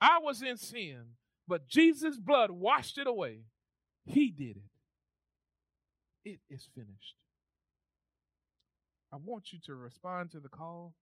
I 0.00 0.18
was 0.22 0.42
in 0.42 0.56
sin, 0.56 1.00
but 1.46 1.68
Jesus' 1.68 2.18
blood 2.18 2.50
washed 2.50 2.98
it 2.98 3.06
away. 3.06 3.40
He 4.08 4.30
did 4.30 4.56
it. 4.56 4.70
It 6.24 6.40
is 6.48 6.66
finished. 6.74 7.16
I 9.12 9.16
want 9.22 9.52
you 9.52 9.58
to 9.66 9.74
respond 9.74 10.30
to 10.30 10.40
the 10.40 10.48
call. 10.48 10.94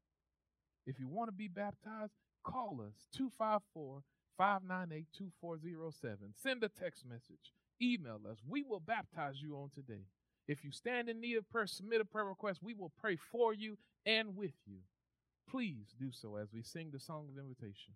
If 0.86 0.98
you 0.98 1.08
want 1.08 1.28
to 1.28 1.32
be 1.32 1.46
baptized, 1.46 2.12
call 2.44 2.80
us 2.86 3.06
254 3.16 4.02
598 4.36 5.06
2407. 5.16 6.18
Send 6.34 6.64
a 6.64 6.68
text 6.68 7.04
message, 7.08 7.52
email 7.80 8.20
us. 8.28 8.38
We 8.46 8.64
will 8.64 8.80
baptize 8.80 9.40
you 9.40 9.56
on 9.56 9.70
today. 9.72 10.06
If 10.48 10.64
you 10.64 10.72
stand 10.72 11.08
in 11.08 11.20
need 11.20 11.36
of 11.36 11.48
prayer, 11.48 11.66
submit 11.66 12.00
a 12.00 12.04
prayer 12.04 12.26
request. 12.26 12.60
We 12.62 12.74
will 12.74 12.92
pray 13.00 13.16
for 13.16 13.54
you 13.54 13.78
and 14.04 14.36
with 14.36 14.54
you. 14.66 14.78
Please 15.48 15.94
do 15.98 16.10
so 16.10 16.36
as 16.36 16.52
we 16.52 16.62
sing 16.62 16.90
the 16.92 17.00
song 17.00 17.28
of 17.30 17.38
invitation. 17.38 17.94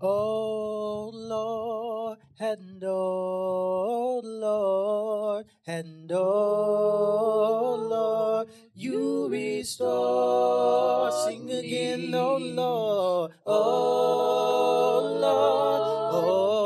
Oh 0.00 1.10
Lord, 1.12 2.18
and 2.38 2.84
oh 2.84 4.20
Lord, 4.22 5.46
and 5.66 6.12
oh 6.12 7.74
Lord, 7.90 8.48
you 8.76 9.28
restore. 9.28 11.10
Sing 11.26 11.50
again, 11.50 12.14
oh 12.14 12.36
Lord, 12.36 13.32
oh 13.44 15.18
Lord, 15.20 15.82
oh 16.12 16.57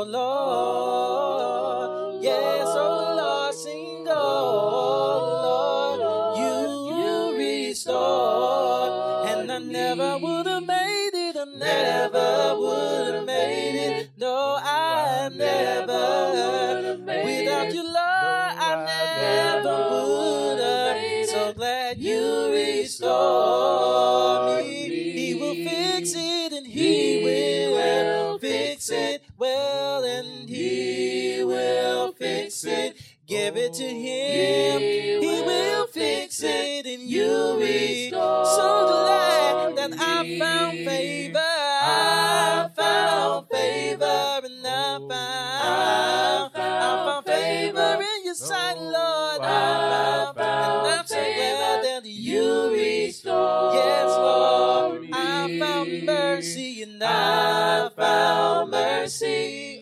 it. 32.65 32.95
Give 33.25 33.55
it 33.55 33.73
to 33.75 33.83
him. 33.83 34.81
He 34.81 35.41
will 35.45 35.87
fix 35.87 36.43
it 36.43 36.85
and 36.85 37.03
you 37.03 37.57
restore. 37.57 38.45
So 38.45 38.87
glad 38.87 39.77
that 39.77 39.93
I 39.97 40.39
found 40.39 40.77
favor. 40.79 41.39
I 41.39 42.69
found 42.75 43.47
favor 43.49 44.41
and 44.43 44.65
oh, 44.65 45.07
I 45.13 46.49
found, 46.51 46.57
I 46.57 47.05
found 47.05 47.25
favor 47.25 48.01
in 48.01 48.25
your 48.25 48.35
sight, 48.35 48.77
Lord. 48.77 49.41
I 49.41 50.33
found, 50.35 50.37
and 50.37 50.99
I'm 50.99 51.05
so 51.07 51.15
glad 51.15 51.83
that 51.85 52.05
you 52.05 52.71
restore. 52.73 53.73
Yes, 53.73 54.07
Lord. 54.17 55.09
I 55.13 55.59
found 55.59 56.03
mercy 56.03 56.83
and 56.83 57.01
I 57.01 57.89
found 57.95 58.71
mercy. 58.71 59.72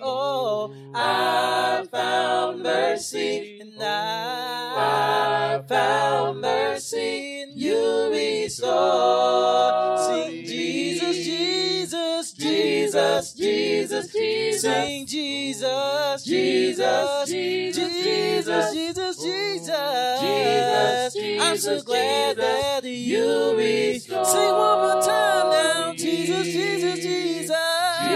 I 0.93 1.87
found 1.89 2.63
mercy, 2.63 3.59
and 3.61 3.73
I 3.81 5.61
found 5.67 6.41
mercy, 6.41 7.45
you 7.55 8.09
restore. 8.11 9.97
Sing 10.07 10.45
Jesus, 10.45 11.15
Jesus, 11.25 12.33
Jesus, 12.33 13.33
Jesus, 13.33 14.11
Jesus. 14.13 14.61
Sing 14.61 15.05
Jesus, 15.07 16.23
Jesus, 16.23 17.23
Jesus, 17.25 17.93
Jesus, 17.93 18.71
Jesus, 18.71 20.21
Jesus. 20.21 21.15
I'm 21.41 21.57
so 21.57 21.81
glad 21.83 22.37
that 22.37 22.83
you 22.83 23.55
restore. 23.57 24.25
Sing 24.25 24.51
one 24.51 24.79
more 24.81 25.01
time 25.01 25.49
now. 25.49 25.93
Jesus, 25.93 26.45
Jesus, 26.45 26.95
Jesus. 26.99 27.20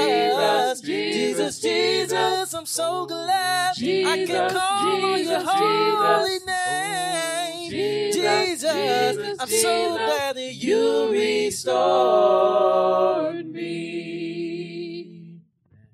Jesus, 0.01 0.81
Jesus, 0.81 1.59
Jesus, 1.59 2.53
I'm 2.53 2.65
so 2.65 3.05
glad 3.05 3.75
I 3.77 4.25
can 4.27 4.51
call 4.51 5.05
on 5.13 5.23
your 5.23 5.41
holy 5.45 6.39
name. 6.45 7.71
Jesus, 7.71 9.39
I'm 9.39 9.47
so 9.47 9.95
glad 9.95 10.35
that 10.35 10.53
you 10.53 11.11
restored 11.11 11.85
me. 13.51 15.41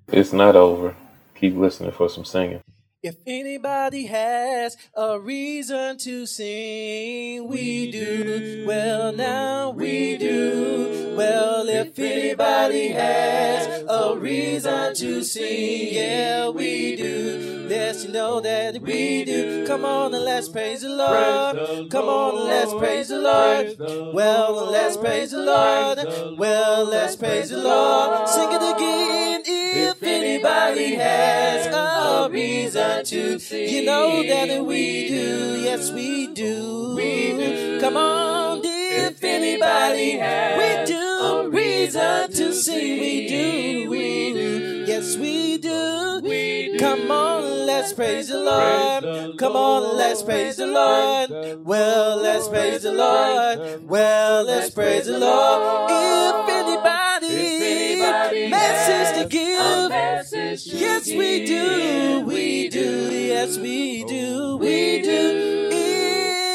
It's 0.08 0.32
not 0.32 0.56
over. 0.56 0.96
Keep 1.34 1.56
listening 1.56 1.92
for 1.92 2.08
some 2.08 2.24
singing. 2.24 2.61
If 3.02 3.16
anybody 3.26 4.06
has 4.06 4.76
a 4.96 5.18
reason 5.18 5.98
to 5.98 6.24
sing, 6.24 7.48
we 7.48 7.90
do. 7.90 8.64
Well, 8.64 9.12
now 9.12 9.70
we 9.70 10.16
do. 10.16 11.16
Well, 11.16 11.68
if 11.68 11.98
anybody 11.98 12.90
has 12.90 13.84
a 13.88 14.16
reason 14.16 14.94
to 14.94 15.24
sing, 15.24 15.92
yeah, 15.94 16.48
we 16.50 16.94
do. 16.94 17.66
Yes, 17.68 18.04
you 18.04 18.12
know 18.12 18.40
that 18.40 18.80
we 18.80 19.24
do. 19.24 19.66
Come 19.66 19.84
on 19.84 20.14
and 20.14 20.24
let's 20.24 20.48
praise 20.48 20.82
the 20.82 20.90
Lord. 20.90 21.90
Come 21.90 22.04
on 22.08 22.36
and 22.36 22.44
let's 22.44 22.72
praise 22.72 23.08
the 23.08 23.18
Lord. 23.18 24.14
Well, 24.14 24.70
let's 24.70 24.96
praise 24.96 25.32
the 25.32 25.42
Lord. 25.42 26.38
Well, 26.38 26.84
let's 26.84 27.16
praise 27.16 27.50
the 27.50 27.58
Lord. 27.58 28.28
Sing 28.28 28.52
it 28.52 28.76
again. 28.76 29.31
If 30.42 30.48
anybody 30.48 30.94
has 30.96 31.66
a 31.66 32.28
reason 32.28 33.04
to, 33.04 33.38
sing. 33.38 33.68
you 33.68 33.84
know 33.84 34.24
that 34.26 34.64
we 34.64 35.06
do. 35.08 35.60
Yes, 35.62 35.92
we 35.92 36.26
do. 36.34 36.96
We 36.96 37.32
do. 37.32 37.80
Come 37.80 37.96
on, 37.96 38.60
if 38.64 39.22
anybody 39.22 40.18
has 40.18 40.88
we 40.88 40.92
do 40.92 41.00
a 41.00 41.48
reason 41.48 42.32
to 42.32 42.52
sing, 42.52 42.98
we 43.00 43.28
do. 43.28 43.90
We 43.90 44.32
do. 44.32 44.84
Yes, 44.88 45.16
we 45.16 45.58
do. 45.58 46.20
We 46.24 46.72
do. 46.72 46.78
Come 46.80 47.08
on, 47.12 47.66
let's 47.66 47.92
praise 47.92 48.26
the 48.26 48.38
Lord. 48.38 49.38
Come 49.38 49.54
on, 49.54 49.96
let's 49.96 50.24
praise 50.24 50.56
the 50.56 50.66
Lord. 50.66 51.64
Well, 51.64 52.16
let's 52.16 52.48
praise 52.48 52.82
the 52.82 52.90
Lord. 52.92 53.88
Well, 53.88 54.42
let's 54.44 54.70
praise 54.70 55.06
the 55.06 55.20
Lord. 55.20 55.88
If 55.92 56.48
anybody, 56.50 57.61
message 58.48 59.22
to 59.22 59.28
give, 59.28 59.90
yes, 60.80 61.06
we 61.08 61.46
do. 61.46 62.24
We 62.26 62.68
do. 62.68 63.10
Yes, 63.12 63.58
we 63.58 64.04
do. 64.04 64.56
We 64.56 65.02
do. 65.02 65.68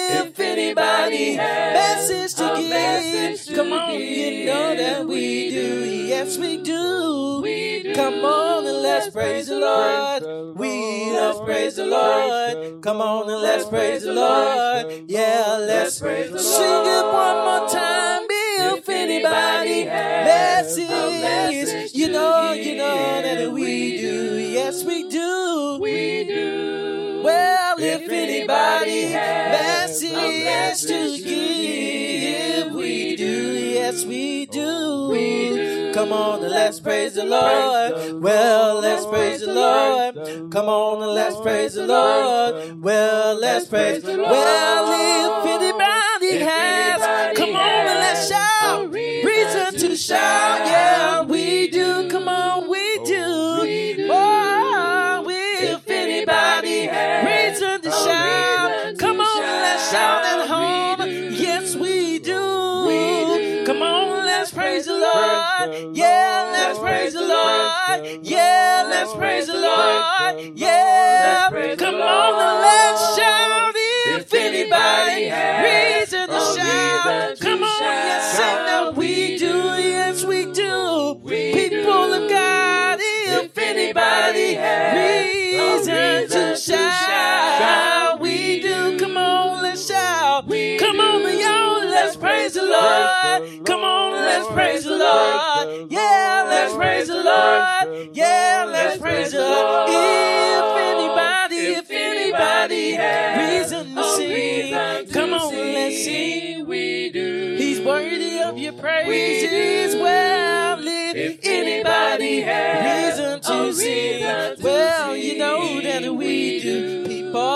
If 0.09 0.39
anybody 0.39 1.33
has 1.33 2.09
message 2.09 2.35
to 2.35 2.55
give, 2.57 3.55
come 3.55 3.73
on, 3.73 3.93
you 3.99 4.45
know 4.45 4.75
that 4.75 5.05
we 5.05 5.49
do. 5.49 5.85
Yes, 6.07 6.37
we 6.37 6.57
do. 6.57 7.93
Come 7.95 8.25
on 8.25 8.65
and 8.67 8.81
let's 8.83 9.09
praise 9.09 9.47
the 9.47 9.57
Lord. 9.59 10.55
We 10.57 11.11
let's 11.11 11.39
praise 11.41 11.75
the 11.75 11.85
Lord. 11.85 12.81
Come 12.81 13.01
on 13.01 13.29
and 13.29 13.41
let's 13.41 13.65
praise 13.65 14.03
the 14.03 14.13
Lord. 14.13 15.05
Yeah, 15.07 15.57
let's 15.59 15.99
praise 15.99 16.31
the 16.31 16.41
Lord. 16.41 16.76
If 28.49 30.03
anybody 30.03 30.43
message 30.43 30.87
to 30.87 31.23
give, 31.23 32.73
we 32.73 33.15
do. 33.15 33.53
Yes, 33.77 34.05
we 34.05 34.45
do. 34.45 35.09
We 35.09 35.49
do. 35.49 35.93
Come 35.93 36.11
on 36.13 36.43
and 36.43 36.51
let's 36.51 36.79
praise 36.79 37.15
the 37.15 37.25
Lord. 37.25 38.21
Well, 38.21 38.79
let's 38.79 39.05
praise 39.05 39.41
the 39.41 39.53
Lord. 39.53 40.51
Come 40.51 40.69
on 40.69 41.03
and 41.03 41.11
let's 41.13 41.39
praise 41.41 41.73
the 41.73 41.85
Lord. 41.87 42.81
Well, 42.81 43.35
let's 43.39 43.67
praise. 43.67 44.03
Well, 44.03 44.85
if 44.93 45.45
anybody 45.47 46.45
has, 46.45 47.37
come 47.37 47.55
on 47.55 47.87
and 47.87 47.99
let's 47.99 48.27
shout. 48.29 48.93
Reason 48.93 49.89
to 49.89 49.95
shout. 49.95 50.56
Lord. 67.87 68.25
Yeah, 68.25 68.87
let's 68.89 69.13
praise 69.13 69.47
the 69.47 69.53
Lord. 69.53 70.57
Yeah, 70.57 71.49
come 71.77 71.95
on 71.95 72.33
and 72.39 72.61
let's 72.61 73.15
shout. 73.17 73.73
If 74.09 74.33
anybody 74.33 75.25
has 75.25 76.09
reason 76.11 76.29
to 76.29 76.39
shout, 76.59 77.39
come 77.39 77.63
on, 77.63 77.81
yes, 77.81 78.39
I 78.39 78.65
know 78.65 78.91
we 78.91 79.37
do. 79.37 79.45
Yes, 79.47 80.23
we 80.23 80.45
do. 80.51 81.21
People 81.25 82.13
of 82.13 82.29
God, 82.29 82.99
if 83.01 83.57
anybody 83.57 84.53
has 84.53 85.87
reason 85.87 86.29
to 86.29 86.57
shout, 86.57 88.19
we 88.19 88.61
do. 88.61 88.97
Come 88.99 89.17
on, 89.17 89.61
let's 89.61 89.87
shout. 89.87 90.47
Come 90.47 90.99
on, 90.99 91.37
y'all, 91.37 91.85
let's 91.89 92.15
praise 92.15 92.53
the 92.53 92.63
Lord. 92.63 93.65
Come 93.65 93.76
let's 94.37 94.53
praise 94.53 94.83
the 94.83 94.97
Lord. 94.97 95.91
Yeah, 95.91 96.45
let's 96.47 96.73
praise 96.75 97.07
the 97.07 97.15
Lord. 97.15 98.15
Yeah, 98.15 98.65
let's 98.67 98.97
praise 98.97 99.31
the 99.31 99.39
Lord. 99.39 99.89
If 99.89 100.65
anybody, 100.93 101.55
if 101.73 101.91
anybody 101.91 102.91
has 102.91 103.71
reason 103.71 103.95
to 103.95 104.03
sing, 104.15 105.07
come 105.11 105.33
on, 105.33 105.53
let's 105.53 106.03
sing. 106.03 106.67
We 106.67 107.09
do. 107.09 107.55
He's 107.57 107.79
worthy 107.81 108.39
of 108.41 108.57
your 108.57 108.73
praises. 108.73 109.95
Well, 109.95 110.79
if 110.85 111.39
anybody 111.43 112.41
has 112.41 113.17
reason 113.17 113.41
to 113.41 113.73
sing, 113.73 114.61
well, 114.61 115.15
you 115.15 115.37
know 115.37 115.81
that 115.81 116.13
we 116.13 116.59
do. 116.61 117.06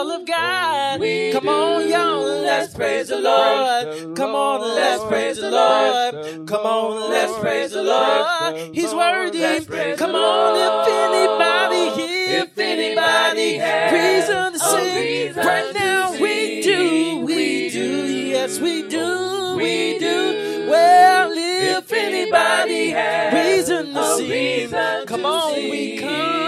People 0.01 0.15
of 0.15 0.25
God, 0.25 0.99
We 0.99 1.31
come 1.31 1.47
on, 1.47 1.87
y'all, 1.87 2.23
let's 2.23 2.73
praise 2.73 3.09
the 3.09 3.19
Lord. 3.19 4.15
Come 4.15 4.33
on, 4.33 4.61
let's 4.75 5.03
praise 5.03 5.37
the 5.37 5.51
Lord. 5.51 6.47
Come 6.47 6.65
on, 6.65 7.11
let's 7.11 7.37
praise 7.37 7.69
the 7.69 7.83
Lord. 7.83 8.73
He's 8.73 8.95
worthy. 8.95 9.63
Come 9.97 10.15
on, 10.15 10.57
if 10.57 10.87
anybody, 11.05 12.01
if 12.33 12.57
anybody 12.57 13.59
reason 13.95 14.53
to 14.53 14.59
sing, 14.59 15.35
right 15.35 15.71
now 15.75 16.13
we 16.13 16.63
do, 16.63 17.23
we 17.23 17.69
do, 17.69 18.07
yes 18.07 18.59
we 18.59 18.81
do, 18.89 19.55
we 19.55 19.99
do. 19.99 20.67
Well, 20.67 21.31
if 21.31 21.93
anybody 21.93 22.89
has 22.89 23.33
reason 23.35 23.93
to 23.93 24.15
sing, 24.17 25.05
come 25.05 25.27
on, 25.27 25.53
we 25.53 25.99
come 25.99 26.40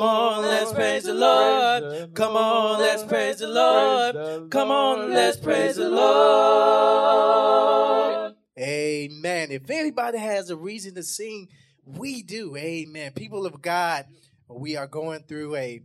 Come 0.00 0.08
on, 0.08 0.40
let's 0.40 0.72
praise 0.72 1.04
the 1.04 1.12
Lord. 1.12 2.14
Come 2.14 2.34
on, 2.34 2.80
let's 2.80 3.04
praise 3.04 3.40
the 3.40 3.48
Lord. 3.48 4.50
Come 4.50 4.70
on, 4.70 5.10
let's 5.12 5.36
praise 5.36 5.76
the 5.76 5.90
Lord. 5.90 7.20
Amen. 8.58 9.50
If 9.50 9.68
anybody 9.68 10.16
has 10.16 10.48
a 10.48 10.56
reason 10.56 10.94
to 10.94 11.02
sing, 11.02 11.48
we 11.84 12.22
do. 12.22 12.56
Amen. 12.56 13.12
People 13.12 13.44
of 13.44 13.60
God, 13.60 14.06
we 14.48 14.74
are 14.74 14.86
going 14.86 15.24
through 15.24 15.56
a 15.56 15.82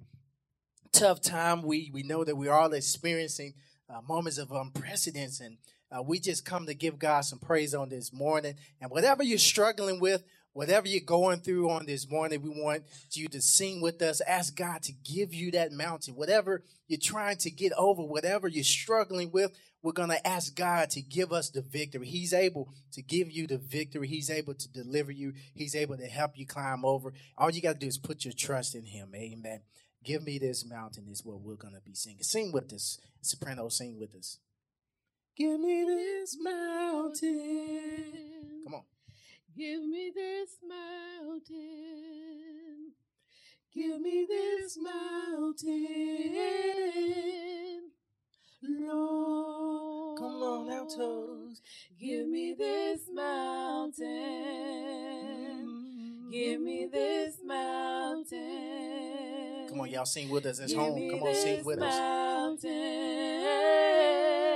tough 0.93 1.19
time. 1.19 1.61
We 1.61 1.91
we 1.93 2.03
know 2.03 2.23
that 2.23 2.37
we're 2.37 2.53
all 2.53 2.71
experiencing 2.71 3.55
uh, 3.89 3.99
moments 4.07 4.37
of 4.37 4.49
unprecedented, 4.49 5.41
and 5.45 5.57
uh, 5.91 6.01
we 6.01 6.21
just 6.21 6.45
come 6.45 6.67
to 6.67 6.73
give 6.73 6.97
God 6.99 7.25
some 7.25 7.39
praise 7.39 7.75
on 7.75 7.89
this 7.89 8.13
morning. 8.13 8.55
And 8.79 8.89
whatever 8.91 9.23
you're 9.23 9.37
struggling 9.39 9.99
with, 9.99 10.23
Whatever 10.55 10.87
you're 10.87 11.01
going 11.01 11.41
through 11.41 11.69
on 11.69 11.85
this 11.85 12.09
morning, 12.09 12.41
we 12.41 12.49
want 12.49 12.83
you 13.11 13.27
to 13.27 13.41
sing 13.41 13.81
with 13.81 14.01
us. 14.01 14.21
Ask 14.21 14.55
God 14.55 14.81
to 14.83 14.93
give 14.93 15.33
you 15.33 15.51
that 15.51 15.73
mountain. 15.73 16.15
Whatever 16.15 16.63
you're 16.87 16.97
trying 16.97 17.35
to 17.39 17.51
get 17.51 17.73
over, 17.77 18.01
whatever 18.01 18.47
you're 18.47 18.63
struggling 18.63 19.31
with, 19.33 19.51
we're 19.83 19.91
going 19.91 20.11
to 20.11 20.25
ask 20.25 20.55
God 20.55 20.91
to 20.91 21.01
give 21.01 21.33
us 21.33 21.49
the 21.49 21.61
victory. 21.61 22.07
He's 22.07 22.31
able 22.31 22.69
to 22.93 23.01
give 23.01 23.29
you 23.29 23.47
the 23.47 23.57
victory. 23.57 24.07
He's 24.07 24.29
able 24.29 24.53
to 24.53 24.71
deliver 24.71 25.11
you. 25.11 25.33
He's 25.53 25.75
able 25.75 25.97
to 25.97 26.07
help 26.07 26.37
you 26.37 26.47
climb 26.47 26.85
over. 26.85 27.11
All 27.37 27.49
you 27.49 27.61
got 27.61 27.73
to 27.73 27.79
do 27.79 27.87
is 27.87 27.97
put 27.97 28.23
your 28.23 28.33
trust 28.33 28.75
in 28.75 28.85
Him. 28.85 29.09
Amen. 29.13 29.59
Give 30.05 30.23
me 30.23 30.39
this 30.39 30.65
mountain 30.65 31.09
is 31.11 31.25
what 31.25 31.41
we're 31.41 31.55
going 31.55 31.73
to 31.73 31.81
be 31.81 31.95
singing. 31.95 32.23
Sing 32.23 32.53
with 32.53 32.71
us. 32.71 32.97
Soprano, 33.21 33.67
sing 33.67 33.99
with 33.99 34.15
us. 34.15 34.37
Give 35.35 35.59
me 35.59 35.83
this 35.83 36.37
mountain. 36.41 38.13
Come 38.63 38.75
on. 38.75 38.83
Give 39.57 39.83
me 39.83 40.11
this 40.13 40.57
mountain. 40.67 41.55
Give 43.73 44.01
me 44.01 44.25
this 44.27 44.77
mountain. 44.77 45.75
Lord. 48.61 50.19
Come 50.19 50.43
on, 50.43 50.69
altos. 50.71 51.61
Give 51.97 52.27
me 52.27 52.53
this 52.57 53.09
mountain. 53.13 54.05
Give 56.31 56.59
me 56.59 56.83
mm-hmm. 56.83 56.91
this 56.91 57.37
mountain. 57.45 58.39
Come 59.69 59.79
on, 59.79 59.89
y'all 59.89 60.05
sing 60.05 60.29
with 60.29 60.45
us. 60.47 60.59
It's 60.59 60.73
Give 60.73 60.81
home. 60.81 61.09
Come 61.09 61.23
on, 61.23 61.33
sing 61.33 61.57
this 61.57 61.65
with 61.65 61.81
us. 61.81 61.97
mountain. 61.97 62.71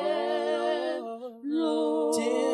Oh, 0.01 1.39
Lord. 1.45 2.48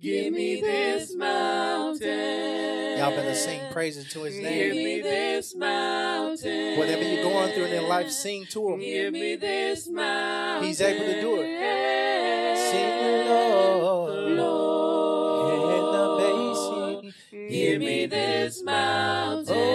Give 0.00 0.34
me 0.34 0.60
this 0.60 1.14
mountain. 1.14 2.98
Y'all 2.98 3.16
better 3.16 3.34
sing 3.34 3.72
praises 3.72 4.12
to 4.12 4.24
his 4.24 4.36
name. 4.36 4.74
Give 4.74 4.74
me 4.74 5.00
this 5.00 5.54
mountain. 5.54 6.78
Whatever 6.78 7.02
you're 7.02 7.22
going 7.22 7.54
through 7.54 7.64
in 7.64 7.72
your 7.72 7.88
life, 7.88 8.10
sing 8.10 8.44
to 8.50 8.74
him. 8.74 8.80
Give 8.80 9.12
me 9.14 9.36
this 9.36 9.88
mountain. 9.88 10.68
He's 10.68 10.82
able 10.82 11.06
to 11.06 11.20
do 11.22 11.40
it. 11.40 12.58
Sing, 12.70 13.28
Lord. 13.28 14.32
Lord. 14.32 15.54
In 15.72 15.84
the 15.94 16.06
basin. 16.20 17.48
Give 17.48 17.80
me 17.80 18.04
this 18.06 18.62
mountain. 18.62 19.56
Oh, 19.56 19.67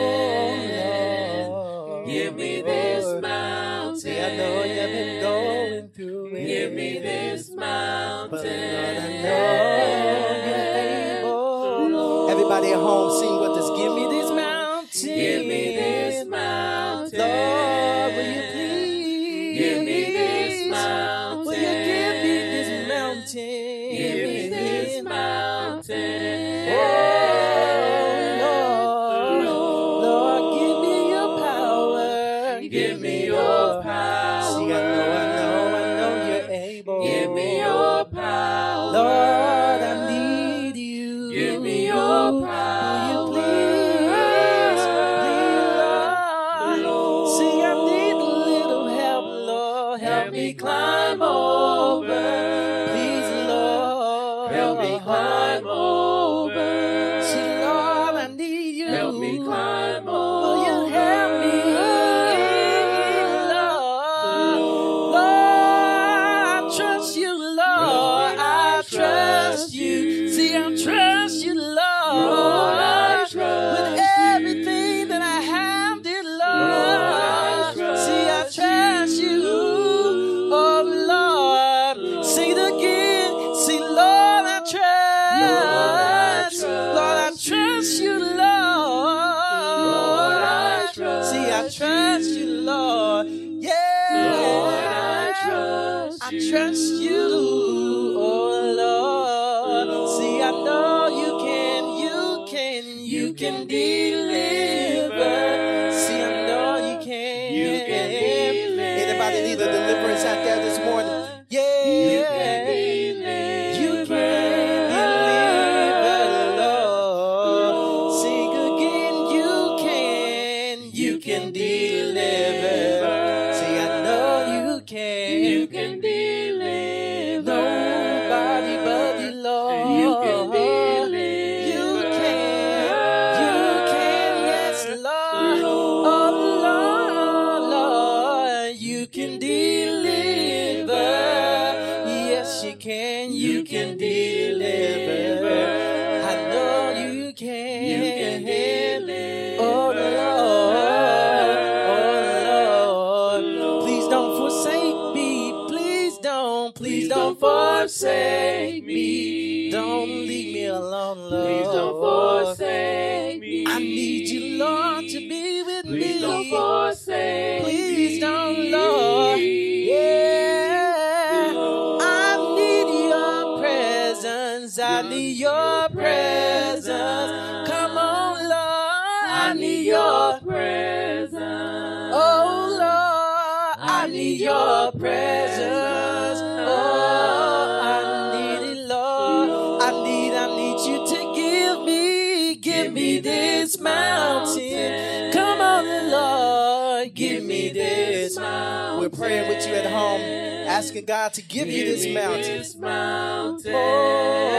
asking 201.04 201.06
God 201.06 201.34
to 201.34 201.42
give 201.42 201.68
you 201.68 201.86
this 201.86 202.08
mountain. 202.14 202.58
This 202.58 202.76
mountain. 202.76 203.74
Oh, 203.76 204.54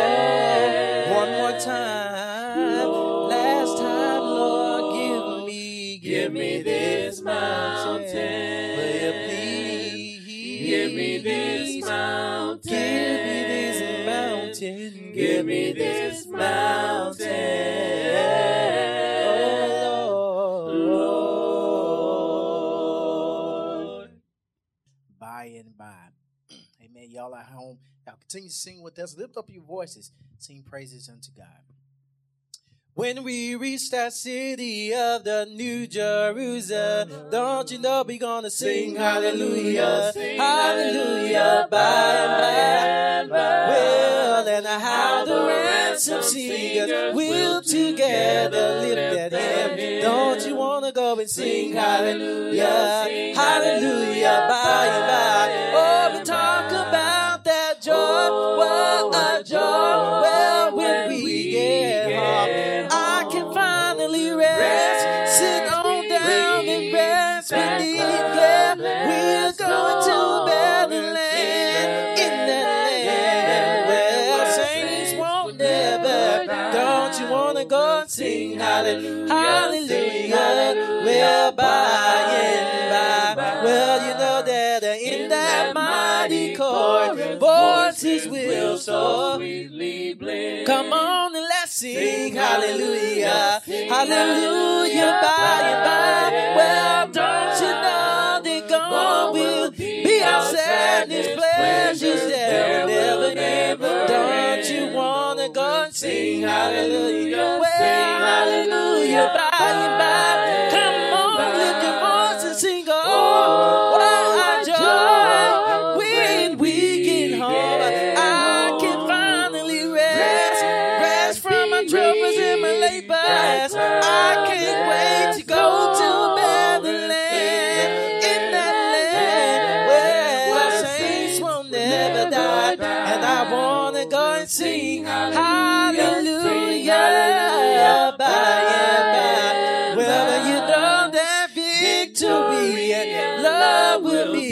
one 1.15 1.31
more 1.33 1.59
time. 1.59 2.89
Last 3.29 3.79
time, 3.79 4.21
Lord, 4.21 4.95
give 4.95 5.47
me, 5.47 5.99
give 5.99 6.33
me 6.33 6.63
this 6.63 7.21
mountain. 7.23 8.05
Please 9.29 10.67
Give 10.67 10.93
me 10.93 11.19
this 11.19 11.85
mountain. 11.87 12.71
Give 12.71 13.25
me 13.25 13.43
this 13.45 14.07
mountain. 14.07 14.93
Give 14.93 15.15
give 15.15 15.47
me 15.47 15.73
this 15.73 16.27
mountain. 16.27 17.04
Amen. 26.85 27.11
Y'all 27.11 27.35
at 27.35 27.47
home, 27.47 27.79
y'all 28.07 28.17
continue 28.17 28.49
to 28.49 28.55
sing 28.55 28.83
with 28.83 28.99
us. 28.99 29.17
Lift 29.17 29.37
up 29.37 29.49
your 29.49 29.63
voices. 29.63 30.11
Sing 30.39 30.63
praises 30.63 31.09
unto 31.09 31.31
God. 31.31 31.47
When 32.95 33.25
we 33.25 33.57
reach 33.57 33.91
that 33.91 34.13
city 34.13 34.95
of 34.95 35.25
the 35.25 35.49
New 35.51 35.87
Jerusalem, 35.87 37.31
don't 37.31 37.71
you 37.73 37.79
know 37.79 38.05
we're 38.07 38.19
gonna 38.19 38.51
sing 38.51 38.95
hallelujah, 38.95 40.13
hallelujah, 40.15 41.67
by 41.71 41.79
and 41.79 43.31
by. 43.31 43.37
Well, 43.37 44.47
and 44.47 44.67
how 44.67 45.25
the 45.25 45.47
ransom 45.47 46.23
singers 46.23 47.15
will 47.15 47.63
together 47.63 48.81
lift 48.83 49.33
that 49.33 49.33
hymn. 49.33 50.03
Don't 50.03 50.47
you 50.47 50.55
wanna 50.55 50.93
go 50.93 51.19
and 51.19 51.29
sing 51.29 51.73
hallelujah, 51.73 53.35
hallelujah, 53.35 54.47
by 54.49 54.87
and 54.87 55.07
by. 55.09 55.73
Oh, 55.77 56.19
we 56.19 56.25
talk 56.25 56.74
joy, 58.29 59.09
what 59.11 59.34
sing 92.25 92.35
hallelujah, 92.37 93.61
hallelujah, 93.67 95.19
by 95.23 95.61
and 95.63 95.85
by. 95.85 96.55
Well, 96.57 97.09
don't 97.09 97.61
you 97.61 97.69
know 97.69 98.41
that 98.43 98.69
God 98.69 99.35
will 99.35 99.71
be 99.71 100.23
our 100.23 100.43
sadness, 100.43 101.27
pleasures 101.37 102.27
that 102.31 102.87
will 102.87 103.35
never 103.35 103.87
end. 103.87 104.09
Don't 104.09 104.71
you 104.71 104.97
wanna 104.97 105.49
go 105.51 105.85
and 105.85 105.95
sing 105.95 106.43
hallelujah, 106.43 107.59
well, 107.61 108.19
hallelujah, 108.19 109.31
by 109.35 109.71
and 109.71 109.99
by. 109.99 110.71
Come 110.71 111.04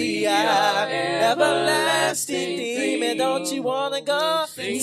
be 0.02 0.26
our 0.26 0.88
everlasting. 0.88 3.02
And 3.04 3.18
don't 3.18 3.46
you 3.52 3.62
wanna 3.62 4.00
go 4.00 4.44
sing? 4.48 4.80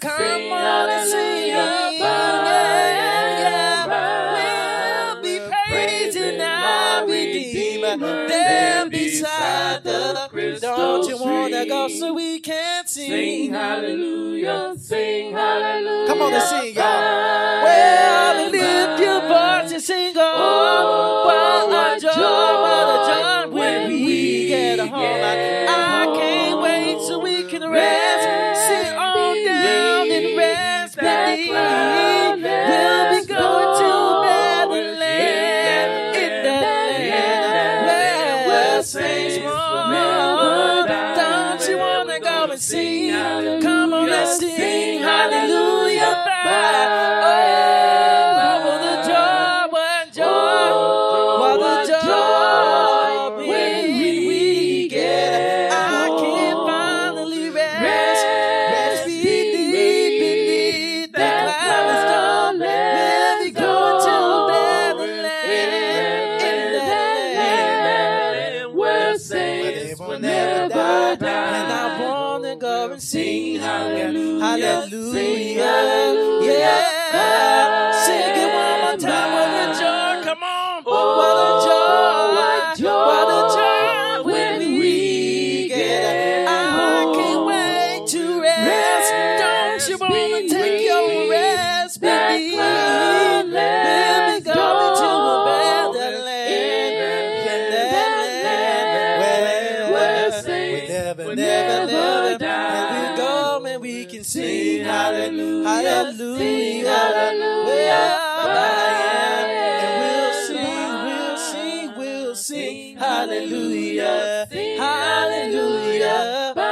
Come 0.00 0.52
on 0.52 0.90
and 0.90 1.10
sing. 1.10 1.48
Yeah, 1.48 1.90
yeah. 1.90 2.22
Redeemer 7.92 8.28
there 8.28 8.88
beside 8.88 9.84
the 9.84 10.58
Don't 10.60 11.08
you 11.08 11.18
wanna 11.18 11.66
go 11.66 11.88
so 11.88 12.14
we 12.14 12.40
can 12.40 12.86
sing? 12.86 13.10
Sing 13.10 13.52
hallelujah, 13.52 14.74
sing 14.78 15.32
hallelujah. 15.32 16.06
Come 16.06 16.22
on 16.22 16.32
and 16.32 16.42
sing, 16.42 16.74
y'all. 16.74 17.62
Well, 17.64 18.50
lift 18.50 19.02
your 19.02 19.20
voice 19.20 19.72
and 19.72 19.82
sing, 19.82 20.14
oh, 20.16 21.24
oh 21.26 21.68
what 21.68 21.98
a 21.98 22.00
joy, 22.00 22.10
what 22.64 22.88
a 22.96 23.48
joy 23.50 23.56
when 23.56 23.90
we 23.90 24.48
get 24.48 24.78
home. 24.78 24.90
I, 24.94 25.66
I 25.68 26.16
can't 26.16 26.62
wait 26.62 27.00
so 27.02 27.18
we 27.18 27.44
can 27.44 27.68
rest, 27.68 28.68
sit 28.68 28.96
on 28.96 29.44
down 29.44 30.10
and 30.10 30.36
rest 30.36 30.96
beneath. 30.96 32.01
Hallelujah. 46.52 47.11
Sing 113.28 113.50
hallelujah, 113.50 114.46
hallelujah. 114.78 116.52
By 116.56 116.62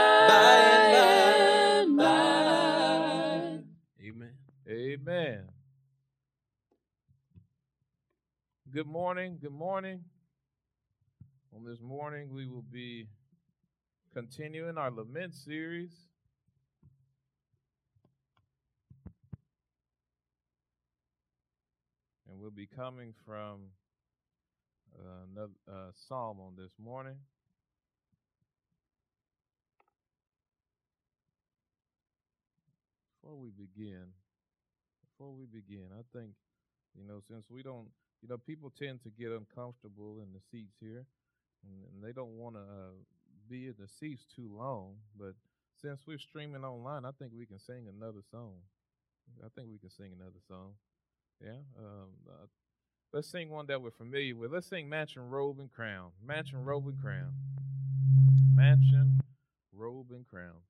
and 1.83 1.97
by. 1.97 3.59
Amen. 4.03 4.35
Amen. 4.69 5.49
Good 8.73 8.87
morning. 8.87 9.39
Good 9.41 9.53
morning. 9.53 10.01
On 11.55 11.65
this 11.65 11.81
morning, 11.81 12.31
we 12.33 12.47
will 12.47 12.65
be 12.73 13.07
continuing 14.13 14.77
our 14.79 14.91
lament 14.91 15.35
series. 15.35 15.93
And 22.29 22.41
we'll 22.41 22.51
be 22.51 22.67
coming 22.67 23.15
from 23.27 23.61
another 25.33 25.53
uh, 25.71 25.91
psalm 26.09 26.39
on 26.41 26.55
this 26.57 26.73
morning. 26.83 27.17
Before 33.21 33.37
we 33.37 33.51
begin, 33.51 34.07
before 35.07 35.33
we 35.33 35.45
begin, 35.47 35.87
I 35.93 36.03
think, 36.17 36.33
you 36.97 37.07
know, 37.07 37.21
since 37.29 37.45
we 37.51 37.63
don't, 37.63 37.89
you 38.23 38.29
know, 38.29 38.39
people 38.39 38.73
tend 38.77 39.03
to 39.03 39.11
get 39.11 39.31
uncomfortable 39.31 40.21
in 40.21 40.33
the 40.33 40.41
seats 40.51 40.77
here, 40.81 41.05
and, 41.65 41.85
and 41.93 42.03
they 42.03 42.13
don't 42.13 42.37
want 42.39 42.57
to 42.57 42.61
uh, 42.63 42.97
be 43.49 43.67
in 43.67 43.75
the 43.79 43.89
seats 44.01 44.25
too 44.35 44.51
long. 44.51 44.95
But 45.19 45.35
since 45.81 46.01
we're 46.07 46.19
streaming 46.19 46.65
online, 46.65 47.05
I 47.05 47.11
think 47.19 47.33
we 47.37 47.47
can 47.47 47.59
sing 47.59 47.87
another 47.89 48.21
song. 48.31 48.55
I 49.45 49.49
think 49.55 49.69
we 49.71 49.79
can 49.79 49.91
sing 49.91 50.13
another 50.19 50.41
song. 50.49 50.73
Yeah. 51.41 51.61
Um, 51.79 52.11
uh, 52.29 52.47
let's 53.13 53.29
sing 53.29 53.51
one 53.51 53.67
that 53.67 53.83
we're 53.83 53.91
familiar 53.91 54.37
with. 54.37 54.53
Let's 54.53 54.69
sing 54.69 54.89
Mansion, 54.89 55.29
Robe, 55.31 55.59
and 55.59 55.71
Crown. 55.71 56.11
Mansion, 56.25 56.65
Robe, 56.65 56.87
and 56.87 57.01
Crown. 57.01 57.33
Mansion, 58.55 59.21
Robe, 59.73 60.11
and 60.11 60.27
Crown. 60.27 60.63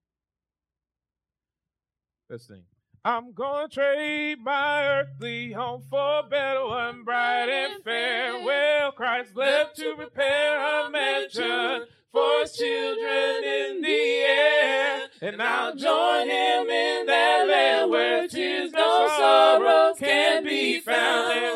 Let's 2.29 2.47
sing. 2.47 2.63
I'm 3.05 3.33
gonna 3.33 3.67
trade 3.67 4.41
my 4.43 4.87
earthly 4.87 5.53
home 5.53 5.83
for 5.89 6.21
a 6.21 6.23
better 6.23 6.67
one, 6.67 7.03
bright 7.03 7.49
and 7.49 7.83
fair. 7.83 8.45
Well, 8.45 8.93
Christ 8.93 9.35
left 9.35 9.77
to 9.77 9.95
prepare 9.97 10.87
a 10.87 10.91
mansion 10.91 11.87
for 12.13 12.41
his 12.41 12.53
children 12.53 13.45
in 13.45 13.81
the 13.81 13.89
air. 13.89 15.01
And 15.23 15.43
I'll 15.43 15.75
join 15.75 16.29
him 16.29 16.69
in 16.69 17.07
that 17.07 17.47
land 17.49 17.91
where 17.91 18.29
tears 18.29 18.73
no 18.73 19.09
sorrow 19.09 19.95
can 19.99 20.45
be 20.45 20.81
found. 20.81 21.50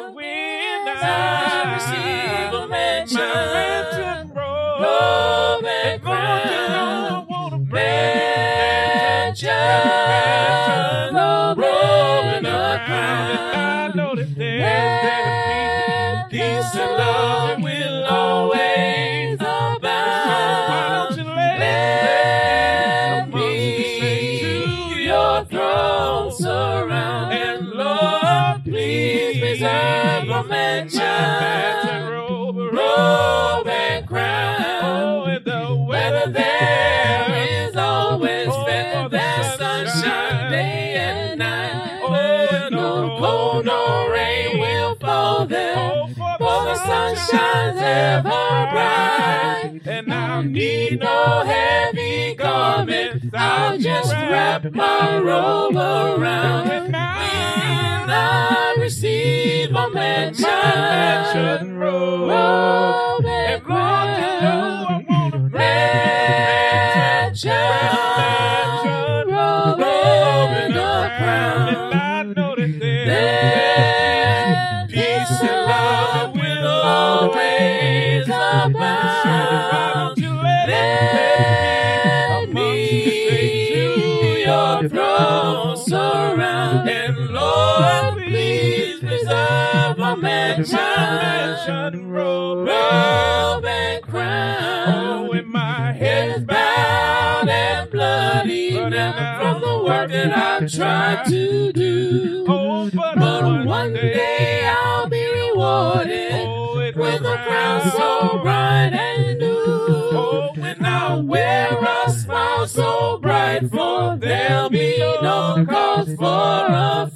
I 1.04 1.74
receive 1.74 2.52
a 2.60 2.68
mansion, 2.68 3.18
my 3.18 3.44
mansion 3.54 4.28
robe, 4.34 4.80
robe 4.82 5.64
and 5.64 5.92
and 5.94 6.02
crown, 6.02 6.40
crown. 12.86 13.54
I 13.56 13.92
know 13.94 14.14
that 14.16 14.34
there's 14.36 16.30
peace, 16.30 16.40
peace 16.40 16.74
and 16.82 16.92
love 16.92 17.62
will 17.62 18.04
always 18.06 19.38
abound. 19.40 21.16
You 21.16 21.24
let, 21.24 21.58
Let 23.24 23.28
me 23.34 24.40
to 24.40 24.54
your 25.00 25.44
throne 25.46 26.32
surround. 26.32 27.32
And 27.32 27.68
Lord, 27.70 28.64
Please 28.64 29.03
preserve 29.40 30.28
a 30.28 30.44
mansion, 30.44 31.00
mansion, 31.00 32.10
robe, 32.12 32.56
robe 32.72 33.66
and 33.68 34.06
crown. 34.06 34.62
Oh, 34.82 35.24
and 35.24 35.44
the 35.44 35.60
Whether 35.76 36.16
weather 36.16 36.32
there 36.32 37.68
is 37.68 37.76
always 37.76 38.48
Oh, 38.50 38.64
fair, 38.64 39.02
for 39.02 39.08
the 39.08 39.16
there's 39.16 39.46
sunshine 39.56 39.86
sunshine. 39.86 40.52
day 40.52 40.94
and 40.96 41.38
night. 41.38 42.00
Oh, 42.02 42.68
no 42.70 43.16
cold, 43.18 43.64
no 43.66 44.08
rain 44.10 44.58
will 44.58 44.94
fall 44.96 45.46
there. 45.46 45.76
Oh, 45.76 46.08
For 46.38 46.64
the 46.64 46.74
sun 46.76 47.16
shines 47.16 47.80
ever 47.80 48.22
bright. 48.72 49.80
And 49.86 50.12
I'll 50.12 50.42
Need 50.44 51.00
no 51.00 51.42
heavy 51.44 52.34
garment. 52.34 53.30
I'll 53.34 53.78
just 53.78 54.12
wrap 54.12 54.64
my 54.72 55.18
robe 55.18 55.76
around. 55.76 56.68
When 56.68 56.94
I 56.94 58.73
receive 58.84 59.70
my 59.70 59.88
mansion, 59.88 60.42
mansion 60.44 61.78
robe. 61.78 62.28
robe 62.28 63.63
mansion, 90.72 90.76
mansion 90.76 92.10
robe. 92.10 92.68
robe 92.68 93.64
and 93.64 94.02
Oh, 94.04 94.06
crown. 94.10 95.28
when 95.28 95.50
my 95.50 95.92
Head 95.92 96.38
is 96.38 96.44
bowed 96.44 97.48
and 97.48 97.90
bloody 97.90 98.70
Bloody 98.72 98.90
now 98.96 99.40
from 99.40 99.60
the 99.60 99.84
work 99.84 100.10
that 100.10 100.36
I've 100.36 100.70
tried 100.72 101.26
to 101.26 101.72
do. 101.72 102.44
Oh, 102.48 102.90
but, 102.94 103.16
But 103.16 103.66
one 103.66 103.92
day 103.94 104.66
I'll 104.66 105.08
be 105.08 105.26
rewarded 105.26 106.32
oh, 106.34 106.76
with 106.76 106.96
a 107.22 107.36
crown 107.46 107.90
so 107.90 108.38
bright 108.42 108.92
and 108.92 109.38
new. 109.38 109.54
Oh, 109.56 110.52
when 110.56 110.84
I 110.84 111.14
Wear 111.20 111.78
a 112.06 112.10
smile 112.10 112.66
so 112.66 113.18
bright, 113.18 113.68
for 113.70 114.16
there'll 114.16 114.68
be 114.70 114.98
no 114.98 115.64
cause 115.68 116.14
for 116.16 116.24
a 116.26 117.10